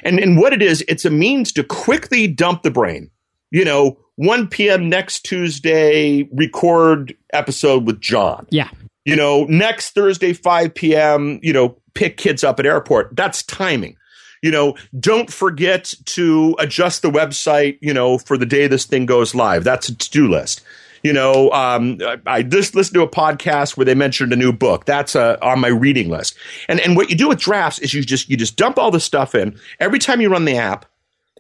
And 0.03 0.19
and 0.19 0.37
what 0.37 0.53
it 0.53 0.63
is, 0.63 0.85
it's 0.89 1.05
a 1.05 1.11
means 1.11 1.53
to 1.53 1.65
quickly 1.65 2.27
dump 2.27 2.63
the 2.63 2.71
brain. 2.71 3.11
You 3.51 3.65
know, 3.65 3.99
one 4.17 4.49
p.m. 4.49 4.89
next 4.89 5.25
Tuesday, 5.25 6.29
record 6.33 7.15
episode 7.33 7.87
with 7.87 8.01
John 8.01 8.47
Yeah. 8.51 8.69
you 9.05 9.17
know, 9.17 9.45
next 9.45 9.91
Thursday, 9.91 10.33
5 10.33 10.75
p.m., 10.75 11.39
you 11.43 11.53
know, 11.53 11.77
pick 11.95 12.17
kids 12.17 12.43
up 12.45 12.59
at 12.61 12.67
airport. 12.67 13.15
That's 13.17 13.43
timing. 13.43 13.97
You 14.43 14.51
know, 14.51 14.75
don't 14.99 15.33
forget 15.33 15.95
to 16.07 16.57
adjust 16.59 17.03
the 17.03 17.11
website, 17.11 17.79
you 17.81 17.95
know, 17.95 18.19
for 18.19 18.37
the 18.37 18.47
day 18.47 18.67
this 18.67 18.85
thing 18.87 19.07
goes 19.07 19.35
live. 19.35 19.63
That's 19.65 19.89
a 19.89 19.95
to 19.97 20.11
do 20.11 20.29
list. 20.29 20.63
You 21.03 21.13
know, 21.13 21.51
um, 21.51 21.99
I, 22.27 22.43
just 22.43 22.77
listened 22.77 22.95
to 22.95 23.03
a 23.03 23.09
podcast 23.09 23.77
where 23.77 23.85
they 23.85 23.95
mentioned 23.95 24.33
a 24.33 24.37
new 24.37 24.53
book. 24.53 24.85
That's 24.85 25.17
uh, 25.17 25.37
on 25.43 25.61
my 25.61 25.69
reading 25.69 26.09
list. 26.09 26.37
And 26.69 26.79
and 26.81 26.97
what 26.97 27.11
you 27.11 27.17
do 27.17 27.29
with 27.29 27.41
drafts 27.41 27.81
is 27.81 27.93
you 27.93 28.03
just 28.03 28.29
you 28.29 28.37
just 28.37 28.57
dump 28.57 28.79
all 28.79 28.91
the 28.91 29.01
stuff 29.01 29.35
in. 29.35 29.59
Every 29.81 29.99
time 29.99 30.21
you 30.21 30.29
run 30.29 30.45
the 30.45 30.57
app, 30.57 30.87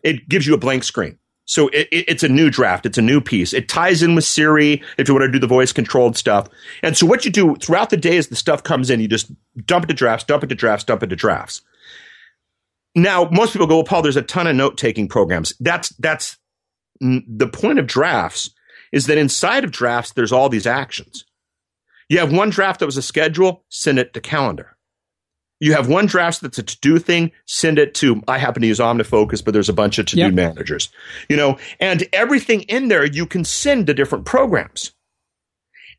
it 0.02 0.28
gives 0.28 0.46
you 0.46 0.54
a 0.54 0.58
blank 0.58 0.82
screen. 0.84 1.18
So 1.44 1.68
it, 1.68 1.88
it, 1.90 2.04
it's 2.08 2.22
a 2.22 2.28
new 2.28 2.50
draft. 2.50 2.86
It's 2.86 2.98
a 2.98 3.02
new 3.02 3.20
piece. 3.20 3.52
It 3.52 3.68
ties 3.68 4.02
in 4.02 4.14
with 4.14 4.24
Siri 4.24 4.82
if 4.96 5.08
you 5.08 5.14
want 5.14 5.26
to 5.26 5.32
do 5.32 5.38
the 5.38 5.46
voice 5.46 5.72
controlled 5.72 6.16
stuff. 6.16 6.48
And 6.82 6.96
so 6.96 7.06
what 7.06 7.24
you 7.24 7.30
do 7.30 7.56
throughout 7.56 7.90
the 7.90 7.96
day 7.96 8.16
as 8.16 8.28
the 8.28 8.36
stuff 8.36 8.62
comes 8.62 8.90
in, 8.90 9.00
you 9.00 9.08
just 9.08 9.30
dump 9.66 9.84
it 9.84 9.88
to 9.88 9.94
drafts, 9.94 10.24
dump 10.24 10.44
it 10.44 10.48
to 10.48 10.54
drafts, 10.54 10.84
dump 10.84 11.02
it 11.02 11.08
to 11.08 11.16
drafts. 11.16 11.62
Now, 12.94 13.28
most 13.30 13.52
people 13.52 13.66
go, 13.66 13.76
well, 13.76 13.84
Paul, 13.84 14.02
there's 14.02 14.16
a 14.16 14.22
ton 14.22 14.46
of 14.46 14.54
note 14.54 14.76
taking 14.76 15.08
programs. 15.08 15.54
That's, 15.58 15.90
that's 15.96 16.36
the 17.00 17.48
point 17.52 17.78
of 17.78 17.86
drafts 17.86 18.50
is 18.92 19.06
that 19.06 19.18
inside 19.18 19.64
of 19.64 19.70
drafts, 19.72 20.12
there's 20.12 20.32
all 20.32 20.48
these 20.48 20.66
actions. 20.66 21.24
You 22.08 22.18
have 22.18 22.32
one 22.32 22.50
draft 22.50 22.80
that 22.80 22.86
was 22.86 22.96
a 22.96 23.02
schedule, 23.02 23.64
send 23.70 23.98
it 23.98 24.12
to 24.14 24.20
calendar. 24.20 24.76
You 25.60 25.74
have 25.74 25.88
one 25.88 26.06
draft 26.06 26.40
that's 26.40 26.58
a 26.58 26.62
to 26.62 26.80
do 26.80 26.98
thing, 26.98 27.30
send 27.46 27.78
it 27.78 27.94
to, 27.94 28.20
I 28.26 28.38
happen 28.38 28.62
to 28.62 28.66
use 28.68 28.80
OmniFocus, 28.80 29.44
but 29.44 29.54
there's 29.54 29.68
a 29.68 29.72
bunch 29.72 29.98
of 29.98 30.06
to 30.06 30.16
do 30.16 30.22
Yep. 30.22 30.34
managers, 30.34 30.90
you 31.28 31.36
know, 31.36 31.56
and 31.78 32.06
everything 32.12 32.62
in 32.62 32.88
there 32.88 33.06
you 33.06 33.26
can 33.26 33.44
send 33.44 33.86
to 33.86 33.94
different 33.94 34.26
programs. 34.26 34.92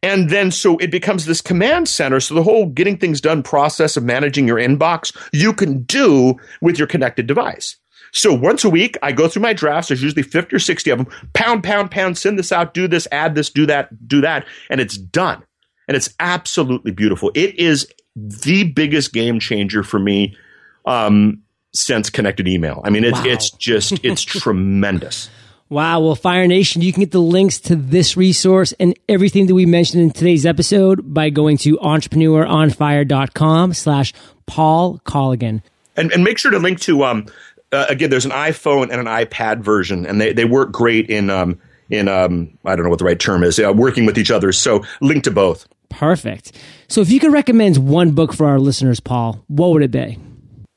And 0.03 0.29
then 0.29 0.51
so 0.51 0.77
it 0.79 0.91
becomes 0.91 1.25
this 1.25 1.39
command 1.39 1.88
center. 1.88 2.19
So 2.19 2.36
the 2.36 2.43
whole 2.43 2.65
getting 2.65 2.97
things 2.97 3.21
done 3.21 3.41
process 3.41 3.95
of 3.95 4.03
managing 4.03 4.47
your 4.47 4.58
inbox, 4.58 5.15
you 5.32 5.53
can 5.53 5.84
do 5.84 6.36
with 6.62 6.77
your 6.77 6.88
connected 6.88 7.25
device. 7.25 7.77
So 8.15 8.32
once 8.34 8.63
a 8.63 8.69
week, 8.69 8.95
I 9.02 9.12
go 9.12 9.28
through 9.28 9.41
my 9.41 9.54
drafts. 9.54 9.88
There's 9.89 10.04
usually 10.04 10.21
50 10.23 10.56
or 10.56 10.60
60 10.60 10.89
of 10.91 10.97
them. 10.99 11.08
Pound, 11.34 11.63
pound, 11.63 11.89
pound, 11.91 12.17
send 12.17 12.38
this 12.39 12.52
out, 12.52 12.73
do 12.73 12.88
this, 12.88 13.08
add 13.12 13.34
this, 13.36 13.49
do 13.49 13.65
that, 13.65 14.08
do 14.08 14.21
that. 14.21 14.45
And 14.69 14.80
it's 14.80 14.97
done. 14.97 15.43
And 15.88 15.97
it's 15.97 16.13
absolutely 16.19 16.91
beautiful. 16.91 17.32
It 17.34 17.56
is 17.60 17.88
the 18.15 18.63
biggest 18.65 19.13
game 19.13 19.39
changer 19.39 19.82
for 19.84 19.97
me 19.99 20.38
um, 20.86 21.41
since 21.73 22.12
connected 22.12 22.47
email. 22.47 22.82
I 22.86 22.91
mean, 22.91 23.04
it's, 23.04 23.17
Wow. 23.17 23.26
it's 23.26 23.49
just, 23.49 23.99
it's 24.06 24.21
tremendous. 24.23 25.30
Wow. 25.69 26.02
Well, 26.02 26.15
Fire 26.15 26.45
Nation, 26.45 26.84
you 26.84 26.93
can 26.93 27.02
get 27.02 27.12
the 27.12 27.19
links 27.19 27.60
to 27.62 27.76
this 27.76 28.15
resource 28.15 28.73
and 28.80 28.93
everything 29.10 29.47
that 29.47 29.56
we 29.56 29.65
mentioned 29.65 30.04
in 30.04 30.12
today's 30.12 30.45
episode 30.45 31.13
by 31.15 31.32
going 31.32 31.58
to 31.58 31.78
entrepreneuronfire.com 31.78 33.73
slash 33.73 34.13
Paul 34.45 34.99
Colligan. 35.06 35.63
and 35.95 36.12
and 36.12 36.23
make 36.23 36.38
sure 36.38 36.52
to 36.52 36.60
link 36.60 36.80
to 36.82 37.04
um 37.04 37.26
uh, 37.73 37.86
again 37.89 38.09
there's 38.09 38.25
an 38.25 38.31
iphone 38.31 38.83
and 38.83 38.93
an 38.93 39.05
ipad 39.05 39.59
version 39.62 40.05
and 40.05 40.21
they, 40.21 40.31
they 40.31 40.45
work 40.45 40.71
great 40.71 41.09
in 41.09 41.29
um 41.29 41.59
in 41.89 42.07
um 42.07 42.57
i 42.65 42.75
don't 42.75 42.83
know 42.83 42.89
what 42.89 42.99
the 42.99 43.05
right 43.05 43.19
term 43.19 43.43
is 43.43 43.59
uh, 43.59 43.73
working 43.73 44.05
with 44.05 44.17
each 44.17 44.31
other. 44.31 44.51
So 44.51 44.83
link 45.01 45.23
to 45.25 45.31
both. 45.31 45.67
Perfect. 45.89 46.53
So 46.88 47.01
if 47.01 47.12
you 47.12 47.19
could 47.19 47.31
recommend 47.31 47.77
one 47.77 48.12
book 48.12 48.33
for 48.33 48.47
our 48.47 48.59
listeners, 48.59 48.99
Paul, 48.99 49.43
what 49.47 49.71
would 49.71 49.83
it 49.83 49.91
be? 49.91 50.17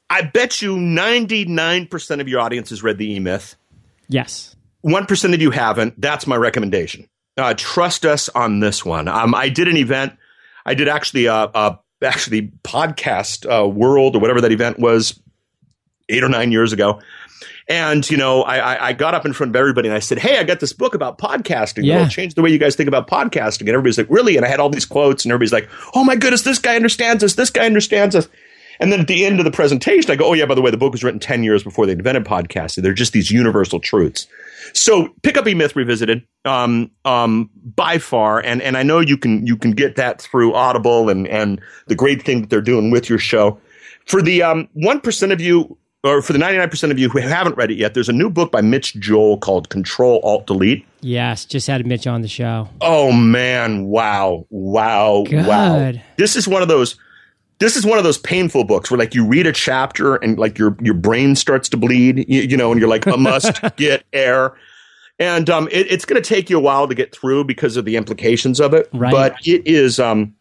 i 0.09 0.23
bet 0.23 0.63
you 0.63 0.77
99% 0.77 2.21
of 2.21 2.29
your 2.29 2.41
audience 2.41 2.71
has 2.71 2.83
read 2.83 2.97
the 2.97 3.15
e-myth. 3.15 3.57
Yes. 4.09 4.55
1% 4.85 5.35
of 5.35 5.43
you 5.43 5.51
haven't. 5.51 6.01
That's 6.01 6.29
my 6.29 6.37
recommendation. 6.37 7.09
Uh, 7.37 7.55
trust 7.57 8.07
us 8.07 8.29
on 8.29 8.61
this 8.61 8.85
one. 8.85 9.09
Um, 9.09 9.35
i 9.35 9.49
did 9.49 9.69
an 9.69 9.77
event. 9.77 10.13
I 10.65 10.75
did 10.75 10.89
actually 10.89 11.29
uh, 11.29 11.49
uh 11.49 11.77
actually 12.03 12.53
podcast 12.63 13.47
uh, 13.51 13.67
world 13.67 14.15
or 14.15 14.21
whatever 14.21 14.41
that 14.43 14.53
event 14.53 14.79
was 14.79 15.21
eight 16.09 16.25
or 16.25 16.29
nine 16.29 16.53
years 16.53 16.73
ago. 16.73 17.01
And, 17.69 18.09
you 18.09 18.17
know, 18.17 18.43
I, 18.43 18.59
I, 18.59 18.87
I 18.89 18.93
got 18.93 19.15
up 19.15 19.27
in 19.27 19.33
front 19.33 19.51
of 19.51 19.57
everybody 19.57 19.89
and 19.89 19.97
I 19.97 19.99
said, 19.99 20.19
Hey, 20.19 20.39
I 20.39 20.45
got 20.45 20.61
this 20.61 20.73
book 20.73 20.95
about 20.95 21.19
podcasting. 21.19 21.85
Yeah. 21.85 21.97
It'll 21.97 22.09
change 22.09 22.35
the 22.35 22.43
way 22.43 22.51
you 22.51 22.59
guys 22.59 22.77
think 22.77 22.87
about 22.87 23.09
podcasting. 23.09 23.63
And 23.63 23.71
everybody's 23.71 23.99
like, 23.99 24.09
Really? 24.09 24.37
And 24.37 24.47
I 24.47 24.49
had 24.49 24.61
all 24.61 24.71
these 24.71 24.87
quotes 24.87 25.25
and 25.25 25.33
everybody's 25.33 25.53
like, 25.53 25.69
Oh 25.95 26.05
my 26.05 26.15
goodness, 26.15 26.43
this 26.43 26.61
guy 26.61 26.77
understands 26.77 27.25
us. 27.25 27.35
This 27.35 27.51
guy 27.51 27.67
understands 27.67 28.15
us. 28.15 28.29
And 28.79 28.93
then 28.93 29.01
at 29.01 29.09
the 29.09 29.25
end 29.25 29.41
of 29.41 29.45
the 29.45 29.51
presentation, 29.51 30.11
I 30.11 30.17
go, 30.17 30.27
Oh 30.27 30.33
yeah, 30.35 30.47
by 30.47 30.55
the 30.55 30.63
way, 30.63 30.71
the 30.71 30.77
book 30.77 30.93
was 30.93 31.03
written 31.03 31.19
10 31.19 31.43
years 31.43 31.65
before 31.65 31.87
they 31.87 31.93
invented 31.93 32.25
podcasting. 32.25 32.83
They're 32.83 32.95
just 32.95 33.13
these 33.13 33.33
universal 33.33 33.81
truths. 33.81 34.29
So 34.73 35.09
pick 35.23 35.37
up 35.37 35.47
E 35.47 35.55
Myth 35.55 35.77
Revisited, 35.77 36.27
um, 36.45 36.91
um, 37.05 37.51
by 37.55 37.99
far, 37.99 38.41
and 38.41 38.61
and 38.61 38.77
I 38.77 38.83
know 38.83 39.01
you 39.01 39.17
can 39.17 39.47
you 39.47 39.57
can 39.57 39.73
get 39.73 39.97
that 39.97 40.21
through 40.21 40.55
Audible 40.55 41.09
and 41.09 41.27
and 41.29 41.61
the 41.87 41.95
great 41.95 42.23
thing 42.23 42.43
that 42.43 42.51
they're 42.51 42.61
doing 42.61 42.91
with 42.91 43.09
your 43.09 43.19
show. 43.19 43.61
For 44.07 44.23
the 44.23 44.43
um 44.43 44.69
one 44.73 45.01
percent 45.01 45.33
of 45.33 45.41
you, 45.41 45.79
or 46.07 46.23
for 46.23 46.33
the 46.33 46.39
ninety 46.39 46.59
nine 46.59 46.71
percent 46.71 46.93
of 46.93 46.99
you 46.99 47.09
who 47.09 47.19
haven't 47.19 47.57
read 47.57 47.71
it 47.71 47.77
yet, 47.77 47.95
there's 47.95 48.09
a 48.09 48.13
new 48.13 48.31
book 48.31 48.53
by 48.53 48.61
Mitch 48.61 48.95
Joel 48.95 49.39
called 49.39 49.69
Control 49.69 50.21
Alt 50.23 50.47
Delete. 50.47 50.87
Yes, 51.01 51.45
just 51.45 51.67
had 51.67 51.85
Mitch 51.87 52.07
on 52.07 52.23
the 52.23 52.29
show. 52.29 52.69
Oh 52.81 53.13
man, 53.13 53.87
wow, 53.87 54.47
wow, 54.51 55.25
wow! 55.31 55.93
This 56.17 56.37
is 56.37 56.49
one 56.49 56.63
of 56.63 56.69
those. 56.69 56.97
This 57.59 57.75
is 57.75 57.87
one 57.87 57.97
of 57.97 58.05
those 58.05 58.19
painful 58.19 58.65
books 58.65 58.91
where, 58.91 58.99
like, 58.99 59.15
you 59.15 59.27
read 59.27 59.47
a 59.47 59.53
chapter 59.53 60.17
and 60.17 60.39
like 60.39 60.59
your 60.59 60.77
your 60.81 60.95
brain 60.95 61.35
starts 61.35 61.69
to 61.71 61.77
bleed, 61.77 62.27
you, 62.29 62.43
you 62.43 62.57
know, 62.57 62.71
and 62.71 62.79
you're 62.79 62.89
like, 62.89 63.07
I 63.07 63.17
must 63.17 63.61
get 63.77 64.05
air. 64.13 64.55
And 65.19 65.49
um, 65.49 65.69
it, 65.73 65.91
it's 65.91 66.05
going 66.05 66.23
to 66.23 66.29
take 66.29 66.51
you 66.51 66.59
a 66.59 66.61
while 66.61 66.87
to 66.87 66.95
get 66.95 67.15
through 67.15 67.45
because 67.45 67.79
of 67.79 67.87
the 67.87 67.97
implications 67.97 68.61
of 68.61 68.75
it. 68.75 68.89
Right. 68.93 69.11
But 69.11 69.35
it 69.47 69.67
is 69.67 69.99
um, 69.99 70.35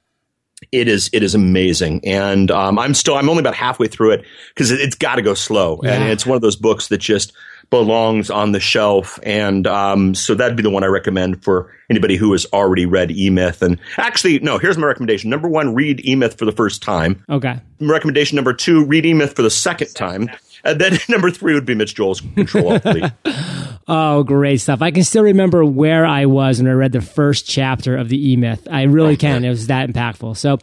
it 0.75 0.87
is 0.87 1.09
it 1.13 1.23
is 1.23 1.35
amazing, 1.35 2.01
and 2.05 2.51
um, 2.51 2.77
I'm 2.77 2.93
still 2.93 3.15
I'm 3.15 3.29
only 3.29 3.39
about 3.39 3.55
halfway 3.55 3.87
through 3.87 4.11
it 4.11 4.25
because 4.49 4.71
it, 4.71 4.81
it's 4.81 4.95
got 4.95 5.15
to 5.15 5.21
go 5.21 5.33
slow, 5.33 5.79
and 5.81 6.03
it's 6.03 6.25
one 6.25 6.35
of 6.35 6.41
those 6.41 6.55
books 6.55 6.89
that 6.89 6.97
just 6.97 7.33
belongs 7.69 8.29
on 8.29 8.51
the 8.51 8.59
shelf, 8.59 9.19
and 9.23 9.65
um, 9.67 10.13
so 10.13 10.35
that'd 10.35 10.57
be 10.57 10.63
the 10.63 10.69
one 10.69 10.83
I 10.83 10.87
recommend 10.87 11.43
for 11.43 11.73
anybody 11.89 12.15
who 12.15 12.31
has 12.33 12.45
already 12.53 12.85
read 12.85 13.11
E 13.11 13.29
Myth. 13.29 13.61
And 13.61 13.79
actually, 13.97 14.39
no, 14.39 14.57
here's 14.57 14.77
my 14.77 14.85
recommendation: 14.85 15.29
number 15.29 15.47
one, 15.47 15.73
read 15.73 16.05
E 16.05 16.15
Myth 16.15 16.37
for 16.37 16.45
the 16.45 16.51
first 16.51 16.81
time. 16.81 17.23
Okay. 17.29 17.59
Recommendation 17.79 18.35
number 18.35 18.53
two, 18.53 18.85
read 18.85 19.05
E 19.05 19.13
Myth 19.13 19.35
for 19.35 19.41
the 19.41 19.49
second 19.49 19.93
time. 19.95 20.29
And 20.65 20.81
then 20.81 20.97
number 21.09 21.31
three 21.31 21.53
would 21.53 21.65
be 21.65 21.75
Mitch 21.75 21.95
Joel's 21.95 22.21
Control 22.21 22.79
Oh, 23.87 24.23
great 24.23 24.57
stuff. 24.57 24.81
I 24.81 24.89
can 24.89 25.03
still 25.03 25.23
remember 25.23 25.63
where 25.63 26.05
I 26.07 26.25
was 26.25 26.59
when 26.59 26.67
I 26.69 26.73
read 26.73 26.91
the 26.91 27.01
first 27.01 27.47
chapter 27.47 27.95
of 27.95 28.09
the 28.09 28.31
E 28.31 28.35
Myth. 28.35 28.67
I 28.69 28.83
really 28.83 29.15
can. 29.25 29.45
It 29.45 29.49
was 29.49 29.67
that 29.67 29.89
impactful. 29.89 30.37
So 30.37 30.57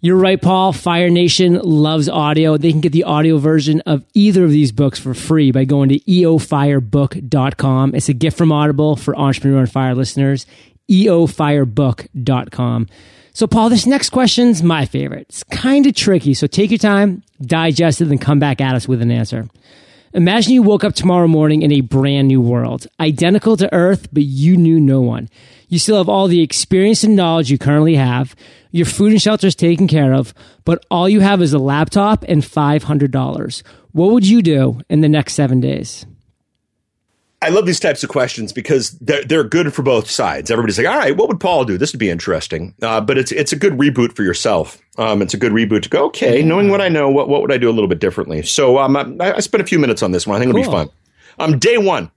you're 0.00 0.16
right, 0.16 0.40
Paul. 0.40 0.72
Fire 0.72 1.10
Nation 1.10 1.60
loves 1.62 2.08
audio. 2.08 2.56
They 2.56 2.72
can 2.72 2.80
get 2.80 2.92
the 2.92 3.04
audio 3.04 3.36
version 3.38 3.82
of 3.82 4.04
either 4.14 4.44
of 4.44 4.50
these 4.50 4.72
books 4.72 4.98
for 4.98 5.12
free 5.14 5.50
by 5.50 5.64
going 5.64 5.90
to 5.90 5.98
eofirebook.com. 6.00 7.94
It's 7.94 8.08
a 8.08 8.14
gift 8.14 8.38
from 8.38 8.50
Audible 8.52 8.96
for 8.96 9.16
Entrepreneur 9.16 9.60
on 9.60 9.66
Fire 9.66 9.94
listeners. 9.94 10.46
Eofirebook.com. 10.90 12.86
So, 13.36 13.48
Paul, 13.48 13.68
this 13.68 13.84
next 13.84 14.10
question's 14.10 14.62
my 14.62 14.86
favorite. 14.86 15.26
It's 15.28 15.42
kind 15.42 15.86
of 15.86 15.94
tricky, 15.96 16.34
so 16.34 16.46
take 16.46 16.70
your 16.70 16.78
time, 16.78 17.24
digest 17.42 18.00
it, 18.00 18.06
and 18.06 18.20
come 18.20 18.38
back 18.38 18.60
at 18.60 18.76
us 18.76 18.86
with 18.86 19.02
an 19.02 19.10
answer. 19.10 19.48
Imagine 20.12 20.52
you 20.52 20.62
woke 20.62 20.84
up 20.84 20.94
tomorrow 20.94 21.26
morning 21.26 21.62
in 21.62 21.72
a 21.72 21.80
brand 21.80 22.28
new 22.28 22.40
world, 22.40 22.86
identical 23.00 23.56
to 23.56 23.74
Earth, 23.74 24.06
but 24.12 24.22
you 24.22 24.56
knew 24.56 24.78
no 24.78 25.00
one. 25.00 25.28
You 25.66 25.80
still 25.80 25.96
have 25.96 26.08
all 26.08 26.28
the 26.28 26.42
experience 26.42 27.02
and 27.02 27.16
knowledge 27.16 27.50
you 27.50 27.58
currently 27.58 27.96
have. 27.96 28.36
Your 28.70 28.86
food 28.86 29.10
and 29.10 29.20
shelter 29.20 29.48
is 29.48 29.56
taken 29.56 29.88
care 29.88 30.14
of, 30.14 30.32
but 30.64 30.86
all 30.88 31.08
you 31.08 31.18
have 31.18 31.42
is 31.42 31.52
a 31.52 31.58
laptop 31.58 32.24
and 32.28 32.40
$500. 32.40 33.62
What 33.90 34.12
would 34.12 34.28
you 34.28 34.42
do 34.42 34.80
in 34.88 35.00
the 35.00 35.08
next 35.08 35.32
seven 35.32 35.58
days? 35.58 36.06
I 37.44 37.48
love 37.50 37.66
these 37.66 37.78
types 37.78 38.02
of 38.02 38.08
questions 38.08 38.52
because 38.52 38.92
they're, 39.00 39.22
they're 39.22 39.44
good 39.44 39.74
for 39.74 39.82
both 39.82 40.10
sides. 40.10 40.50
Everybody's 40.50 40.78
like, 40.78 40.86
all 40.86 40.96
right, 40.96 41.14
what 41.14 41.28
would 41.28 41.40
Paul 41.40 41.66
do? 41.66 41.76
This 41.76 41.92
would 41.92 41.98
be 41.98 42.08
interesting. 42.08 42.74
Uh, 42.80 43.00
but 43.02 43.18
it's, 43.18 43.32
it's 43.32 43.52
a 43.52 43.56
good 43.56 43.74
reboot 43.74 44.14
for 44.16 44.22
yourself. 44.22 44.78
Um, 44.96 45.20
it's 45.20 45.34
a 45.34 45.36
good 45.36 45.52
reboot 45.52 45.82
to 45.82 45.90
go, 45.90 46.06
okay, 46.06 46.42
knowing 46.42 46.70
what 46.70 46.80
I 46.80 46.88
know, 46.88 47.10
what, 47.10 47.28
what 47.28 47.42
would 47.42 47.52
I 47.52 47.58
do 47.58 47.68
a 47.68 47.72
little 47.72 47.88
bit 47.88 48.00
differently? 48.00 48.42
So 48.42 48.78
um, 48.78 48.96
I, 48.96 49.34
I 49.34 49.40
spent 49.40 49.62
a 49.62 49.66
few 49.66 49.78
minutes 49.78 50.02
on 50.02 50.12
this 50.12 50.26
one. 50.26 50.36
I 50.36 50.38
think 50.38 50.50
it'll 50.50 50.62
be 50.62 50.74
fun. 50.74 50.88
Um, 51.38 51.58
day 51.58 51.76
one, 51.76 52.10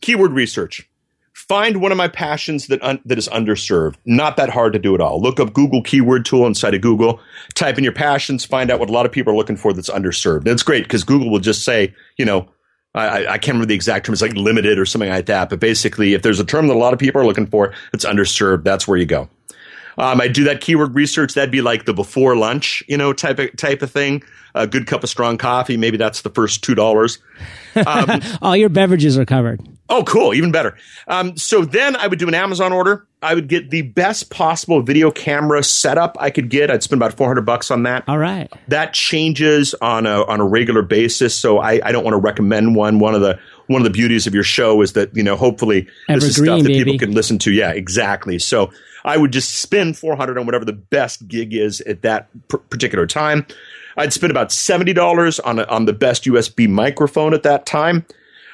keyword 0.00 0.32
research. 0.32 0.88
Find 1.34 1.80
one 1.80 1.92
of 1.92 1.98
my 1.98 2.08
passions 2.08 2.68
that 2.68 2.82
un- 2.82 3.00
that 3.04 3.18
is 3.18 3.28
underserved. 3.28 3.96
Not 4.06 4.36
that 4.36 4.50
hard 4.50 4.72
to 4.72 4.78
do 4.78 4.94
at 4.94 5.00
all. 5.00 5.20
Look 5.20 5.40
up 5.40 5.52
Google 5.52 5.82
keyword 5.82 6.24
tool 6.24 6.46
inside 6.46 6.74
of 6.74 6.80
Google. 6.80 7.20
Type 7.54 7.76
in 7.76 7.84
your 7.84 7.92
passions. 7.92 8.44
Find 8.44 8.70
out 8.70 8.78
what 8.78 8.88
a 8.88 8.92
lot 8.92 9.04
of 9.04 9.12
people 9.12 9.32
are 9.32 9.36
looking 9.36 9.56
for 9.56 9.72
that's 9.72 9.90
underserved. 9.90 10.46
It's 10.46 10.62
great 10.62 10.84
because 10.84 11.04
Google 11.04 11.30
will 11.30 11.40
just 11.40 11.64
say, 11.64 11.94
you 12.16 12.24
know, 12.24 12.48
I, 12.94 13.26
I- 13.26 13.38
can't 13.38 13.48
remember 13.54 13.66
the 13.66 13.74
exact 13.74 14.06
term. 14.06 14.12
It's 14.12 14.22
like 14.22 14.34
limited 14.34 14.78
or 14.78 14.86
something 14.86 15.10
like 15.10 15.26
that. 15.26 15.50
But 15.50 15.60
basically, 15.60 16.14
if 16.14 16.22
there's 16.22 16.40
a 16.40 16.44
term 16.44 16.68
that 16.68 16.74
a 16.74 16.78
lot 16.78 16.92
of 16.92 16.98
people 16.98 17.20
are 17.20 17.26
looking 17.26 17.46
for, 17.46 17.72
it's 17.92 18.04
underserved. 18.04 18.64
That's 18.64 18.86
where 18.86 18.96
you 18.98 19.06
go. 19.06 19.28
Um, 19.96 20.20
I 20.20 20.26
do 20.28 20.44
that 20.44 20.60
keyword 20.60 20.94
research. 20.96 21.34
That'd 21.34 21.52
be 21.52 21.62
like 21.62 21.84
the 21.84 21.94
before 21.94 22.34
lunch, 22.36 22.82
you 22.88 22.96
know, 22.96 23.12
type 23.12 23.38
of 23.38 23.56
type 23.56 23.80
of 23.82 23.90
thing. 23.92 24.22
A 24.56 24.66
good 24.66 24.86
cup 24.86 25.02
of 25.04 25.08
strong 25.08 25.38
coffee. 25.38 25.76
Maybe 25.76 25.96
that's 25.96 26.22
the 26.22 26.30
first 26.30 26.62
two 26.64 26.74
dollars. 26.74 27.18
All 28.42 28.56
your 28.56 28.68
beverages 28.68 29.18
are 29.18 29.24
covered. 29.24 29.60
Oh, 29.88 30.02
cool. 30.04 30.32
Even 30.34 30.50
better. 30.52 30.76
Um, 31.08 31.36
so 31.36 31.64
then 31.64 31.94
I 31.96 32.06
would 32.06 32.18
do 32.18 32.26
an 32.28 32.34
Amazon 32.34 32.72
order. 32.72 33.06
I 33.24 33.34
would 33.34 33.48
get 33.48 33.70
the 33.70 33.80
best 33.80 34.28
possible 34.28 34.82
video 34.82 35.10
camera 35.10 35.64
setup 35.64 36.16
I 36.20 36.28
could 36.28 36.50
get. 36.50 36.70
I'd 36.70 36.82
spend 36.82 37.00
about 37.00 37.16
400 37.16 37.40
bucks 37.40 37.70
on 37.70 37.84
that. 37.84 38.04
All 38.06 38.18
right. 38.18 38.52
That 38.68 38.92
changes 38.92 39.74
on 39.80 40.04
a, 40.04 40.24
on 40.24 40.40
a 40.40 40.44
regular 40.46 40.82
basis. 40.82 41.34
So 41.34 41.58
I, 41.58 41.80
I 41.82 41.90
don't 41.90 42.04
want 42.04 42.12
to 42.12 42.20
recommend 42.20 42.76
one. 42.76 42.98
One 42.98 43.14
of 43.14 43.22
the, 43.22 43.40
one 43.66 43.80
of 43.80 43.84
the 43.84 43.90
beauties 43.90 44.26
of 44.26 44.34
your 44.34 44.44
show 44.44 44.82
is 44.82 44.92
that, 44.92 45.16
you 45.16 45.22
know, 45.22 45.36
hopefully 45.36 45.88
this 46.06 46.22
is 46.22 46.36
stuff 46.36 46.62
that 46.62 46.68
baby. 46.68 46.84
people 46.84 46.98
can 46.98 47.14
listen 47.14 47.38
to. 47.40 47.50
Yeah, 47.50 47.70
exactly. 47.70 48.38
So 48.38 48.70
I 49.06 49.16
would 49.16 49.32
just 49.32 49.56
spend 49.56 49.96
400 49.96 50.36
on 50.36 50.44
whatever 50.44 50.66
the 50.66 50.74
best 50.74 51.26
gig 51.26 51.54
is 51.54 51.80
at 51.80 52.02
that 52.02 52.28
p- 52.48 52.58
particular 52.68 53.06
time. 53.06 53.46
I'd 53.96 54.12
spend 54.12 54.32
about 54.32 54.50
$70 54.50 55.40
on, 55.44 55.60
a, 55.60 55.64
on 55.64 55.86
the 55.86 55.94
best 55.94 56.24
USB 56.24 56.68
microphone 56.68 57.32
at 57.32 57.42
that 57.44 57.64
time. 57.64 58.04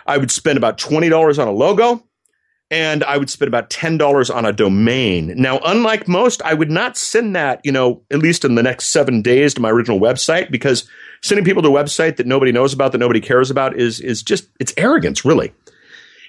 I 0.06 0.16
would 0.16 0.30
spend 0.30 0.58
about 0.58 0.78
$20 0.78 1.40
on 1.40 1.48
a 1.48 1.52
logo 1.52 2.04
and 2.70 3.02
I 3.02 3.16
would 3.16 3.28
spend 3.28 3.48
about 3.48 3.68
$10 3.70 4.34
on 4.34 4.46
a 4.46 4.52
domain. 4.52 5.34
Now, 5.36 5.58
unlike 5.64 6.06
most, 6.06 6.40
I 6.42 6.54
would 6.54 6.70
not 6.70 6.96
send 6.96 7.34
that, 7.34 7.60
you 7.64 7.72
know, 7.72 8.00
at 8.10 8.20
least 8.20 8.44
in 8.44 8.54
the 8.54 8.62
next 8.62 8.86
seven 8.86 9.22
days 9.22 9.54
to 9.54 9.60
my 9.60 9.70
original 9.70 9.98
website 9.98 10.50
because 10.50 10.88
sending 11.20 11.44
people 11.44 11.62
to 11.62 11.68
a 11.68 11.72
website 11.72 12.16
that 12.16 12.26
nobody 12.26 12.52
knows 12.52 12.72
about, 12.72 12.92
that 12.92 12.98
nobody 12.98 13.20
cares 13.20 13.50
about 13.50 13.76
is, 13.76 13.98
is 14.00 14.22
just, 14.22 14.48
it's 14.60 14.72
arrogance, 14.76 15.24
really. 15.24 15.52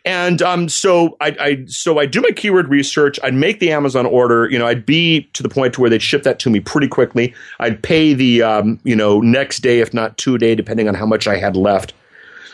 And 0.03 0.41
um, 0.41 0.67
so 0.67 1.15
I, 1.21 1.35
I 1.39 1.65
so 1.67 1.99
I 1.99 2.07
do 2.07 2.21
my 2.21 2.31
keyword 2.31 2.69
research. 2.69 3.19
I'd 3.23 3.35
make 3.35 3.59
the 3.59 3.71
Amazon 3.71 4.07
order. 4.07 4.49
You 4.49 4.57
know, 4.57 4.65
I'd 4.65 4.83
be 4.83 5.29
to 5.33 5.43
the 5.43 5.49
point 5.49 5.75
to 5.75 5.81
where 5.81 5.91
they'd 5.91 6.01
ship 6.01 6.23
that 6.23 6.39
to 6.39 6.49
me 6.49 6.59
pretty 6.59 6.87
quickly. 6.87 7.35
I'd 7.59 7.83
pay 7.83 8.15
the 8.15 8.41
um, 8.41 8.79
you 8.83 8.95
know 8.95 9.21
next 9.21 9.59
day, 9.59 9.79
if 9.79 9.93
not 9.93 10.17
two 10.17 10.39
day, 10.39 10.55
depending 10.55 10.87
on 10.87 10.95
how 10.95 11.05
much 11.05 11.27
I 11.27 11.37
had 11.37 11.55
left. 11.55 11.93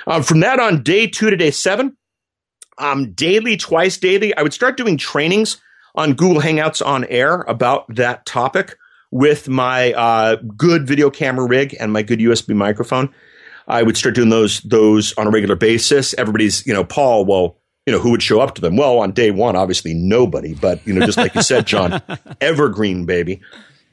Um, 0.08 0.24
from 0.24 0.42
that 0.42 0.60
on, 0.60 0.84
day 0.84 1.08
two 1.08 1.30
to 1.30 1.38
day 1.38 1.52
seven, 1.52 1.96
um, 2.78 3.12
daily, 3.12 3.58
twice 3.58 3.98
daily, 3.98 4.36
I 4.36 4.42
would 4.42 4.54
start 4.54 4.78
doing 4.78 4.98
trainings 4.98 5.58
on 5.96 6.14
Google 6.14 6.42
Hangouts 6.42 6.86
on 6.86 7.06
air 7.06 7.42
about 7.42 7.94
that 7.96 8.26
topic 8.26 8.78
with 9.12 9.48
my 9.48 9.94
uh, 9.94 10.36
good 10.56 10.86
video 10.86 11.10
camera 11.10 11.46
rig 11.46 11.76
and 11.80 11.92
my 11.92 12.04
good 12.04 12.20
USB 12.20 12.56
microphone. 12.56 13.14
I 13.68 13.84
would 13.84 13.98
start 13.98 14.16
doing 14.16 14.30
those 14.30 14.62
those 14.62 15.14
on 15.18 15.28
a 15.28 15.30
regular 15.30 15.56
basis. 15.56 16.14
Everybody's, 16.14 16.66
you 16.66 16.74
know, 16.74 16.84
Paul, 16.84 17.26
well, 17.26 17.58
you 17.86 17.94
know, 17.94 18.00
who 18.00 18.12
would 18.12 18.24
show 18.24 18.40
up 18.40 18.56
to 18.56 18.62
them? 18.62 18.78
Well, 18.78 19.00
on 19.00 19.12
day 19.12 19.32
one, 19.32 19.56
obviously 19.56 19.94
nobody, 19.94 20.54
but 20.54 20.86
you 20.86 20.94
know, 20.94 21.06
just 21.06 21.18
like 21.18 21.36
you 21.36 21.42
said, 21.42 21.68
John, 21.68 22.02
evergreen 22.42 23.06
baby. 23.06 23.42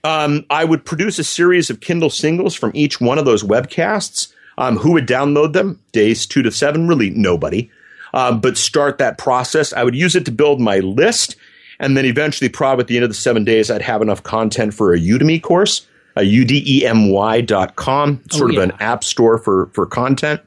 Um, 0.05 0.45
I 0.51 0.65
would 0.65 0.85
produce 0.85 1.19
a 1.19 1.25
series 1.25 1.71
of 1.71 1.81
Kindle 1.81 2.11
singles 2.11 2.55
from 2.55 2.73
each 2.75 3.01
one 3.01 3.19
of 3.19 3.25
those 3.25 3.43
webcasts. 3.43 4.33
Um, 4.59 4.77
who 4.77 4.93
would 4.93 5.09
download 5.09 5.55
them? 5.55 5.81
Days 5.93 6.27
two 6.27 6.43
to 6.43 6.53
seven, 6.53 6.87
really 6.87 7.11
nobody. 7.11 7.71
Um, 8.15 8.41
but 8.41 8.57
start 8.57 8.99
that 8.99 9.19
process. 9.19 9.73
I 9.73 9.83
would 9.83 9.97
use 9.97 10.15
it 10.15 10.25
to 10.27 10.31
build 10.33 10.61
my 10.61 10.79
list. 10.79 11.37
And 11.81 11.97
then 11.97 12.05
eventually, 12.07 12.49
probably 12.49 12.85
at 12.85 12.87
the 12.87 12.97
end 12.97 13.05
of 13.05 13.11
the 13.11 13.15
seven 13.15 13.45
days, 13.45 13.71
I'd 13.71 13.83
have 13.83 14.01
enough 14.01 14.23
content 14.23 14.73
for 14.73 14.95
a 14.95 14.99
Udemy 14.99 15.43
course, 15.43 15.87
a 16.15 16.21
udemy 16.21 17.45
dot 17.45 17.75
com, 17.75 18.23
sort 18.31 18.53
yeah. 18.53 18.61
of 18.61 18.71
an 18.71 18.77
app 18.79 19.03
store 19.03 19.39
for, 19.39 19.67
for 19.75 19.85
content. 19.85 20.41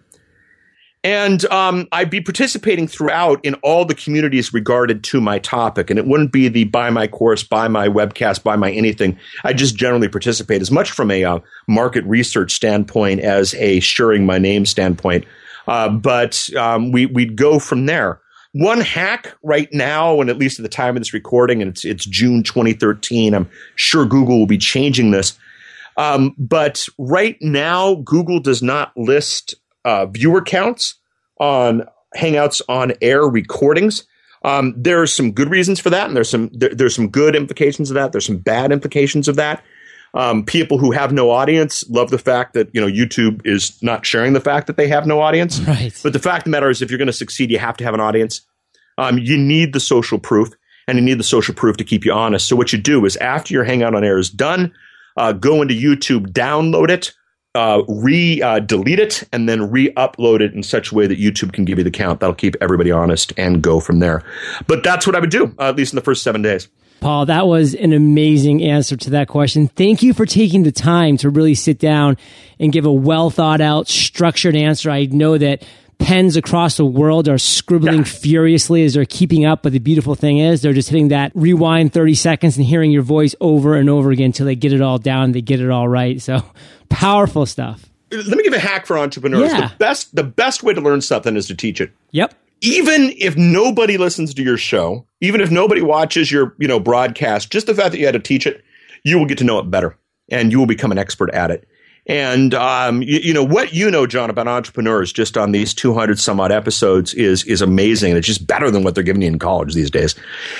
And 1.03 1.43
um, 1.51 1.87
I'd 1.91 2.09
be 2.09 2.21
participating 2.21 2.87
throughout 2.87 3.43
in 3.43 3.55
all 3.55 3.85
the 3.85 3.95
communities 3.95 4.53
regarded 4.53 5.03
to 5.05 5.19
my 5.19 5.39
topic. 5.39 5.89
And 5.89 5.99
it 5.99 6.07
wouldn't 6.07 6.31
be 6.31 6.47
the 6.47 6.63
buy 6.63 6.89
my 6.89 7.07
course, 7.07 7.43
buy 7.43 7.67
my 7.67 7.89
webcast, 7.89 8.43
buy 8.43 8.55
my 8.55 8.71
anything. 8.71 9.17
I 9.43 9.51
just 9.51 9.75
generally 9.75 10.07
participate 10.07 10.61
as 10.61 10.71
much 10.71 10.91
from 10.91 11.11
a 11.11 11.23
uh, 11.23 11.39
market 11.67 12.05
research 12.05 12.53
standpoint 12.53 13.19
as 13.19 13.53
a 13.55 13.81
sharing 13.81 14.25
my 14.25 14.37
name 14.37 14.65
standpoint. 14.65 15.25
Uh, 15.67 15.89
but 15.89 16.49
um, 16.55 16.91
we, 16.91 17.05
we'd 17.05 17.35
go 17.35 17.59
from 17.59 17.85
there. 17.85 18.21
One 18.53 18.79
hack 18.81 19.35
right 19.43 19.67
now, 19.71 20.21
and 20.21 20.29
at 20.29 20.37
least 20.37 20.57
at 20.57 20.63
the 20.63 20.69
time 20.69 20.95
of 20.95 21.01
this 21.01 21.13
recording, 21.13 21.61
and 21.61 21.69
it's, 21.69 21.85
it's 21.85 22.05
June 22.05 22.43
2013, 22.43 23.33
I'm 23.33 23.49
sure 23.75 24.05
Google 24.05 24.39
will 24.39 24.47
be 24.47 24.57
changing 24.57 25.11
this. 25.11 25.37
Um, 25.97 26.33
but 26.37 26.87
right 26.97 27.37
now, 27.41 27.95
Google 27.95 28.39
does 28.39 28.63
not 28.63 28.95
list 28.95 29.55
uh, 29.83 30.05
viewer 30.05 30.41
counts 30.41 30.95
on 31.39 31.83
Hangouts 32.15 32.61
on 32.69 32.93
air 33.01 33.23
recordings. 33.23 34.05
Um, 34.43 34.81
are 34.87 35.07
some 35.07 35.31
good 35.31 35.49
reasons 35.49 35.79
for 35.79 35.89
that, 35.89 36.07
and 36.07 36.15
there's 36.15 36.29
some 36.29 36.49
there, 36.53 36.73
there's 36.73 36.95
some 36.95 37.09
good 37.09 37.35
implications 37.35 37.89
of 37.89 37.95
that. 37.95 38.11
There's 38.11 38.25
some 38.25 38.37
bad 38.37 38.71
implications 38.71 39.27
of 39.27 39.35
that. 39.35 39.63
Um, 40.17 40.43
people 40.43 40.79
who 40.79 40.89
have 40.89 41.13
no 41.13 41.29
audience 41.29 41.87
love 41.91 42.09
the 42.09 42.17
fact 42.17 42.55
that 42.55 42.73
you 42.73 42.81
know 42.81 42.87
YouTube 42.87 43.39
is 43.45 43.77
not 43.83 44.03
sharing 44.03 44.33
the 44.33 44.41
fact 44.41 44.65
that 44.65 44.75
they 44.75 44.87
have 44.87 45.05
no 45.05 45.21
audience. 45.21 45.59
Right. 45.67 45.93
But 46.01 46.13
the 46.13 46.19
fact 46.19 46.41
of 46.41 46.43
the 46.45 46.49
matter 46.51 46.69
is, 46.69 46.81
if 46.81 46.89
you're 46.89 46.97
going 46.97 47.07
to 47.07 47.13
succeed, 47.13 47.51
you 47.51 47.59
have 47.59 47.77
to 47.77 47.83
have 47.83 47.93
an 47.93 47.99
audience. 47.99 48.41
Um, 48.97 49.19
you 49.19 49.37
need 49.37 49.73
the 49.73 49.79
social 49.79 50.17
proof, 50.17 50.49
and 50.87 50.97
you 50.97 51.03
need 51.03 51.19
the 51.19 51.23
social 51.23 51.53
proof 51.53 51.77
to 51.77 51.83
keep 51.83 52.03
you 52.03 52.13
honest. 52.13 52.47
So 52.47 52.55
what 52.55 52.73
you 52.73 52.79
do 52.79 53.05
is 53.05 53.15
after 53.17 53.53
your 53.53 53.63
Hangout 53.63 53.93
on 53.93 54.03
Air 54.03 54.17
is 54.17 54.29
done, 54.29 54.73
uh, 55.17 55.33
go 55.33 55.61
into 55.61 55.75
YouTube, 55.75 56.27
download 56.31 56.89
it, 56.89 57.13
uh, 57.53 57.83
re 57.87 58.41
uh, 58.41 58.59
delete 58.59 58.99
it, 58.99 59.23
and 59.31 59.47
then 59.47 59.69
re 59.69 59.91
upload 59.93 60.41
it 60.41 60.53
in 60.53 60.63
such 60.63 60.91
a 60.91 60.95
way 60.95 61.05
that 61.05 61.19
YouTube 61.19 61.53
can 61.53 61.65
give 61.65 61.77
you 61.77 61.83
the 61.83 61.91
count. 61.91 62.21
That'll 62.21 62.33
keep 62.33 62.55
everybody 62.61 62.91
honest 62.91 63.33
and 63.37 63.61
go 63.61 63.79
from 63.79 63.99
there. 63.99 64.23
But 64.67 64.83
that's 64.83 65.05
what 65.05 65.15
I 65.15 65.19
would 65.19 65.31
do, 65.31 65.53
uh, 65.59 65.69
at 65.69 65.75
least 65.75 65.93
in 65.93 65.97
the 65.97 66.03
first 66.03 66.23
seven 66.23 66.41
days. 66.41 66.69
Paul, 66.99 67.27
that 67.27 67.47
was 67.47 67.75
an 67.75 67.93
amazing 67.93 68.63
answer 68.63 68.97
to 68.97 69.09
that 69.11 69.27
question. 69.27 69.67
Thank 69.67 70.01
you 70.03 70.13
for 70.13 70.25
taking 70.25 70.63
the 70.63 70.71
time 70.71 71.17
to 71.17 71.29
really 71.29 71.55
sit 71.55 71.79
down 71.79 72.17
and 72.59 72.71
give 72.73 72.85
a 72.85 72.91
well 72.91 73.29
thought 73.29 73.61
out, 73.61 73.87
structured 73.87 74.55
answer. 74.55 74.89
I 74.89 75.05
know 75.05 75.37
that 75.37 75.63
pens 75.99 76.35
across 76.35 76.77
the 76.77 76.85
world 76.85 77.27
are 77.27 77.39
scribbling 77.39 77.97
Yeah. 77.99 78.03
furiously 78.03 78.83
as 78.83 78.93
they're 78.93 79.05
keeping 79.05 79.45
up. 79.45 79.63
But 79.63 79.71
the 79.71 79.79
beautiful 79.79 80.13
thing 80.13 80.37
is 80.37 80.61
they're 80.61 80.73
just 80.73 80.89
hitting 80.89 81.07
that 81.07 81.31
rewind 81.33 81.91
30 81.91 82.13
seconds 82.13 82.55
and 82.55 82.65
hearing 82.65 82.91
your 82.91 83.01
voice 83.01 83.33
over 83.41 83.75
and 83.75 83.89
over 83.89 84.11
again 84.11 84.27
until 84.27 84.45
they 84.45 84.55
get 84.55 84.73
it 84.73 84.81
all 84.81 84.99
down. 84.99 85.31
They 85.31 85.41
get 85.41 85.59
it 85.59 85.71
all 85.71 85.87
right. 85.87 86.21
So 86.21 86.43
powerful 86.89 87.45
stuff. 87.47 87.89
Let 88.11 88.27
me 88.37 88.43
give 88.43 88.53
a 88.53 88.59
hack 88.59 88.85
for 88.85 88.97
entrepreneurs. 88.99 89.51
Yeah. 89.51 89.69
The 89.69 89.75
best 89.79 90.15
the 90.15 90.23
best 90.23 90.61
way 90.61 90.75
to 90.75 90.81
learn 90.81 91.01
something 91.01 91.35
is 91.35 91.47
to 91.47 91.55
teach 91.55 91.81
it. 91.81 91.91
Yep. 92.11 92.33
even 92.61 93.11
if 93.17 93.35
nobody 93.35 93.97
listens 93.97 94.33
to 94.35 94.43
your 94.43 94.57
show, 94.57 95.05
even 95.21 95.41
if 95.41 95.51
nobody 95.51 95.81
watches 95.81 96.31
your, 96.31 96.55
you 96.59 96.67
know, 96.67 96.79
broadcast, 96.79 97.51
just 97.51 97.67
the 97.67 97.75
fact 97.75 97.91
that 97.91 97.99
you 97.99 98.05
had 98.05 98.13
to 98.13 98.19
teach 98.19 98.45
it, 98.45 98.63
you 99.03 99.17
will 99.17 99.25
get 99.25 99.37
to 99.39 99.43
know 99.43 99.59
it 99.59 99.69
better 99.69 99.97
and 100.29 100.51
you 100.51 100.59
will 100.59 100.65
become 100.65 100.91
an 100.91 100.97
expert 100.97 101.29
at 101.31 101.51
it. 101.51 101.67
And 102.07 102.53
um, 102.53 103.01
you, 103.01 103.19
you 103.19 103.33
know 103.33 103.43
what 103.43 103.73
you 103.73 103.91
know, 103.91 104.07
John, 104.07 104.29
about 104.29 104.47
entrepreneurs 104.47 105.11
just 105.11 105.37
on 105.37 105.51
these 105.51 105.73
200 105.73 106.19
some 106.19 106.39
odd 106.39 106.53
episodes 106.53 107.13
is 107.13 107.43
is 107.43 107.61
amazing. 107.61 108.15
It's 108.15 108.25
just 108.25 108.47
better 108.47 108.71
than 108.71 108.83
what 108.83 108.95
they're 108.95 109.03
giving 109.03 109.21
you 109.21 109.27
in 109.27 109.39
college 109.39 109.73
these 109.73 109.91
days, 109.91 110.15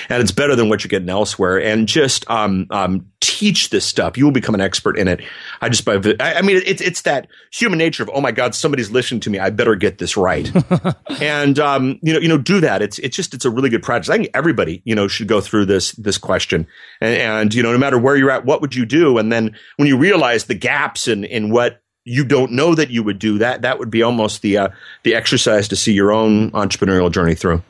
and 0.09 0.21
it's 0.21 0.31
better 0.31 0.55
than 0.55 0.67
what 0.67 0.83
you're 0.83 0.89
getting 0.89 1.09
elsewhere. 1.09 1.61
And 1.61 1.87
just 1.87 2.29
um, 2.29 2.67
um, 2.69 3.09
teach 3.21 3.69
this 3.69 3.85
stuff. 3.85 4.17
You 4.17 4.25
will 4.25 4.31
become 4.31 4.55
an 4.55 4.61
expert 4.61 4.97
in 4.97 5.07
it. 5.07 5.21
I 5.61 5.69
just 5.69 5.85
by 5.85 5.95
I, 6.19 6.35
I 6.35 6.41
mean 6.41 6.61
it's 6.65 6.81
it's 6.81 7.03
that 7.03 7.27
human 7.51 7.79
nature 7.79 8.03
of 8.03 8.09
oh 8.13 8.19
my 8.19 8.31
god 8.31 8.53
somebody's 8.53 8.91
listening 8.91 9.21
to 9.21 9.29
me. 9.29 9.39
I 9.39 9.49
better 9.49 9.75
get 9.75 9.99
this 9.99 10.17
right. 10.17 10.51
and 11.21 11.57
um, 11.59 11.97
you 12.01 12.13
know 12.13 12.19
you 12.19 12.27
know 12.27 12.37
do 12.37 12.59
that. 12.59 12.81
It's 12.81 12.99
it's 12.99 13.15
just 13.15 13.33
it's 13.33 13.45
a 13.45 13.49
really 13.49 13.69
good 13.69 13.83
practice. 13.83 14.09
I 14.09 14.17
think 14.17 14.29
everybody 14.33 14.81
you 14.83 14.95
know 14.95 15.07
should 15.07 15.27
go 15.27 15.39
through 15.39 15.65
this 15.65 15.93
this 15.93 16.17
question. 16.17 16.67
And, 16.99 17.15
and 17.15 17.53
you 17.53 17.63
know 17.63 17.71
no 17.71 17.77
matter 17.77 17.97
where 17.97 18.17
you're 18.17 18.31
at, 18.31 18.43
what 18.43 18.59
would 18.59 18.75
you 18.75 18.85
do? 18.85 19.17
And 19.17 19.31
then 19.31 19.55
when 19.77 19.87
you 19.87 19.97
realize 19.97 20.45
the 20.45 20.55
gaps 20.55 21.07
in 21.07 21.23
in 21.37 21.49
what 21.49 21.81
you 22.03 22.25
don't 22.25 22.51
know 22.51 22.75
that 22.75 22.89
you 22.89 23.03
would 23.03 23.19
do 23.19 23.37
that 23.37 23.61
that 23.61 23.79
would 23.79 23.89
be 23.89 24.01
almost 24.01 24.41
the 24.41 24.57
uh, 24.57 24.69
the 25.03 25.15
exercise 25.15 25.67
to 25.69 25.75
see 25.75 25.93
your 25.93 26.11
own 26.11 26.51
entrepreneurial 26.51 27.11
journey 27.11 27.35
through. 27.35 27.61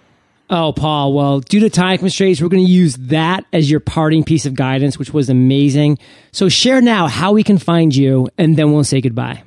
Oh, 0.49 0.71
Paul. 0.71 1.13
Well, 1.13 1.41
due 1.41 1.59
to 1.59 1.69
time 1.69 1.97
constraints, 1.97 2.41
we're 2.41 2.47
going 2.47 2.65
to 2.65 2.71
use 2.71 2.95
that 2.95 3.43
as 3.51 3.69
your 3.69 3.81
parting 3.81 4.23
piece 4.23 4.45
of 4.45 4.55
guidance, 4.55 4.97
which 4.97 5.13
was 5.13 5.29
amazing. 5.29 5.99
So 6.31 6.47
share 6.47 6.79
now 6.79 7.07
how 7.07 7.33
we 7.33 7.43
can 7.43 7.57
find 7.57 7.93
you, 7.93 8.29
and 8.37 8.55
then 8.55 8.71
we'll 8.71 8.85
say 8.85 9.01
goodbye. 9.01 9.43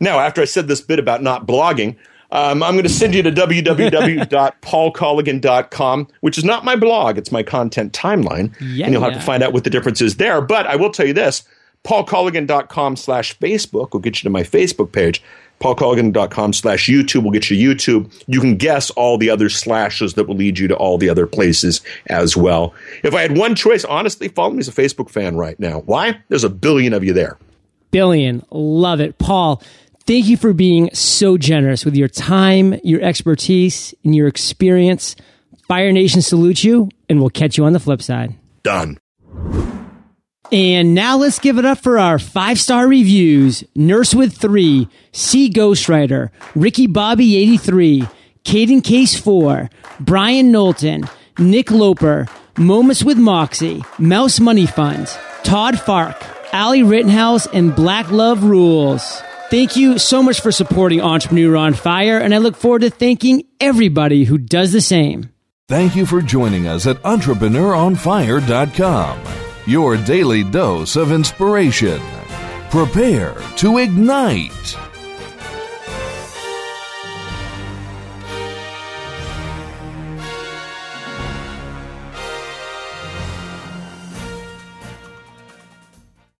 Now, 0.00 0.20
after 0.20 0.40
I 0.40 0.46
said 0.46 0.68
this 0.68 0.80
bit 0.80 0.98
about 0.98 1.22
not 1.22 1.46
blogging, 1.46 1.96
um, 2.30 2.62
I'm 2.62 2.72
going 2.72 2.84
to 2.84 2.88
send 2.88 3.14
you 3.14 3.22
to 3.22 3.30
www.paulcolligan.com, 3.30 6.08
which 6.20 6.38
is 6.38 6.44
not 6.44 6.64
my 6.64 6.76
blog, 6.76 7.18
it's 7.18 7.30
my 7.30 7.42
content 7.42 7.92
timeline. 7.92 8.54
Yeah, 8.60 8.86
and 8.86 8.94
you'll 8.94 9.02
have 9.02 9.12
yeah. 9.12 9.18
to 9.18 9.24
find 9.24 9.42
out 9.42 9.52
what 9.52 9.64
the 9.64 9.70
difference 9.70 10.00
is 10.00 10.16
there. 10.16 10.40
But 10.40 10.66
I 10.66 10.76
will 10.76 10.88
tell 10.90 11.06
you 11.06 11.12
this 11.12 11.44
paulcolligan.com 11.86 12.96
slash 12.96 13.38
Facebook 13.38 13.92
will 13.92 14.00
get 14.00 14.18
you 14.18 14.24
to 14.24 14.30
my 14.30 14.42
Facebook 14.42 14.92
page. 14.92 15.22
paulcolligan.com 15.60 16.52
slash 16.52 16.88
YouTube 16.88 17.22
will 17.22 17.30
get 17.30 17.48
you 17.48 17.74
to 17.76 17.92
YouTube. 17.92 18.24
You 18.26 18.40
can 18.40 18.56
guess 18.56 18.90
all 18.90 19.16
the 19.16 19.30
other 19.30 19.48
slashes 19.48 20.14
that 20.14 20.26
will 20.26 20.34
lead 20.34 20.58
you 20.58 20.68
to 20.68 20.76
all 20.76 20.98
the 20.98 21.08
other 21.08 21.26
places 21.26 21.80
as 22.08 22.36
well. 22.36 22.74
If 23.04 23.14
I 23.14 23.22
had 23.22 23.38
one 23.38 23.54
choice, 23.54 23.84
honestly, 23.84 24.28
follow 24.28 24.50
me 24.50 24.58
as 24.58 24.68
a 24.68 24.72
Facebook 24.72 25.08
fan 25.08 25.36
right 25.36 25.58
now. 25.60 25.80
Why? 25.80 26.18
There's 26.28 26.44
a 26.44 26.50
billion 26.50 26.92
of 26.92 27.04
you 27.04 27.12
there. 27.12 27.38
Billion. 27.92 28.44
Love 28.50 29.00
it. 29.00 29.16
Paul, 29.18 29.62
thank 30.06 30.26
you 30.26 30.36
for 30.36 30.52
being 30.52 30.90
so 30.92 31.38
generous 31.38 31.84
with 31.84 31.94
your 31.94 32.08
time, 32.08 32.78
your 32.82 33.00
expertise, 33.00 33.94
and 34.04 34.14
your 34.14 34.26
experience. 34.26 35.14
Fire 35.68 35.92
Nation 35.92 36.20
salutes 36.20 36.64
you, 36.64 36.90
and 37.08 37.20
we'll 37.20 37.30
catch 37.30 37.56
you 37.56 37.64
on 37.64 37.72
the 37.72 37.80
flip 37.80 38.02
side. 38.02 38.34
Done. 38.62 38.98
And 40.52 40.94
now 40.94 41.16
let's 41.16 41.38
give 41.38 41.56
it 41.58 41.64
up 41.64 41.78
for 41.78 41.98
our 41.98 42.18
five 42.18 42.60
star 42.60 42.86
reviews 42.86 43.64
Nurse 43.74 44.14
with 44.14 44.36
three, 44.36 44.88
C 45.12 45.48
Ghostwriter, 45.50 46.28
Ricky 46.54 46.86
Bobby 46.86 47.36
83, 47.36 48.04
Caden 48.44 48.84
Case 48.84 49.18
4, 49.18 49.70
Brian 50.00 50.52
Knowlton, 50.52 51.08
Nick 51.38 51.70
Loper, 51.70 52.26
Moments 52.58 53.04
with 53.04 53.18
Moxie, 53.18 53.84
Mouse 53.98 54.40
Money 54.40 54.64
Fund, 54.66 55.08
Todd 55.42 55.78
Fark, 55.78 56.16
Ali 56.54 56.82
Rittenhouse, 56.82 57.46
and 57.48 57.76
Black 57.76 58.10
Love 58.10 58.44
Rules. 58.44 59.20
Thank 59.50 59.76
you 59.76 59.98
so 59.98 60.22
much 60.22 60.40
for 60.40 60.50
supporting 60.50 61.02
Entrepreneur 61.02 61.54
on 61.56 61.74
Fire, 61.74 62.16
and 62.18 62.34
I 62.34 62.38
look 62.38 62.56
forward 62.56 62.80
to 62.80 62.88
thanking 62.90 63.44
everybody 63.60 64.24
who 64.24 64.38
does 64.38 64.72
the 64.72 64.80
same. 64.80 65.28
Thank 65.68 65.96
you 65.96 66.06
for 66.06 66.22
joining 66.22 66.66
us 66.66 66.86
at 66.86 66.96
EntrepreneuronFire.com, 67.02 69.18
your 69.66 69.96
daily 69.96 70.44
dose 70.44 70.96
of 70.96 71.12
inspiration. 71.12 72.00
Prepare 72.70 73.34
to 73.56 73.78
ignite. 73.78 74.85